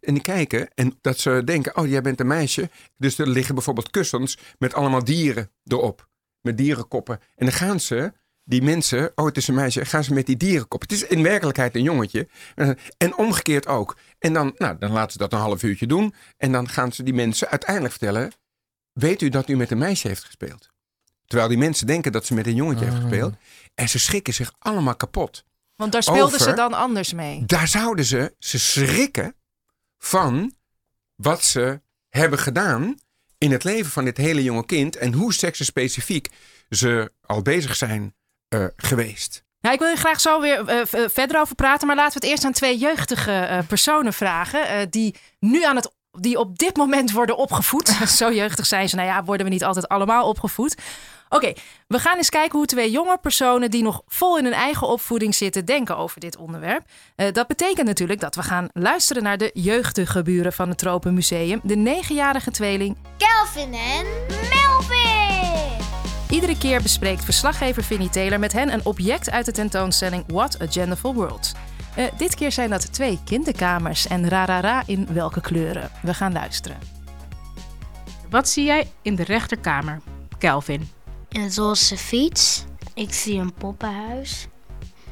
En 0.00 0.14
die 0.14 0.22
kijken 0.22 0.68
en 0.74 0.98
dat 1.00 1.18
ze 1.18 1.42
denken, 1.44 1.76
oh 1.76 1.86
jij 1.86 2.00
bent 2.00 2.20
een 2.20 2.26
meisje. 2.26 2.70
Dus 2.96 3.18
er 3.18 3.28
liggen 3.28 3.54
bijvoorbeeld 3.54 3.90
kussens 3.90 4.38
met 4.58 4.74
allemaal 4.74 5.04
dieren 5.04 5.50
erop. 5.64 6.08
Met 6.40 6.56
dierenkoppen. 6.56 7.20
En 7.34 7.46
dan 7.46 7.54
gaan 7.54 7.80
ze, 7.80 8.12
die 8.44 8.62
mensen, 8.62 9.12
oh 9.14 9.26
het 9.26 9.36
is 9.36 9.48
een 9.48 9.54
meisje, 9.54 9.84
gaan 9.84 10.04
ze 10.04 10.12
met 10.12 10.26
die 10.26 10.36
dierenkop. 10.36 10.80
Het 10.80 10.92
is 10.92 11.06
in 11.06 11.22
werkelijkheid 11.22 11.74
een 11.74 11.82
jongetje. 11.82 12.28
En 12.96 13.16
omgekeerd 13.16 13.66
ook. 13.66 13.96
En 14.18 14.32
dan, 14.32 14.54
nou, 14.56 14.78
dan 14.78 14.90
laten 14.92 15.12
ze 15.12 15.18
dat 15.18 15.32
een 15.32 15.38
half 15.38 15.62
uurtje 15.62 15.86
doen. 15.86 16.14
En 16.36 16.52
dan 16.52 16.68
gaan 16.68 16.92
ze 16.92 17.02
die 17.02 17.14
mensen 17.14 17.48
uiteindelijk 17.48 17.94
vertellen, 17.94 18.32
weet 18.92 19.22
u 19.22 19.28
dat 19.28 19.48
u 19.48 19.56
met 19.56 19.70
een 19.70 19.78
meisje 19.78 20.08
heeft 20.08 20.24
gespeeld? 20.24 20.68
Terwijl 21.26 21.48
die 21.48 21.58
mensen 21.58 21.86
denken 21.86 22.12
dat 22.12 22.26
ze 22.26 22.34
met 22.34 22.46
een 22.46 22.54
jongetje 22.54 22.84
heeft 22.84 22.96
Ah. 22.96 23.02
gespeeld. 23.02 23.34
En 23.74 23.88
ze 23.88 23.98
schrikken 23.98 24.34
zich 24.34 24.52
allemaal 24.58 24.96
kapot. 24.96 25.44
Want 25.76 25.92
daar 25.92 26.02
speelden 26.02 26.40
ze 26.40 26.52
dan 26.52 26.72
anders 26.72 27.12
mee. 27.12 27.42
Daar 27.46 27.68
zouden 27.68 28.04
ze, 28.04 28.34
ze 28.38 28.58
schrikken 28.58 29.34
van 29.98 30.54
wat 31.14 31.44
ze 31.44 31.80
hebben 32.08 32.38
gedaan 32.38 32.94
in 33.38 33.52
het 33.52 33.64
leven 33.64 33.90
van 33.90 34.04
dit 34.04 34.16
hele 34.16 34.42
jonge 34.42 34.66
kind. 34.66 34.96
En 34.96 35.12
hoe 35.12 35.32
seksenspecifiek 35.32 36.28
ze 36.68 37.12
al 37.20 37.42
bezig 37.42 37.76
zijn 37.76 38.14
geweest. 38.76 39.42
Nou, 39.60 39.74
ik 39.74 39.80
wil 39.80 39.90
je 39.90 39.96
graag 39.96 40.20
zo 40.20 40.40
weer 40.40 40.68
eh, 40.68 40.80
eh, 40.80 41.10
verder 41.10 41.40
over 41.40 41.54
praten. 41.54 41.86
Maar 41.86 41.96
laten 41.96 42.12
we 42.20 42.26
het 42.26 42.34
eerst 42.34 42.44
aan 42.44 42.52
twee 42.52 42.78
jeugdige 42.78 43.32
eh, 43.32 43.58
personen 43.68 44.12
vragen. 44.12 44.68
eh, 44.68 44.86
die 44.90 45.14
nu 45.40 45.64
aan 45.64 45.76
het. 45.76 45.92
Die 46.18 46.38
op 46.38 46.58
dit 46.58 46.76
moment 46.76 47.12
worden 47.12 47.36
opgevoed. 47.36 47.88
zo 48.18 48.32
jeugdig 48.32 48.66
zijn 48.66 48.88
ze. 48.88 48.96
Nou 48.96 49.08
ja, 49.08 49.24
worden 49.24 49.46
we 49.46 49.52
niet 49.52 49.64
altijd 49.64 49.88
allemaal 49.88 50.28
opgevoed. 50.28 50.74
Oké, 51.28 51.52
we 51.88 51.98
gaan 51.98 52.16
eens 52.16 52.28
kijken 52.28 52.58
hoe 52.58 52.66
twee 52.66 52.90
jonge 52.90 53.18
personen 53.18 53.70
die 53.70 53.82
nog 53.82 54.02
vol 54.06 54.38
in 54.38 54.44
hun 54.44 54.52
eigen 54.52 54.86
opvoeding 54.88 55.34
zitten 55.34 55.64
denken 55.64 55.96
over 55.96 56.20
dit 56.20 56.36
onderwerp. 56.36 56.82
Eh, 57.16 57.32
dat 57.32 57.46
betekent 57.46 57.86
natuurlijk 57.86 58.20
dat 58.20 58.34
we 58.34 58.42
gaan 58.42 58.68
luisteren 58.72 59.22
naar 59.22 59.38
de 59.38 59.50
jeugdige 59.54 60.22
buren 60.22 60.52
van 60.52 60.68
het 60.68 60.78
Tropenmuseum. 60.78 61.60
De 61.62 61.76
negenjarige 61.76 62.50
tweeling 62.50 62.96
Kelvin 63.16 63.74
en 63.74 64.06
Melvin. 64.28 64.63
Iedere 66.34 66.58
keer 66.58 66.82
bespreekt 66.82 67.24
verslaggever 67.24 67.82
Vinnie 67.84 68.10
Taylor 68.10 68.38
met 68.38 68.52
hen 68.52 68.72
een 68.72 68.84
object 68.84 69.30
uit 69.30 69.44
de 69.44 69.52
tentoonstelling 69.52 70.24
What 70.26 70.62
a 70.62 70.66
Genderful 70.70 71.14
World. 71.14 71.52
Eh, 71.96 72.04
dit 72.16 72.34
keer 72.34 72.52
zijn 72.52 72.70
dat 72.70 72.92
twee 72.92 73.20
kinderkamers 73.24 74.06
en 74.06 74.28
rarara 74.28 74.82
in 74.86 75.06
welke 75.12 75.40
kleuren. 75.40 75.90
We 76.02 76.14
gaan 76.14 76.32
luisteren. 76.32 76.78
Wat 78.30 78.48
zie 78.48 78.64
jij 78.64 78.90
in 79.02 79.14
de 79.14 79.24
rechterkamer, 79.24 80.00
Kelvin? 80.38 80.88
Een 81.28 81.54
roze 81.54 81.96
fiets. 81.96 82.64
Ik 82.94 83.12
zie 83.12 83.38
een 83.38 83.54
poppenhuis. 83.54 84.46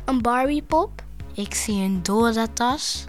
Een 0.04 0.22
Barbiepop. 0.22 1.02
Ik 1.34 1.54
zie 1.54 1.82
een 1.82 2.02
Dora-tas. 2.02 3.04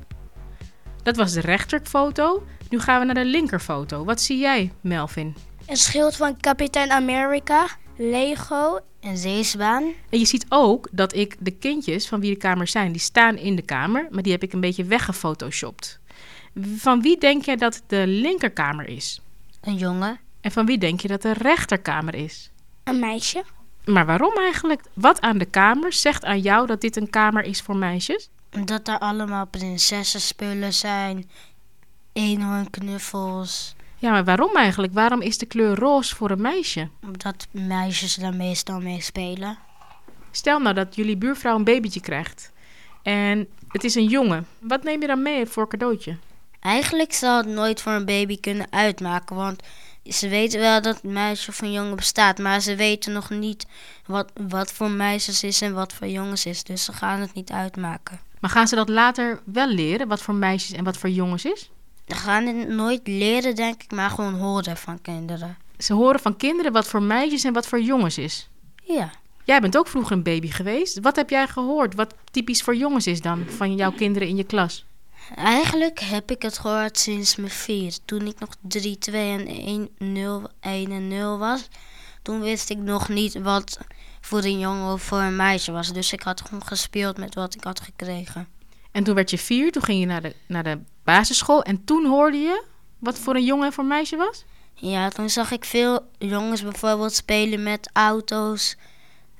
Dat 1.03 1.15
was 1.15 1.31
de 1.31 1.41
rechterfoto. 1.41 2.43
Nu 2.69 2.79
gaan 2.79 2.99
we 2.99 3.05
naar 3.05 3.23
de 3.23 3.29
linkerfoto. 3.29 4.03
Wat 4.03 4.21
zie 4.21 4.37
jij, 4.37 4.73
Melvin? 4.81 5.35
Een 5.65 5.77
schild 5.77 6.15
van 6.15 6.37
Kapitein 6.37 6.91
Amerika. 6.91 7.67
Lego. 8.09 8.79
Een 9.01 9.17
zeesbaan. 9.17 9.83
En 10.09 10.19
je 10.19 10.25
ziet 10.25 10.45
ook 10.49 10.87
dat 10.91 11.15
ik 11.15 11.35
de 11.39 11.51
kindjes 11.51 12.07
van 12.07 12.19
wie 12.19 12.33
de 12.33 12.37
kamers 12.37 12.71
zijn, 12.71 12.91
die 12.91 13.01
staan 13.01 13.37
in 13.37 13.55
de 13.55 13.61
kamer, 13.61 14.07
maar 14.11 14.23
die 14.23 14.31
heb 14.31 14.43
ik 14.43 14.53
een 14.53 14.59
beetje 14.59 14.83
weggefotoshopt. 14.83 15.99
Van 16.75 17.01
wie 17.01 17.17
denk 17.17 17.45
jij 17.45 17.55
dat 17.55 17.81
de 17.87 18.03
linkerkamer 18.07 18.87
is? 18.87 19.21
Een 19.61 19.75
jongen. 19.75 20.19
En 20.41 20.51
van 20.51 20.65
wie 20.65 20.77
denk 20.77 21.01
je 21.01 21.07
dat 21.07 21.21
de 21.21 21.33
rechterkamer 21.33 22.15
is? 22.15 22.51
Een 22.83 22.99
meisje. 22.99 23.43
Maar 23.85 24.05
waarom 24.05 24.33
eigenlijk? 24.37 24.81
Wat 24.93 25.21
aan 25.21 25.37
de 25.37 25.45
kamer 25.45 25.93
zegt 25.93 26.25
aan 26.25 26.39
jou 26.39 26.67
dat 26.67 26.81
dit 26.81 26.95
een 26.95 27.09
kamer 27.09 27.43
is 27.43 27.61
voor 27.61 27.75
meisjes? 27.75 28.29
Dat 28.65 28.87
er 28.87 28.99
allemaal 28.99 29.45
prinsessenspullen 29.45 30.73
zijn. 30.73 31.29
Eenhoornknuffels. 32.13 33.75
Ja, 34.03 34.11
maar 34.11 34.23
waarom 34.23 34.55
eigenlijk? 34.55 34.93
Waarom 34.93 35.21
is 35.21 35.37
de 35.37 35.45
kleur 35.45 35.75
roze 35.75 36.15
voor 36.15 36.31
een 36.31 36.41
meisje? 36.41 36.89
Omdat 37.03 37.47
meisjes 37.51 38.15
daar 38.15 38.33
meestal 38.33 38.81
mee 38.81 39.01
spelen. 39.01 39.57
Stel 40.31 40.59
nou 40.59 40.75
dat 40.75 40.95
jullie 40.95 41.17
buurvrouw 41.17 41.55
een 41.55 41.63
babytje 41.63 42.01
krijgt. 42.01 42.51
En 43.03 43.47
het 43.67 43.83
is 43.83 43.95
een 43.95 44.07
jongen. 44.07 44.47
Wat 44.59 44.83
neem 44.83 45.01
je 45.01 45.07
dan 45.07 45.21
mee 45.21 45.45
voor 45.45 45.67
cadeautje? 45.67 46.17
Eigenlijk 46.59 47.13
zal 47.13 47.37
het 47.37 47.45
nooit 47.45 47.81
voor 47.81 47.91
een 47.91 48.05
baby 48.05 48.39
kunnen 48.39 48.67
uitmaken. 48.69 49.35
Want 49.35 49.63
ze 50.05 50.27
weten 50.27 50.59
wel 50.59 50.81
dat 50.81 50.99
een 51.03 51.13
meisje 51.13 51.49
of 51.49 51.61
een 51.61 51.71
jongen 51.71 51.95
bestaat. 51.95 52.37
Maar 52.37 52.59
ze 52.59 52.75
weten 52.75 53.13
nog 53.13 53.29
niet 53.29 53.65
wat, 54.05 54.31
wat 54.47 54.71
voor 54.71 54.89
meisjes 54.91 55.43
is 55.43 55.61
en 55.61 55.73
wat 55.73 55.93
voor 55.93 56.07
jongens 56.07 56.45
is. 56.45 56.63
Dus 56.63 56.83
ze 56.83 56.93
gaan 56.93 57.19
het 57.19 57.33
niet 57.33 57.51
uitmaken. 57.51 58.19
Maar 58.39 58.49
gaan 58.49 58.67
ze 58.67 58.75
dat 58.75 58.89
later 58.89 59.41
wel 59.45 59.67
leren, 59.67 60.07
wat 60.07 60.21
voor 60.21 60.35
meisjes 60.35 60.77
en 60.77 60.83
wat 60.83 60.97
voor 60.97 61.09
jongens 61.09 61.45
is? 61.45 61.71
Ze 62.07 62.15
gaan 62.15 62.45
het 62.45 62.67
nooit 62.67 63.07
leren, 63.07 63.55
denk 63.55 63.83
ik, 63.83 63.91
maar 63.91 64.09
gewoon 64.09 64.33
horen 64.33 64.77
van 64.77 65.01
kinderen. 65.01 65.57
Ze 65.77 65.93
horen 65.93 66.19
van 66.19 66.37
kinderen 66.37 66.71
wat 66.71 66.87
voor 66.87 67.03
meisjes 67.03 67.43
en 67.43 67.53
wat 67.53 67.67
voor 67.67 67.81
jongens 67.81 68.17
is. 68.17 68.49
Ja. 68.83 69.11
Jij 69.43 69.61
bent 69.61 69.77
ook 69.77 69.87
vroeger 69.87 70.11
een 70.11 70.23
baby 70.23 70.51
geweest. 70.51 70.99
Wat 70.99 71.15
heb 71.15 71.29
jij 71.29 71.47
gehoord? 71.47 71.95
Wat 71.95 72.15
typisch 72.31 72.61
voor 72.61 72.75
jongens 72.75 73.07
is 73.07 73.21
dan 73.21 73.45
van 73.47 73.75
jouw 73.75 73.91
kinderen 73.91 74.27
in 74.27 74.35
je 74.35 74.43
klas? 74.43 74.85
Eigenlijk 75.35 75.99
heb 75.99 76.31
ik 76.31 76.41
het 76.41 76.57
gehoord 76.57 76.97
sinds 76.97 77.35
mijn 77.35 77.49
vier. 77.49 77.97
Toen 78.05 78.27
ik 78.27 78.39
nog 78.39 78.49
3, 78.61 78.97
2 78.97 79.39
en 79.39 79.47
1, 79.47 79.89
0, 79.97 80.49
1 80.59 80.91
en 80.91 81.07
0 81.07 81.37
was. 81.37 81.67
Toen 82.21 82.41
wist 82.41 82.69
ik 82.69 82.77
nog 82.77 83.09
niet 83.09 83.41
wat 83.41 83.79
voor 84.21 84.43
een 84.43 84.59
jongen 84.59 84.93
of 84.93 85.01
voor 85.01 85.19
een 85.19 85.35
meisje 85.35 85.71
was. 85.71 85.93
Dus 85.93 86.13
ik 86.13 86.21
had 86.21 86.41
gewoon 86.41 86.65
gespeeld 86.65 87.17
met 87.17 87.35
wat 87.35 87.55
ik 87.55 87.63
had 87.63 87.79
gekregen. 87.79 88.47
En 88.91 89.03
toen 89.03 89.15
werd 89.15 89.29
je 89.29 89.37
vier, 89.37 89.71
toen 89.71 89.83
ging 89.83 89.99
je 89.99 90.05
naar 90.05 90.21
de, 90.21 90.35
naar 90.47 90.63
de 90.63 90.79
basisschool. 91.03 91.63
En 91.63 91.83
toen 91.83 92.05
hoorde 92.05 92.37
je 92.37 92.63
wat 92.99 93.19
voor 93.19 93.35
een 93.35 93.45
jongen 93.45 93.65
en 93.65 93.73
voor 93.73 93.83
een 93.83 93.89
meisje 93.89 94.15
was? 94.15 94.43
Ja, 94.73 95.09
toen 95.09 95.29
zag 95.29 95.51
ik 95.51 95.65
veel 95.65 96.09
jongens 96.17 96.61
bijvoorbeeld 96.61 97.13
spelen 97.13 97.63
met 97.63 97.89
auto's, 97.93 98.77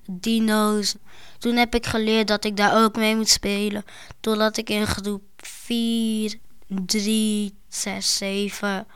dino's. 0.06 0.96
Toen 1.40 1.56
heb 1.56 1.76
ik 1.76 1.86
geleerd 1.86 2.28
dat 2.28 2.46
ik 2.46 2.58
daar 2.58 2.84
ook 2.84 2.96
mee 2.96 3.16
moet 3.16 3.30
spelen. 3.30 3.84
Totdat 4.20 4.58
ik 4.58 4.70
in 4.70 4.88
groep 4.88 5.24
4, 5.38 6.38
3, 6.68 7.54
6, 7.68 8.18
7. 8.18 8.88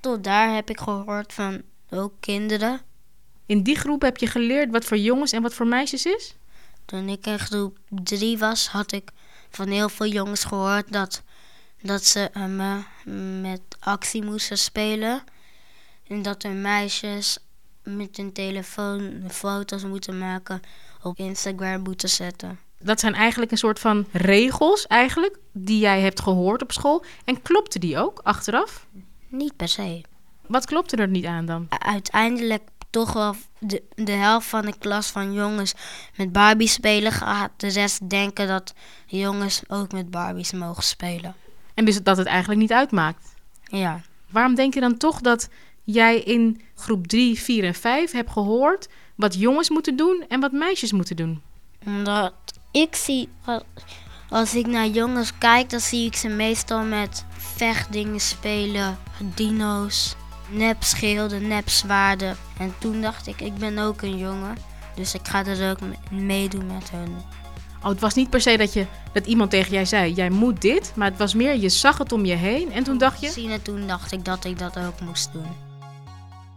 Tot 0.00 0.24
daar 0.24 0.54
heb 0.54 0.70
ik 0.70 0.80
gehoord 0.80 1.32
van 1.32 1.62
ook 1.90 2.12
kinderen. 2.20 2.80
In 3.46 3.62
die 3.62 3.76
groep 3.76 4.02
heb 4.02 4.16
je 4.16 4.26
geleerd 4.26 4.70
wat 4.70 4.84
voor 4.84 4.98
jongens 4.98 5.32
en 5.32 5.42
wat 5.42 5.54
voor 5.54 5.66
meisjes 5.66 6.06
is? 6.06 6.34
Toen 6.84 7.08
ik 7.08 7.26
in 7.26 7.38
groep 7.38 7.78
3 7.88 8.38
was, 8.38 8.68
had 8.68 8.92
ik 8.92 9.10
van 9.50 9.68
heel 9.68 9.88
veel 9.88 10.06
jongens 10.06 10.44
gehoord 10.44 10.92
dat, 10.92 11.22
dat 11.82 12.04
ze 12.04 12.30
uh, 12.36 12.76
met 13.40 13.60
actie 13.78 14.24
moesten 14.24 14.58
spelen. 14.58 15.22
En 16.06 16.22
dat 16.22 16.42
er 16.42 16.50
meisjes 16.50 17.38
met 17.82 18.16
hun 18.16 18.32
telefoon 18.32 19.22
foto's 19.28 19.84
moeten 19.84 20.18
maken, 20.18 20.60
op 21.02 21.18
Instagram 21.18 21.80
moeten 21.82 22.08
zetten. 22.08 22.58
Dat 22.78 23.00
zijn 23.00 23.14
eigenlijk 23.14 23.50
een 23.50 23.58
soort 23.58 23.78
van 23.78 24.06
regels, 24.12 24.86
eigenlijk, 24.86 25.38
die 25.52 25.78
jij 25.78 26.00
hebt 26.00 26.20
gehoord 26.20 26.62
op 26.62 26.72
school. 26.72 27.04
En 27.24 27.42
klopte 27.42 27.78
die 27.78 27.98
ook 27.98 28.20
achteraf? 28.22 28.86
Niet 29.28 29.56
per 29.56 29.68
se. 29.68 30.04
Wat 30.46 30.66
klopte 30.66 30.96
er 30.96 31.08
niet 31.08 31.24
aan 31.24 31.46
dan? 31.46 31.66
Uiteindelijk 31.68 32.62
toch 32.90 33.12
wel 33.12 33.34
de, 33.58 33.82
de 33.94 34.12
helft 34.12 34.46
van 34.46 34.64
de 34.64 34.78
klas 34.78 35.10
van 35.10 35.32
jongens 35.32 35.74
met 36.16 36.32
Barbie 36.32 36.68
spelen 36.68 37.12
gaat. 37.12 37.50
De 37.56 37.68
rest 37.68 38.10
denken 38.10 38.48
dat 38.48 38.74
jongens 39.06 39.62
ook 39.68 39.92
met 39.92 40.10
Barbies 40.10 40.52
mogen 40.52 40.82
spelen. 40.82 41.34
En 41.74 41.84
dus 41.84 42.02
dat 42.02 42.16
het 42.16 42.26
eigenlijk 42.26 42.60
niet 42.60 42.72
uitmaakt? 42.72 43.34
Ja. 43.64 44.00
Waarom 44.30 44.54
denk 44.54 44.74
je 44.74 44.80
dan 44.80 44.96
toch 44.96 45.20
dat 45.20 45.48
jij 45.84 46.18
in 46.20 46.60
groep 46.74 47.06
3, 47.06 47.40
4 47.40 47.64
en 47.64 47.74
5 47.74 48.12
hebt 48.12 48.30
gehoord 48.30 48.88
wat 49.14 49.34
jongens 49.34 49.70
moeten 49.70 49.96
doen 49.96 50.24
en 50.28 50.40
wat 50.40 50.52
meisjes 50.52 50.92
moeten 50.92 51.16
doen? 51.16 51.42
Omdat 51.86 52.32
ik 52.70 52.94
zie, 52.94 53.28
als 54.28 54.54
ik 54.54 54.66
naar 54.66 54.86
jongens 54.86 55.38
kijk, 55.38 55.70
dan 55.70 55.80
zie 55.80 56.06
ik 56.06 56.14
ze 56.14 56.28
meestal 56.28 56.82
met 56.82 57.24
vechtdingen 57.36 58.20
spelen, 58.20 58.98
dino's, 59.34 60.16
nepschilden, 60.48 61.48
nepzwaarden. 61.48 62.36
En 62.58 62.74
toen 62.78 63.00
dacht 63.00 63.26
ik, 63.26 63.40
ik 63.40 63.54
ben 63.54 63.78
ook 63.78 64.02
een 64.02 64.18
jongen, 64.18 64.56
dus 64.94 65.14
ik 65.14 65.28
ga 65.28 65.44
er 65.44 65.70
ook 65.70 65.78
meedoen 66.10 66.66
met 66.66 66.90
hun. 66.90 67.16
Oh, 67.82 67.88
het 67.88 68.00
was 68.00 68.14
niet 68.14 68.30
per 68.30 68.40
se 68.40 68.56
dat, 68.56 68.72
je, 68.72 68.86
dat 69.12 69.26
iemand 69.26 69.50
tegen 69.50 69.72
jij 69.72 69.84
zei, 69.84 70.12
jij 70.12 70.30
moet 70.30 70.60
dit, 70.60 70.92
maar 70.96 71.08
het 71.10 71.18
was 71.18 71.34
meer, 71.34 71.56
je 71.56 71.68
zag 71.68 71.98
het 71.98 72.12
om 72.12 72.24
je 72.24 72.34
heen 72.34 72.72
en 72.72 72.84
toen 72.84 72.98
dacht 72.98 73.20
je... 73.20 73.28
Zien 73.28 73.50
en 73.50 73.62
toen 73.62 73.86
dacht 73.86 74.12
ik 74.12 74.24
dat 74.24 74.44
ik 74.44 74.58
dat 74.58 74.78
ook 74.78 75.00
moest 75.00 75.32
doen. 75.32 75.68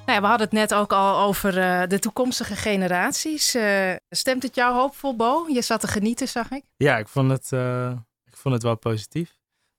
Nou 0.06 0.16
ja, 0.16 0.22
we 0.22 0.28
hadden 0.28 0.48
het 0.48 0.56
net 0.56 0.74
ook 0.74 0.94
al 0.94 1.20
over 1.20 1.58
uh, 1.58 1.82
de 1.88 2.00
toekomstige 2.00 2.56
generaties. 2.56 3.56
Uh, 3.56 3.94
stemt 4.10 4.44
het 4.44 4.56
jou 4.56 4.76
hoopvol, 4.76 5.16
Bo? 5.16 5.46
Je 5.48 5.62
zat 5.62 5.80
te 5.80 5.88
genieten, 5.88 6.28
zag 6.28 6.52
ik. 6.52 6.64
Ja, 6.78 6.98
ik 6.98 7.08
vond 7.08 7.32
het, 7.32 7.50
uh, 7.54 7.92
ik 8.26 8.38
vond 8.38 8.54
het 8.54 8.64
wel 8.64 8.78
positief. 8.78 9.28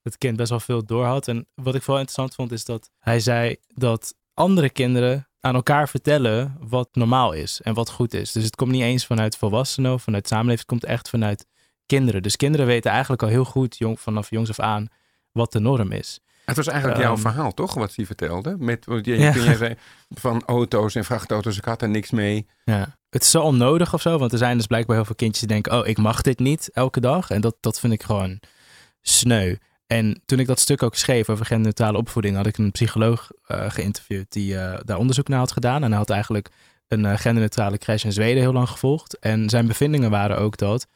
Dat 0.01 0.13
het 0.13 0.17
kind 0.17 0.37
best 0.37 0.49
wel 0.49 0.59
veel 0.59 0.85
doorhad. 0.85 1.27
En 1.27 1.47
wat 1.53 1.75
ik 1.75 1.81
vooral 1.81 2.01
interessant 2.01 2.35
vond, 2.35 2.51
is 2.51 2.65
dat 2.65 2.89
hij 2.99 3.19
zei 3.19 3.55
dat 3.67 4.15
andere 4.33 4.69
kinderen 4.69 5.27
aan 5.45 5.55
elkaar 5.55 5.89
vertellen 5.89 6.57
wat 6.59 6.89
normaal 6.91 7.31
is 7.33 7.61
en 7.61 7.73
wat 7.73 7.89
goed 7.89 8.13
is. 8.13 8.31
Dus 8.31 8.43
het 8.43 8.55
komt 8.55 8.71
niet 8.71 8.81
eens 8.81 9.05
vanuit 9.05 9.37
volwassenen 9.37 9.93
of 9.93 10.03
vanuit 10.03 10.27
samenleving, 10.27 10.59
het 10.59 10.69
komt 10.69 10.85
echt 10.85 11.09
vanuit 11.09 11.45
kinderen. 11.85 12.21
Dus 12.21 12.35
kinderen 12.35 12.65
weten 12.65 12.91
eigenlijk 12.91 13.23
al 13.23 13.27
heel 13.29 13.45
goed 13.45 13.77
jong, 13.77 13.99
vanaf 13.99 14.29
jongs 14.29 14.49
af 14.49 14.59
aan 14.59 14.87
wat 15.31 15.51
de 15.51 15.59
norm 15.59 15.91
is. 15.91 16.19
Het 16.45 16.55
was 16.55 16.67
eigenlijk 16.67 17.01
jouw 17.01 17.11
Um, 17.11 17.17
verhaal, 17.17 17.53
toch? 17.53 17.73
Wat 17.73 17.95
hij 17.95 18.05
vertelde. 18.05 18.55
Met, 18.59 18.85
je, 19.01 19.17
Ja. 19.17 19.31
kun 19.31 19.43
je 19.43 19.55
zei, 19.55 19.75
van 20.09 20.43
auto's 20.45 20.95
en 20.95 21.05
vrachtauto's, 21.05 21.57
ik 21.57 21.65
had 21.65 21.81
er 21.81 21.89
niks 21.89 22.11
mee. 22.11 22.47
Ja, 22.63 22.95
het 23.09 23.23
is 23.23 23.31
zo 23.31 23.41
onnodig 23.41 23.93
of 23.93 24.01
zo, 24.01 24.17
want 24.17 24.31
er 24.31 24.37
zijn 24.37 24.57
dus 24.57 24.67
blijkbaar 24.67 24.95
heel 24.95 25.05
veel 25.05 25.15
kindjes 25.15 25.39
die 25.39 25.47
denken, 25.47 25.79
oh, 25.79 25.87
ik 25.87 25.97
mag 25.97 26.21
dit 26.21 26.39
niet 26.39 26.69
elke 26.73 26.99
dag. 26.99 27.29
En 27.29 27.41
dat, 27.41 27.55
dat 27.59 27.79
vind 27.79 27.93
ik 27.93 28.03
gewoon 28.03 28.39
sneu. 29.01 29.55
En 29.87 30.21
toen 30.25 30.39
ik 30.39 30.47
dat 30.47 30.59
stuk 30.59 30.83
ook 30.83 30.95
schreef 30.95 31.29
over 31.29 31.45
genderneutrale 31.45 31.97
opvoeding, 31.97 32.35
had 32.35 32.45
ik 32.45 32.57
een 32.57 32.71
psycholoog 32.71 33.31
eh, 33.45 33.69
geïnterviewd 33.69 34.31
die 34.31 34.57
eh, 34.57 34.79
daar 34.83 34.97
onderzoek 34.97 35.27
naar 35.27 35.39
had 35.39 35.51
gedaan. 35.51 35.83
En 35.83 35.89
hij 35.89 35.97
had 35.97 36.09
eigenlijk 36.09 36.49
een 36.87 37.05
eh, 37.05 37.17
genderneutrale 37.17 37.77
crash 37.77 38.03
in 38.03 38.11
Zweden 38.11 38.41
heel 38.41 38.53
lang 38.53 38.69
gevolgd. 38.69 39.19
En 39.19 39.49
zijn 39.49 39.67
bevindingen 39.67 40.09
waren 40.09 40.37
ook 40.37 40.57
dat 40.57 40.87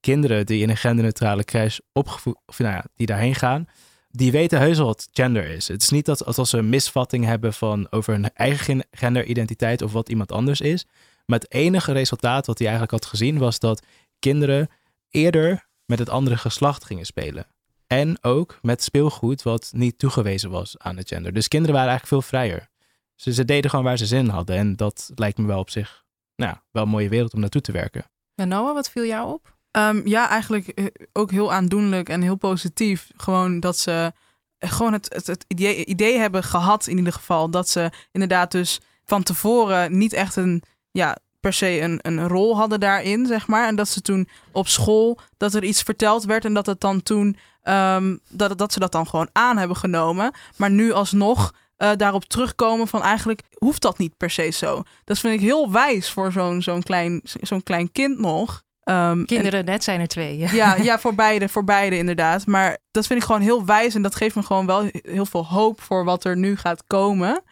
kinderen 0.00 0.46
die 0.46 0.62
in 0.62 0.70
een 0.70 0.76
genderneutrale 0.76 1.44
crash 1.44 1.78
opgevoed, 1.92 2.36
of 2.46 2.58
nou 2.58 2.74
ja, 2.74 2.84
die 2.94 3.06
daarheen 3.06 3.34
gaan, 3.34 3.66
die 4.10 4.32
weten 4.32 4.58
heus 4.58 4.78
wat 4.78 5.08
gender 5.12 5.44
is. 5.44 5.68
Het 5.68 5.82
is 5.82 5.90
niet 5.90 6.04
dat 6.04 6.24
als 6.24 6.50
ze 6.50 6.58
een 6.58 6.68
misvatting 6.68 7.24
hebben 7.24 7.52
van 7.52 7.86
over 7.90 8.12
hun 8.12 8.34
eigen 8.34 8.64
gen- 8.64 8.84
genderidentiteit 8.90 9.82
of 9.82 9.92
wat 9.92 10.08
iemand 10.08 10.32
anders 10.32 10.60
is. 10.60 10.86
Maar 11.26 11.38
het 11.38 11.52
enige 11.52 11.92
resultaat 11.92 12.46
wat 12.46 12.58
hij 12.58 12.68
eigenlijk 12.68 13.02
had 13.02 13.10
gezien 13.10 13.38
was 13.38 13.58
dat 13.58 13.86
kinderen 14.18 14.68
eerder 15.10 15.66
met 15.86 15.98
het 15.98 16.08
andere 16.08 16.36
geslacht 16.36 16.84
gingen 16.84 17.06
spelen. 17.06 17.46
En 17.92 18.18
ook 18.20 18.58
met 18.62 18.82
speelgoed 18.82 19.42
wat 19.42 19.70
niet 19.74 19.98
toegewezen 19.98 20.50
was 20.50 20.78
aan 20.78 20.96
het 20.96 21.08
gender. 21.08 21.32
Dus 21.32 21.48
kinderen 21.48 21.74
waren 21.74 21.90
eigenlijk 21.90 22.22
veel 22.22 22.38
vrijer. 22.38 22.68
Ze, 23.14 23.32
ze 23.32 23.44
deden 23.44 23.70
gewoon 23.70 23.84
waar 23.84 23.96
ze 23.96 24.06
zin 24.06 24.18
in 24.18 24.28
hadden. 24.28 24.56
En 24.56 24.76
dat 24.76 25.10
lijkt 25.14 25.38
me 25.38 25.46
wel 25.46 25.58
op 25.58 25.70
zich 25.70 26.04
nou, 26.36 26.54
wel 26.70 26.82
een 26.82 26.88
mooie 26.88 27.08
wereld 27.08 27.34
om 27.34 27.40
naartoe 27.40 27.60
te 27.60 27.72
werken. 27.72 28.04
En 28.34 28.48
Noah, 28.48 28.74
wat 28.74 28.90
viel 28.90 29.04
jou 29.04 29.32
op? 29.32 29.56
Ehm, 29.70 30.08
ja, 30.08 30.28
eigenlijk 30.28 30.68
eh, 30.68 30.84
ook 31.12 31.30
heel 31.30 31.52
aandoenlijk 31.52 32.08
en 32.08 32.22
heel 32.22 32.36
positief. 32.36 33.10
Gewoon 33.16 33.60
dat 33.60 33.78
ze 33.78 34.12
gewoon 34.58 34.92
het, 34.92 35.14
het, 35.14 35.26
het 35.26 35.44
idee, 35.48 35.84
idee 35.84 36.18
hebben 36.18 36.42
gehad 36.42 36.86
in 36.86 36.96
ieder 36.96 37.12
geval. 37.12 37.50
Dat 37.50 37.68
ze 37.68 37.90
inderdaad 38.12 38.50
dus 38.50 38.80
van 39.04 39.22
tevoren 39.22 39.98
niet 39.98 40.12
echt 40.12 40.36
een, 40.36 40.62
ja, 40.90 41.16
per 41.42 41.52
se 41.52 41.80
een, 41.80 41.98
een 42.02 42.28
rol 42.28 42.56
hadden 42.56 42.80
daarin, 42.80 43.26
zeg 43.26 43.46
maar. 43.46 43.66
En 43.66 43.76
dat 43.76 43.88
ze 43.88 44.00
toen 44.00 44.28
op 44.52 44.68
school, 44.68 45.18
dat 45.36 45.54
er 45.54 45.64
iets 45.64 45.82
verteld 45.82 46.24
werd 46.24 46.44
en 46.44 46.54
dat 46.54 46.66
het 46.66 46.80
dan 46.80 47.02
toen, 47.02 47.36
ehm, 47.62 48.16
dat, 48.28 48.58
dat 48.58 48.72
ze 48.72 48.78
dat 48.78 48.92
dan 48.92 49.06
gewoon 49.06 49.28
aan 49.32 49.56
hebben 49.56 49.76
genomen. 49.76 50.32
Maar 50.56 50.70
nu 50.70 50.92
alsnog 50.92 51.52
eh, 51.76 51.90
daarop 51.96 52.24
terugkomen 52.24 52.88
van 52.88 53.02
eigenlijk 53.02 53.42
hoeft 53.58 53.82
dat 53.82 53.98
niet 53.98 54.16
per 54.16 54.30
se 54.30 54.50
zo. 54.50 54.82
Dat 55.04 55.18
vind 55.18 55.34
ik 55.34 55.40
heel 55.40 55.72
wijs 55.72 56.10
voor 56.10 56.32
zo'n 56.32 56.62
zo'n 56.62 56.82
klein, 56.82 57.20
zo'n 57.22 57.62
klein 57.62 57.92
kind 57.92 58.18
nog. 58.18 58.62
Um, 58.84 59.26
Kinderen 59.26 59.64
net 59.64 59.84
zijn 59.84 60.00
er 60.00 60.08
twee. 60.08 60.38
Ja, 60.52 60.76
ja 60.76 60.98
voor, 60.98 61.14
beide, 61.14 61.48
voor 61.48 61.64
beide 61.64 61.96
inderdaad. 61.96 62.46
Maar 62.46 62.78
dat 62.90 63.06
vind 63.06 63.20
ik 63.20 63.26
gewoon 63.26 63.40
heel 63.40 63.64
wijs 63.64 63.94
en 63.94 64.02
dat 64.02 64.14
geeft 64.14 64.34
me 64.34 64.42
gewoon 64.42 64.66
wel 64.66 64.90
heel 64.92 65.26
veel 65.26 65.46
hoop 65.46 65.80
voor 65.80 66.04
wat 66.04 66.24
er 66.24 66.36
nu 66.36 66.56
gaat 66.56 66.84
komen. 66.86 67.42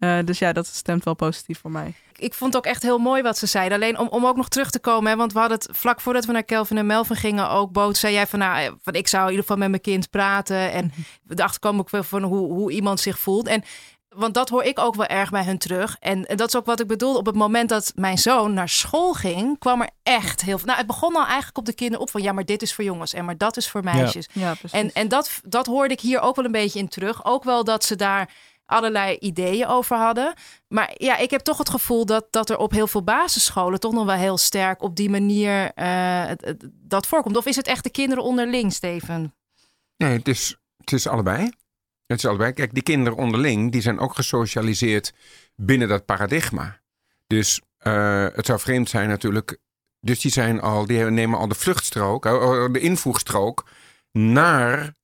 Uh, 0.00 0.18
dus 0.24 0.38
ja, 0.38 0.52
dat 0.52 0.66
stemt 0.66 1.04
wel 1.04 1.14
positief 1.14 1.60
voor 1.60 1.70
mij. 1.70 1.94
Ik 2.16 2.34
vond 2.34 2.54
het 2.54 2.64
ook 2.64 2.72
echt 2.72 2.82
heel 2.82 2.98
mooi 2.98 3.22
wat 3.22 3.38
ze 3.38 3.46
zeiden. 3.46 3.78
Alleen 3.78 3.98
om, 3.98 4.08
om 4.08 4.26
ook 4.26 4.36
nog 4.36 4.48
terug 4.48 4.70
te 4.70 4.78
komen, 4.78 5.10
hè, 5.10 5.16
want 5.16 5.32
we 5.32 5.38
hadden 5.38 5.58
het 5.58 5.76
vlak 5.76 6.00
voordat 6.00 6.24
we 6.24 6.32
naar 6.32 6.42
Kelvin 6.42 6.78
en 6.78 6.86
Melvin 6.86 7.16
gingen 7.16 7.50
ook. 7.50 7.72
Boot 7.72 7.96
zei 7.96 8.12
jij 8.12 8.26
van, 8.26 8.38
nou, 8.38 8.76
van 8.82 8.94
ik 8.94 9.08
zou 9.08 9.22
in 9.22 9.28
ieder 9.28 9.44
geval 9.44 9.58
met 9.58 9.70
mijn 9.70 9.82
kind 9.82 10.10
praten. 10.10 10.72
En 10.72 10.92
we 11.22 11.34
dachten 11.34 11.60
kwam 11.60 11.78
ook 11.78 11.90
wel 11.90 12.02
van 12.02 12.22
hoe, 12.22 12.52
hoe 12.52 12.72
iemand 12.72 13.00
zich 13.00 13.18
voelt. 13.18 13.46
En 13.46 13.62
want 14.16 14.34
dat 14.34 14.48
hoor 14.48 14.62
ik 14.62 14.78
ook 14.78 14.94
wel 14.94 15.06
erg 15.06 15.30
bij 15.30 15.44
hun 15.44 15.58
terug. 15.58 15.96
En, 16.00 16.26
en 16.26 16.36
dat 16.36 16.48
is 16.48 16.56
ook 16.56 16.66
wat 16.66 16.80
ik 16.80 16.86
bedoelde. 16.86 17.18
Op 17.18 17.26
het 17.26 17.34
moment 17.34 17.68
dat 17.68 17.92
mijn 17.94 18.18
zoon 18.18 18.54
naar 18.54 18.68
school 18.68 19.12
ging, 19.12 19.58
kwam 19.58 19.80
er 19.80 19.90
echt 20.02 20.40
heel 20.40 20.58
veel. 20.58 20.66
Nou, 20.66 20.78
het 20.78 20.86
begon 20.86 21.16
al 21.16 21.26
eigenlijk 21.26 21.58
op 21.58 21.64
de 21.64 21.74
kinderen 21.74 22.02
op 22.02 22.10
van 22.10 22.22
ja, 22.22 22.32
maar 22.32 22.44
dit 22.44 22.62
is 22.62 22.74
voor 22.74 22.84
jongens 22.84 23.14
en 23.14 23.24
maar 23.24 23.36
dat 23.36 23.56
is 23.56 23.68
voor 23.68 23.84
meisjes. 23.84 24.28
Ja, 24.32 24.40
ja 24.40 24.54
precies. 24.54 24.78
En, 24.78 24.92
en 24.92 25.08
dat, 25.08 25.40
dat 25.44 25.66
hoorde 25.66 25.94
ik 25.94 26.00
hier 26.00 26.20
ook 26.20 26.36
wel 26.36 26.44
een 26.44 26.52
beetje 26.52 26.78
in 26.78 26.88
terug. 26.88 27.24
Ook 27.24 27.44
wel 27.44 27.64
dat 27.64 27.84
ze 27.84 27.96
daar 27.96 28.30
allerlei 28.70 29.16
ideeën 29.18 29.66
over 29.66 29.96
hadden. 29.96 30.34
Maar 30.68 30.90
ja, 30.94 31.16
ik 31.16 31.30
heb 31.30 31.40
toch 31.40 31.58
het 31.58 31.70
gevoel 31.70 32.06
dat, 32.06 32.26
dat 32.30 32.50
er 32.50 32.56
op 32.56 32.70
heel 32.70 32.86
veel 32.86 33.02
basisscholen 33.02 33.80
toch 33.80 33.92
nog 33.92 34.04
wel 34.04 34.16
heel 34.16 34.38
sterk 34.38 34.82
op 34.82 34.96
die 34.96 35.10
manier 35.10 35.72
uh, 35.76 36.30
dat 36.72 37.06
voorkomt. 37.06 37.36
Of 37.36 37.46
is 37.46 37.56
het 37.56 37.66
echt 37.66 37.84
de 37.84 37.90
kinderen 37.90 38.24
onderling, 38.24 38.72
Steven? 38.72 39.34
Nee, 39.96 40.18
het 40.18 40.28
is, 40.28 40.56
het 40.76 40.92
is 40.92 41.06
allebei. 41.06 41.50
Het 42.06 42.18
is 42.18 42.26
allebei. 42.26 42.52
Kijk, 42.52 42.74
die 42.74 42.82
kinderen 42.82 43.18
onderling, 43.18 43.72
die 43.72 43.80
zijn 43.80 43.98
ook 43.98 44.14
gesocialiseerd 44.14 45.12
binnen 45.54 45.88
dat 45.88 46.04
paradigma. 46.04 46.80
Dus 47.26 47.60
uh, 47.82 48.26
het 48.32 48.46
zou 48.46 48.60
vreemd 48.60 48.88
zijn 48.88 49.08
natuurlijk. 49.08 49.58
Dus 50.00 50.20
die 50.20 50.30
zijn 50.30 50.60
al, 50.60 50.86
die 50.86 51.04
nemen 51.04 51.38
al 51.38 51.48
de 51.48 51.54
vluchtstrook, 51.54 52.22
de 52.72 52.80
invoegstrook 52.80 53.68
naar 54.12 54.94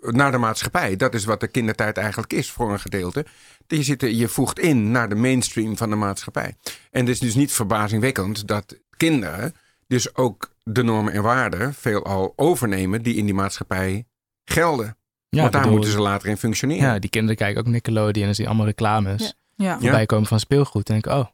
naar 0.00 0.30
de 0.30 0.38
maatschappij. 0.38 0.96
Dat 0.96 1.14
is 1.14 1.24
wat 1.24 1.40
de 1.40 1.48
kindertijd 1.48 1.96
eigenlijk 1.96 2.32
is 2.32 2.50
voor 2.50 2.72
een 2.72 2.80
gedeelte. 2.80 3.26
Je, 3.66 3.82
zit, 3.82 4.00
je 4.00 4.28
voegt 4.28 4.58
in 4.58 4.90
naar 4.90 5.08
de 5.08 5.14
mainstream 5.14 5.76
van 5.76 5.90
de 5.90 5.96
maatschappij. 5.96 6.56
En 6.90 7.00
het 7.00 7.08
is 7.08 7.20
dus 7.20 7.34
niet 7.34 7.52
verbazingwekkend 7.52 8.48
dat 8.48 8.80
kinderen 8.96 9.54
dus 9.86 10.16
ook 10.16 10.54
de 10.62 10.82
normen 10.82 11.12
en 11.12 11.22
waarden 11.22 11.74
veelal 11.74 12.32
overnemen 12.36 13.02
die 13.02 13.14
in 13.14 13.24
die 13.24 13.34
maatschappij 13.34 14.06
gelden. 14.44 14.96
Ja, 15.28 15.40
Want 15.40 15.52
daar 15.52 15.60
bedoel, 15.60 15.76
moeten 15.76 15.94
ze 15.94 16.00
later 16.00 16.28
in 16.28 16.36
functioneren. 16.36 16.86
Ja, 16.86 16.98
die 16.98 17.10
kinderen 17.10 17.36
kijken 17.36 17.60
ook 17.60 17.66
Nickelodeon 17.66 18.28
en 18.28 18.34
zien 18.34 18.46
allemaal 18.46 18.66
reclames. 18.66 19.22
Ja. 19.22 19.34
Ja. 19.64 19.78
Voorbij 19.80 20.06
komen 20.06 20.26
van 20.26 20.40
speelgoed. 20.40 20.88
En 20.88 20.92
denken, 20.92 21.18
oh, 21.18 21.26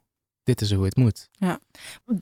dit 0.43 0.61
is 0.61 0.71
hoe 0.71 0.85
het 0.85 0.95
moet. 0.95 1.29
Ja. 1.31 1.59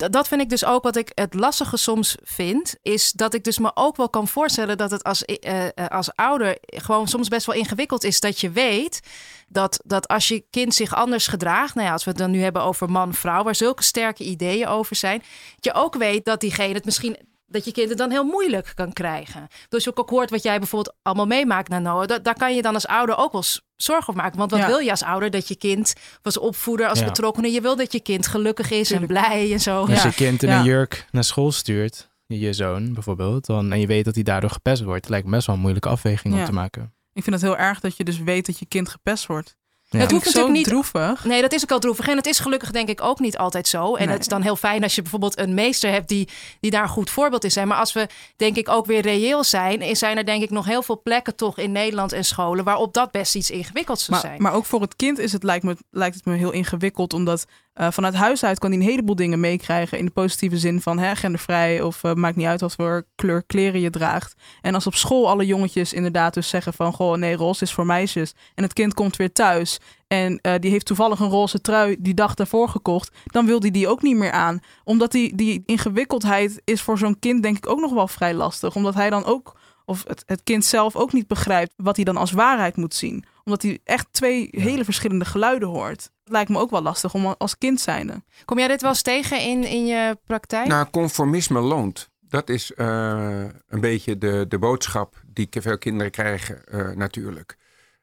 Dat 0.10 0.28
vind 0.28 0.42
ik 0.42 0.50
dus 0.50 0.66
ook 0.66 0.84
wat 0.84 0.96
ik 0.96 1.12
het 1.14 1.34
lastige 1.34 1.78
soms 1.78 2.16
vind. 2.24 2.76
Is 2.82 3.12
dat 3.12 3.34
ik 3.34 3.44
dus 3.44 3.60
me 3.60 3.72
ook 3.74 3.96
wel 3.96 4.10
kan 4.10 4.28
voorstellen 4.28 4.78
dat 4.78 4.92
het 4.92 5.04
als, 5.04 5.24
uh, 5.26 5.68
als 5.88 6.16
ouder 6.16 6.58
gewoon 6.62 7.08
soms 7.08 7.28
best 7.28 7.46
wel 7.46 7.56
ingewikkeld 7.56 8.04
is. 8.04 8.20
Dat 8.20 8.40
je 8.40 8.50
weet 8.50 9.00
dat, 9.48 9.82
dat 9.86 10.08
als 10.08 10.28
je 10.28 10.46
kind 10.50 10.74
zich 10.74 10.96
anders 10.96 11.28
gedraagt. 11.28 11.76
Nou 11.76 11.88
ja, 11.88 11.94
als 11.94 12.04
we 12.04 12.10
het 12.10 12.20
dan 12.20 12.32
nu 12.32 12.42
hebben 12.42 12.62
over 12.62 12.90
man-vrouw. 12.90 13.44
Waar 13.44 13.56
zulke 13.56 13.84
sterke 13.84 14.24
ideeën 14.24 14.68
over 14.68 14.96
zijn. 14.96 15.24
Je 15.60 15.74
ook 15.74 15.96
weet 15.96 16.26
dat 16.26 16.40
diegene 16.40 16.74
het 16.74 16.86
misschien 16.86 17.18
dat 17.52 17.66
je 17.66 17.72
kind 17.72 17.90
het 17.90 17.98
dan 17.98 18.12
heel 18.12 18.24
moeilijk 18.24 18.72
kan 18.76 18.94
krijgen. 18.94 19.48
Dus 19.70 19.96
ook 19.98 20.10
hoort 20.10 20.30
wat 20.30 20.44
jij 20.44 20.60
bijvoorbeeld 20.60 20.96
allemaal 21.02 21.26
meemaakt 21.26 21.70
Noah. 21.70 22.08
Dat, 22.08 22.24
daar 22.24 22.38
kan 22.38 22.56
je 22.56 22.62
dan 22.62 22.74
als 22.74 22.88
ouder 22.88 23.18
ook 23.18 23.32
wel 23.32 23.44
zorgen 23.84 24.10
over 24.10 24.22
maken. 24.22 24.38
Want 24.38 24.52
wat 24.52 24.60
Ja. 24.60 24.68
wil 24.68 24.78
je 24.78 24.90
als 24.92 25.04
ouder? 25.04 25.30
Dat 25.30 25.48
je 25.48 25.56
kind, 25.56 25.94
als 26.22 26.38
opvoeder, 26.40 26.88
als 26.88 27.00
Ja. 27.00 27.06
betrokkenen... 27.06 27.52
je 27.52 27.62
wil 27.62 27.76
dat 27.76 27.92
je 27.92 28.00
kind 28.00 28.28
gelukkig 28.28 28.72
is 28.72 28.92
en 28.92 29.08
blij 29.08 29.52
en 29.52 29.60
zo. 29.60 29.80
Als 29.80 30.02
Ja. 30.02 30.08
je 30.08 30.14
kind 30.14 30.44
in 30.44 30.50
Ja. 30.50 30.60
een 30.60 30.66
jurk 30.66 31.06
naar 31.12 31.24
school 31.24 31.52
stuurt, 31.52 32.10
je 32.28 32.40
je 32.40 32.54
zoon 32.54 32.94
bijvoorbeeld, 32.94 33.46
dan, 33.46 33.72
en 33.72 33.80
je 33.80 33.88
weet 33.88 34.06
dat 34.06 34.16
hij 34.16 34.24
daardoor 34.24 34.50
gepest 34.50 34.84
wordt, 34.84 35.10
lijkt 35.10 35.26
me 35.26 35.32
best 35.32 35.46
wel 35.46 35.56
een 35.56 35.62
moeilijke 35.62 35.90
afweging 35.90 36.34
Ja. 36.34 36.40
om 36.40 36.46
te 36.46 36.52
maken. 36.54 36.94
Ik 37.14 37.24
vind 37.24 37.36
het 37.36 37.46
heel 37.46 37.58
erg 37.58 37.80
dat 37.80 37.98
je 37.98 38.04
dus 38.04 38.20
weet 38.20 38.46
dat 38.46 38.60
je 38.60 38.66
kind 38.66 38.90
gepest 38.90 39.26
wordt. 39.26 39.58
Ja. 39.94 40.00
Het 40.00 40.12
hoeft 40.12 40.26
natuurlijk 40.26 40.54
niet- 40.54 40.66
droevig. 40.66 41.24
Nee, 41.26 41.42
dat 41.42 41.52
is 41.52 41.64
ook 41.64 41.72
al 41.72 41.80
droevig. 41.80 42.08
En 42.08 42.18
het 42.18 42.26
is 42.26 42.40
gelukkig 42.40 42.72
denk 42.72 42.90
ik 42.90 43.02
ook 43.02 43.20
niet 43.20 43.38
altijd 43.38 43.68
zo. 43.68 43.96
En 43.96 44.04
Nee. 44.06 44.12
het 44.14 44.22
is 44.22 44.28
dan 44.28 44.42
heel 44.42 44.56
fijn 44.56 44.84
als 44.84 44.96
je 44.96 45.02
bijvoorbeeld 45.02 45.40
een 45.40 45.54
meester 45.54 45.92
hebt 45.92 46.08
die, 46.08 46.30
die 46.60 46.72
daar 46.72 46.84
een 46.84 46.90
goed 46.90 47.10
voorbeeld 47.10 47.44
in 47.44 47.52
zijn. 47.52 47.68
Maar 47.68 47.78
als 47.78 47.94
we 47.94 48.08
denk 48.36 48.58
ik 48.58 48.70
ook 48.70 48.86
weer 48.86 49.02
reëel 49.02 49.44
zijn, 49.44 49.82
is- 49.82 50.00
zijn 50.00 50.18
er 50.18 50.26
denk 50.26 50.44
ik 50.44 50.50
nog 50.50 50.66
heel 50.66 50.84
veel 50.84 51.02
plekken 51.04 51.36
toch 51.36 51.58
in 51.58 51.72
Nederland 51.72 52.12
en 52.12 52.26
scholen 52.26 52.64
waarop 52.64 52.94
dat 52.94 53.12
best 53.12 53.36
iets 53.36 53.50
ingewikkelds 53.52 54.06
zou 54.06 54.20
zijn. 54.20 54.42
maar 54.42 54.54
ook 54.54 54.66
voor 54.66 54.82
het 54.82 54.96
kind 54.96 55.20
is 55.20 55.32
het, 55.32 55.44
lijkt, 55.44 55.64
me, 55.64 55.76
lijkt 55.90 56.16
het 56.16 56.26
me 56.26 56.36
heel 56.36 56.52
ingewikkeld. 56.52 57.14
Omdat 57.14 57.46
eh, 57.74 57.92
vanuit 57.92 58.14
huis 58.14 58.44
uit 58.44 58.60
kan 58.60 58.72
hij 58.72 58.80
een 58.80 58.86
heleboel 58.86 59.16
dingen 59.16 59.40
meekrijgen. 59.40 59.98
In 59.98 60.06
de 60.06 60.12
positieve 60.12 60.58
zin 60.58 60.82
van 60.82 61.00
hè, 61.00 61.16
gendervrij. 61.16 61.82
Of 61.82 62.04
eh, 62.04 62.14
maakt 62.14 62.36
niet 62.36 62.48
uit 62.48 62.62
wat 62.62 62.76
voor 62.76 63.06
kleur 63.16 63.44
kleren 63.44 63.80
je 63.80 63.90
draagt. 63.90 64.36
En 64.62 64.74
als 64.74 64.88
op 64.88 64.96
school 64.96 65.30
alle 65.30 65.46
jongetjes 65.46 65.94
inderdaad 65.94 66.34
dus 66.34 66.50
zeggen 66.50 66.74
van... 66.74 66.94
Goh, 66.94 67.18
nee, 67.18 67.36
roze 67.36 67.64
is 67.64 67.74
voor 67.74 67.86
meisjes. 67.86 68.34
En 68.56 68.64
het 68.64 68.74
kind 68.74 68.94
komt 68.94 69.16
weer 69.16 69.32
thuis. 69.32 69.80
En 70.08 70.40
eh, 70.42 70.54
die 70.60 70.72
heeft 70.72 70.86
toevallig 70.86 71.20
een 71.20 71.30
roze 71.30 71.62
trui 71.62 71.96
die 72.00 72.14
dag 72.14 72.34
daarvoor 72.34 72.70
gekocht. 72.70 73.16
Dan 73.26 73.46
wil 73.46 73.60
hij 73.60 73.72
die 73.72 73.88
ook 73.88 74.02
niet 74.02 74.18
meer 74.18 74.32
aan. 74.32 74.60
Omdat 74.84 75.12
die, 75.12 75.36
die 75.36 75.64
ingewikkeldheid 75.66 76.62
is 76.64 76.82
voor 76.82 76.98
zo'n 76.98 77.20
kind 77.20 77.44
denk 77.44 77.58
ik 77.58 77.70
ook 77.70 77.80
nog 77.80 77.94
wel 77.94 78.08
vrij 78.08 78.34
lastig. 78.34 78.76
Omdat 78.76 78.94
hij 78.94 79.10
dan 79.10 79.26
ook... 79.26 79.60
Of 79.86 80.04
het, 80.08 80.24
het 80.26 80.44
kind 80.44 80.66
zelf 80.66 80.96
ook 80.96 81.14
niet 81.14 81.28
begrijpt 81.28 81.74
wat 81.76 81.96
hij 81.96 82.06
dan 82.06 82.18
als 82.18 82.32
waarheid 82.32 82.76
moet 82.76 82.94
zien 82.94 83.26
omdat 83.44 83.62
hij 83.62 83.80
echt 83.84 84.08
twee 84.12 84.48
hele 84.52 84.84
verschillende 84.84 85.26
geluiden 85.26 85.68
hoort. 85.68 86.02
Het 86.02 86.34
lijkt 86.34 86.50
me 86.50 86.60
ook 86.60 86.70
wel 86.70 86.82
lastig 86.82 87.14
om 87.14 87.26
als 87.26 87.58
kind 87.58 87.82
zijnde. 87.82 88.24
Kom 88.46 88.58
jij 88.58 88.68
dit 88.68 88.82
wel 88.82 88.90
eens 88.90 89.02
tegen 89.02 89.42
in, 89.42 89.64
in 89.64 89.86
je 89.86 90.18
praktijk? 90.26 90.68
Nou, 90.68 90.90
conformisme 90.90 91.60
loont. 91.60 92.10
Dat 92.20 92.50
is 92.50 92.74
eh, 92.74 93.44
een 93.68 93.80
beetje 93.80 94.18
de, 94.18 94.46
de 94.48 94.60
boodschap 94.60 95.22
die 95.28 95.48
veel 95.50 95.78
kinderen 95.78 96.12
krijgen 96.12 96.66
eh, 96.66 96.90
natuurlijk. 96.90 97.58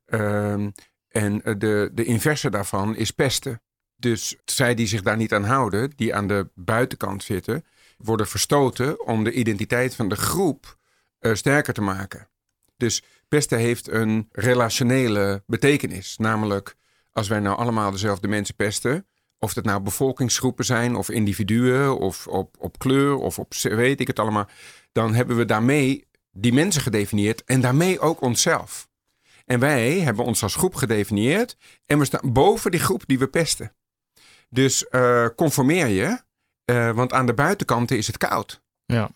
Ehm, 0.04 0.70
en 1.08 1.42
eh, 1.42 1.54
de, 1.58 1.90
de 1.92 2.04
inverse 2.04 2.50
daarvan 2.50 2.96
is 2.96 3.10
pesten. 3.10 3.62
Dus 3.96 4.36
zij 4.44 4.74
die 4.74 4.86
zich 4.86 5.02
daar 5.02 5.16
niet 5.16 5.32
aan 5.32 5.44
houden, 5.44 5.92
die 5.96 6.14
aan 6.14 6.26
de 6.26 6.48
buitenkant 6.54 7.22
zitten, 7.22 7.64
worden 7.96 8.28
verstoten 8.28 9.06
om 9.06 9.24
de 9.24 9.32
identiteit 9.32 9.94
van 9.94 10.08
de 10.08 10.16
groep 10.16 10.78
eh, 11.18 11.34
sterker 11.34 11.74
te 11.74 11.80
maken. 11.80 12.28
Dus 12.78 13.02
pesten 13.28 13.58
heeft 13.58 13.88
een 13.88 14.28
relationele 14.32 15.42
betekenis. 15.46 16.16
Namelijk, 16.16 16.76
als 17.12 17.28
wij 17.28 17.40
nou 17.40 17.58
allemaal 17.58 17.90
dezelfde 17.90 18.28
mensen 18.28 18.54
pesten, 18.54 19.06
of 19.38 19.54
het 19.54 19.64
nou 19.64 19.80
bevolkingsgroepen 19.80 20.64
zijn, 20.64 20.96
of 20.96 21.08
individuen, 21.08 21.98
of 21.98 22.26
op, 22.26 22.56
op 22.58 22.78
kleur, 22.78 23.14
of 23.14 23.38
op 23.38 23.54
weet 23.54 24.00
ik 24.00 24.06
het 24.06 24.18
allemaal. 24.18 24.48
Dan 24.92 25.14
hebben 25.14 25.36
we 25.36 25.44
daarmee 25.44 26.08
die 26.32 26.52
mensen 26.52 26.82
gedefinieerd 26.82 27.44
en 27.44 27.60
daarmee 27.60 28.00
ook 28.00 28.20
onszelf. 28.20 28.88
En 29.44 29.60
wij 29.60 30.00
hebben 30.00 30.24
ons 30.24 30.42
als 30.42 30.54
groep 30.54 30.74
gedefinieerd 30.74 31.56
en 31.86 31.98
we 31.98 32.04
staan 32.04 32.32
boven 32.32 32.70
die 32.70 32.80
groep 32.80 33.02
die 33.06 33.18
we 33.18 33.26
pesten. 33.26 33.72
Dus 34.48 34.88
eh, 34.88 35.26
conformeer 35.36 35.86
je, 35.86 36.20
eh, 36.64 36.90
want 36.90 37.12
aan 37.12 37.26
de 37.26 37.34
buitenkanten 37.34 37.96
is 37.96 38.06
het 38.06 38.16
koud. 38.16 38.62
Ja. 38.84 39.10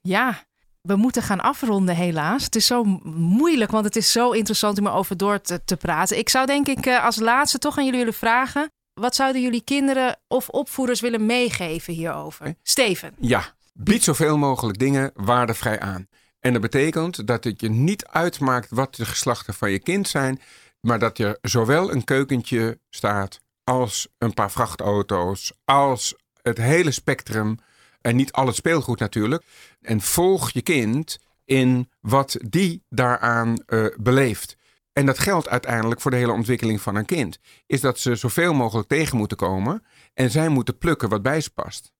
Ja, 0.00 0.46
we 0.82 0.96
moeten 0.96 1.22
gaan 1.22 1.40
afronden 1.40 1.94
helaas. 1.96 2.44
Het 2.44 2.56
is 2.56 2.66
zo 2.66 2.84
moeilijk, 3.14 3.70
want 3.70 3.84
het 3.84 3.96
is 3.96 4.12
zo 4.12 4.30
interessant 4.30 4.78
om 4.78 4.86
erover 4.86 5.16
door 5.16 5.40
te, 5.40 5.64
te 5.64 5.76
praten. 5.76 6.18
Ik 6.18 6.28
zou 6.28 6.46
denk 6.46 6.68
ik 6.68 6.86
eh, 6.86 7.04
als 7.04 7.16
laatste 7.16 7.58
toch 7.58 7.78
aan 7.78 7.84
jullie 7.84 7.98
willen 7.98 8.14
vragen... 8.14 8.70
wat 8.94 9.14
zouden 9.14 9.42
jullie 9.42 9.64
kinderen 9.64 10.20
of 10.28 10.48
opvoeders 10.48 11.00
willen 11.00 11.26
meegeven 11.26 11.94
hierover? 11.94 12.54
Steven. 12.62 13.14
Ja, 13.18 13.54
bied 13.72 14.04
zoveel 14.04 14.38
mogelijk 14.38 14.78
dingen 14.78 15.10
waardevrij 15.14 15.80
aan. 15.80 16.08
En 16.40 16.52
dat 16.52 16.62
betekent 16.62 17.26
dat 17.26 17.44
het 17.44 17.60
je 17.60 17.70
niet 17.70 18.06
uitmaakt 18.06 18.70
wat 18.70 18.94
de 18.94 19.04
geslachten 19.04 19.54
van 19.54 19.70
je 19.70 19.78
kind 19.78 20.08
zijn, 20.08 20.40
maar 20.80 20.98
dat 20.98 21.18
er 21.18 21.38
zowel 21.42 21.92
een 21.92 22.04
keukentje 22.04 22.78
staat 22.90 23.40
als 23.64 24.08
een 24.18 24.34
paar 24.34 24.50
vrachtauto's, 24.50 25.52
als 25.64 26.14
het 26.42 26.58
hele 26.58 26.90
spectrum 26.90 27.58
en 28.02 28.16
niet 28.16 28.32
al 28.32 28.46
het 28.46 28.56
speelgoed 28.56 28.98
natuurlijk. 28.98 29.44
En 29.80 30.00
volg 30.00 30.50
je 30.50 30.62
kind 30.62 31.18
in 31.44 31.90
wat 32.00 32.36
die 32.48 32.84
daaraan 32.88 33.62
eh, 33.66 33.86
beleeft. 33.96 34.56
En 34.92 35.06
dat 35.06 35.18
geldt 35.18 35.48
uiteindelijk 35.48 36.00
voor 36.00 36.10
de 36.10 36.16
hele 36.16 36.32
ontwikkeling 36.32 36.80
van 36.80 36.96
een 36.96 37.04
kind. 37.04 37.38
Is 37.66 37.80
dat 37.80 37.98
ze 37.98 38.14
zoveel 38.14 38.52
mogelijk 38.52 38.88
tegen 38.88 39.16
moeten 39.16 39.36
komen 39.36 39.84
en 40.14 40.30
zij 40.30 40.48
moeten 40.48 40.78
plukken 40.78 41.08
wat 41.08 41.22
bij 41.22 41.40
ze 41.40 41.50
past. 41.50 41.92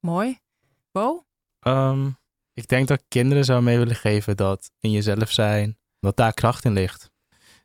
Mooi. 0.00 0.38
Bo? 0.92 1.26
Ehm, 1.58 2.10
ik 2.52 2.68
denk 2.68 2.88
dat 2.88 2.98
ik 2.98 3.04
kinderen 3.08 3.44
zou 3.44 3.62
mee 3.62 3.78
willen 3.78 3.96
geven 3.96 4.36
dat 4.36 4.70
in 4.80 4.90
jezelf 4.90 5.30
zijn, 5.30 5.78
dat 6.00 6.16
daar 6.16 6.34
kracht 6.34 6.64
in 6.64 6.72
ligt. 6.72 7.10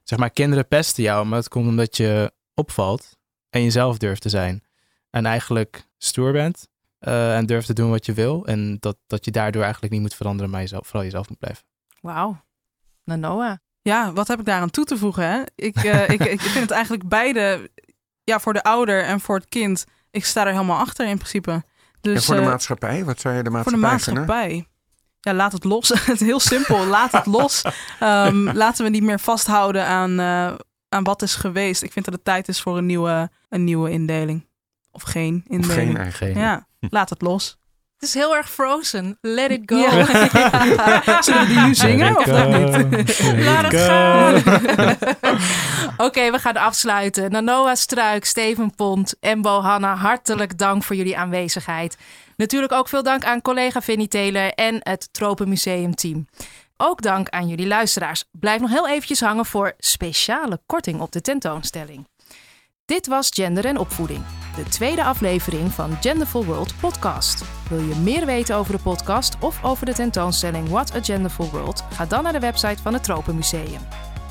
Zeg 0.04 0.20
maar, 0.20 0.30
kinderen 0.30 0.68
pesten 0.68 1.04
jou, 1.04 1.26
maar 1.26 1.38
het 1.38 1.48
komt 1.48 1.68
omdat 1.68 1.98
je 1.98 2.34
opvalt 2.54 3.18
en 3.50 3.64
jezelf 3.64 3.98
durft 3.98 4.22
te 4.22 4.30
zijn. 4.30 4.64
En 5.10 5.26
eigenlijk 5.26 5.88
stoer 5.98 6.32
bent 6.32 6.68
eh, 7.00 7.38
en 7.38 7.46
durft 7.46 7.68
te 7.68 7.74
doen 7.74 7.90
wat 7.90 8.06
je 8.06 8.14
wil. 8.14 8.46
En 8.46 8.78
dat, 8.80 8.98
dat 9.08 9.26
je 9.26 9.32
daardoor 9.32 9.62
eigenlijk 9.62 9.94
niet 9.94 10.02
moet 10.02 10.16
veranderen, 10.16 10.52
maar 10.52 10.62
jezelf, 10.62 10.86
vooral 10.86 11.04
jezelf 11.04 11.30
moet 11.30 11.40
blijven. 11.40 11.64
Wauw. 12.02 12.42
Nou, 13.04 13.20
Noah. 13.20 13.56
Ja, 13.82 14.14
wat 14.14 14.28
heb 14.28 14.40
ik 14.40 14.46
daaraan 14.46 14.70
toe 14.70 14.86
te 14.86 14.98
voegen? 14.98 15.30
Hè? 15.30 15.42
Ik, 15.56 15.76
eh, 15.76 16.10
ik, 16.16 16.26
ik 16.26 16.42
vind 16.42 16.64
het 16.64 16.72
eigenlijk 16.72 17.08
beide, 17.08 17.72
ja, 18.24 18.40
voor 18.40 18.54
de 18.54 18.64
ouder 18.64 19.04
en 19.04 19.20
voor 19.20 19.36
het 19.36 19.48
kind, 19.50 19.86
ik 20.12 20.26
sta 20.26 20.46
er 20.46 20.52
helemaal 20.52 20.80
achter 20.80 21.08
in 21.08 21.18
principe. 21.18 21.64
Dus, 22.02 22.16
en 22.16 22.22
voor 22.22 22.36
de 22.36 22.42
eh, 22.42 22.48
maatschappij? 22.48 23.06
Wat 23.06 23.20
zou 23.20 23.36
je 23.36 23.44
de 23.44 23.52
voor 23.52 23.72
de 23.72 23.78
maatschappij 23.78 24.00
vinden? 24.00 24.26
maatschappij. 24.26 24.68
Ja, 25.20 25.34
laat 25.34 25.52
het 25.52 25.64
los. 25.64 25.90
Het 26.06 26.22
is 26.22 26.28
heel 26.28 26.40
simpel. 26.40 26.86
Laat 26.86 27.12
het 27.12 27.26
los. 27.26 27.62
Ehm, 28.00 28.44
laten 28.64 28.84
we 28.84 28.90
niet 28.92 29.04
meer 29.04 29.20
vasthouden 29.20 29.86
aan, 29.86 30.20
eh, 30.20 30.56
aan 30.90 31.04
wat 31.04 31.22
is 31.22 31.36
geweest. 31.36 31.84
Ik 31.84 31.92
vind 31.92 32.06
dat 32.06 32.14
het 32.14 32.24
tijd 32.24 32.48
is 32.48 32.62
voor 32.62 32.78
een 32.78 32.86
nieuwe, 32.86 33.30
een 33.50 33.64
nieuwe 33.64 33.92
indeling. 33.92 34.48
Of 34.92 35.02
geen 35.02 35.44
Of 35.48 35.54
indeling. 35.54 35.88
geen 35.88 35.98
eigen. 35.98 36.34
Ja, 36.34 36.67
laat 36.90 37.10
het 37.10 37.22
los. 37.22 37.58
Het 38.00 38.10
is 38.10 38.14
heel 38.14 38.36
erg 38.36 38.50
frozen. 38.50 39.18
Let 39.22 39.52
it 39.52 39.62
go. 39.66 39.76
Ja. 39.76 39.92
Zullen 41.24 41.42
we 41.42 41.48
die 41.48 41.60
nu 41.60 41.76
zingen 41.76 42.18
of 42.18 42.26
dat 42.26 42.48
niet? 42.48 43.20
Laat 43.46 43.72
het 43.72 43.82
gaan. 43.82 44.36
Oké, 46.08 46.32
we 46.32 46.40
gaan 46.40 46.58
afsluiten. 46.58 47.32
Nanoa 47.32 47.76
Struik, 47.76 48.26
Steven 48.26 48.76
Pont 48.76 49.16
en 49.20 49.42
Bohanna, 49.42 49.96
hartelijk 49.96 50.58
dank 50.58 50.84
voor 50.84 50.96
jullie 50.96 51.18
aanwezigheid. 51.18 51.98
Natuurlijk 52.36 52.72
ook 52.72 52.88
veel 52.88 53.04
dank 53.04 53.24
aan 53.24 53.42
collega 53.42 53.82
Vinnie 53.82 54.08
Taylor 54.08 54.54
en 54.54 54.78
het 54.80 55.10
Tropenmuseum 55.12 55.96
team. 55.96 56.28
Ook 56.78 57.02
dank 57.02 57.30
aan 57.30 57.48
jullie 57.48 57.68
luisteraars. 57.68 58.24
Blijf 58.32 58.62
nog 58.62 58.70
heel 58.70 58.88
eventjes 58.88 59.22
hangen 59.22 59.46
voor 59.46 59.74
speciale 59.78 60.60
korting 60.66 61.02
op 61.02 61.12
de 61.12 61.22
tentoonstelling. 61.22 62.08
Dit 62.94 63.08
was 63.08 63.30
Gender 63.34 63.66
en 63.66 63.78
Opvoeding, 63.78 64.24
de 64.56 64.64
tweede 64.64 65.04
aflevering 65.04 65.72
van 65.72 65.98
Genderful 66.02 66.46
World 66.46 66.74
podcast. 66.80 67.44
Wil 67.70 67.80
je 67.80 67.96
meer 67.96 68.26
weten 68.26 68.56
over 68.56 68.74
de 68.74 68.82
podcast 68.82 69.38
of 69.40 69.64
over 69.64 69.86
de 69.86 69.94
tentoonstelling 69.94 70.70
What 70.70 70.96
a 70.96 71.04
Genderful 71.04 71.50
World? 71.50 71.84
Ga 71.94 72.06
dan 72.06 72.24
naar 72.24 72.34
de 72.34 72.40
website 72.40 72.82
van 72.82 72.94
het 72.94 73.04
Tropenmuseum. 73.04 73.80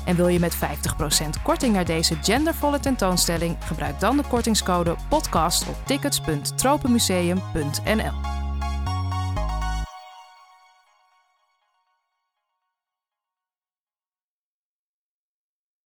En 0.05 0.15
wil 0.15 0.27
je 0.27 0.39
met 0.39 0.55
50% 0.55 0.59
korting 1.43 1.73
naar 1.73 1.85
deze 1.85 2.15
gendervolle 2.21 2.79
tentoonstelling? 2.79 3.57
Gebruik 3.59 3.99
dan 3.99 4.17
de 4.17 4.23
kortingscode 4.27 4.95
podcast 5.09 5.67
op 5.67 5.75
tickets.tropenmuseum.nl. 5.85 8.46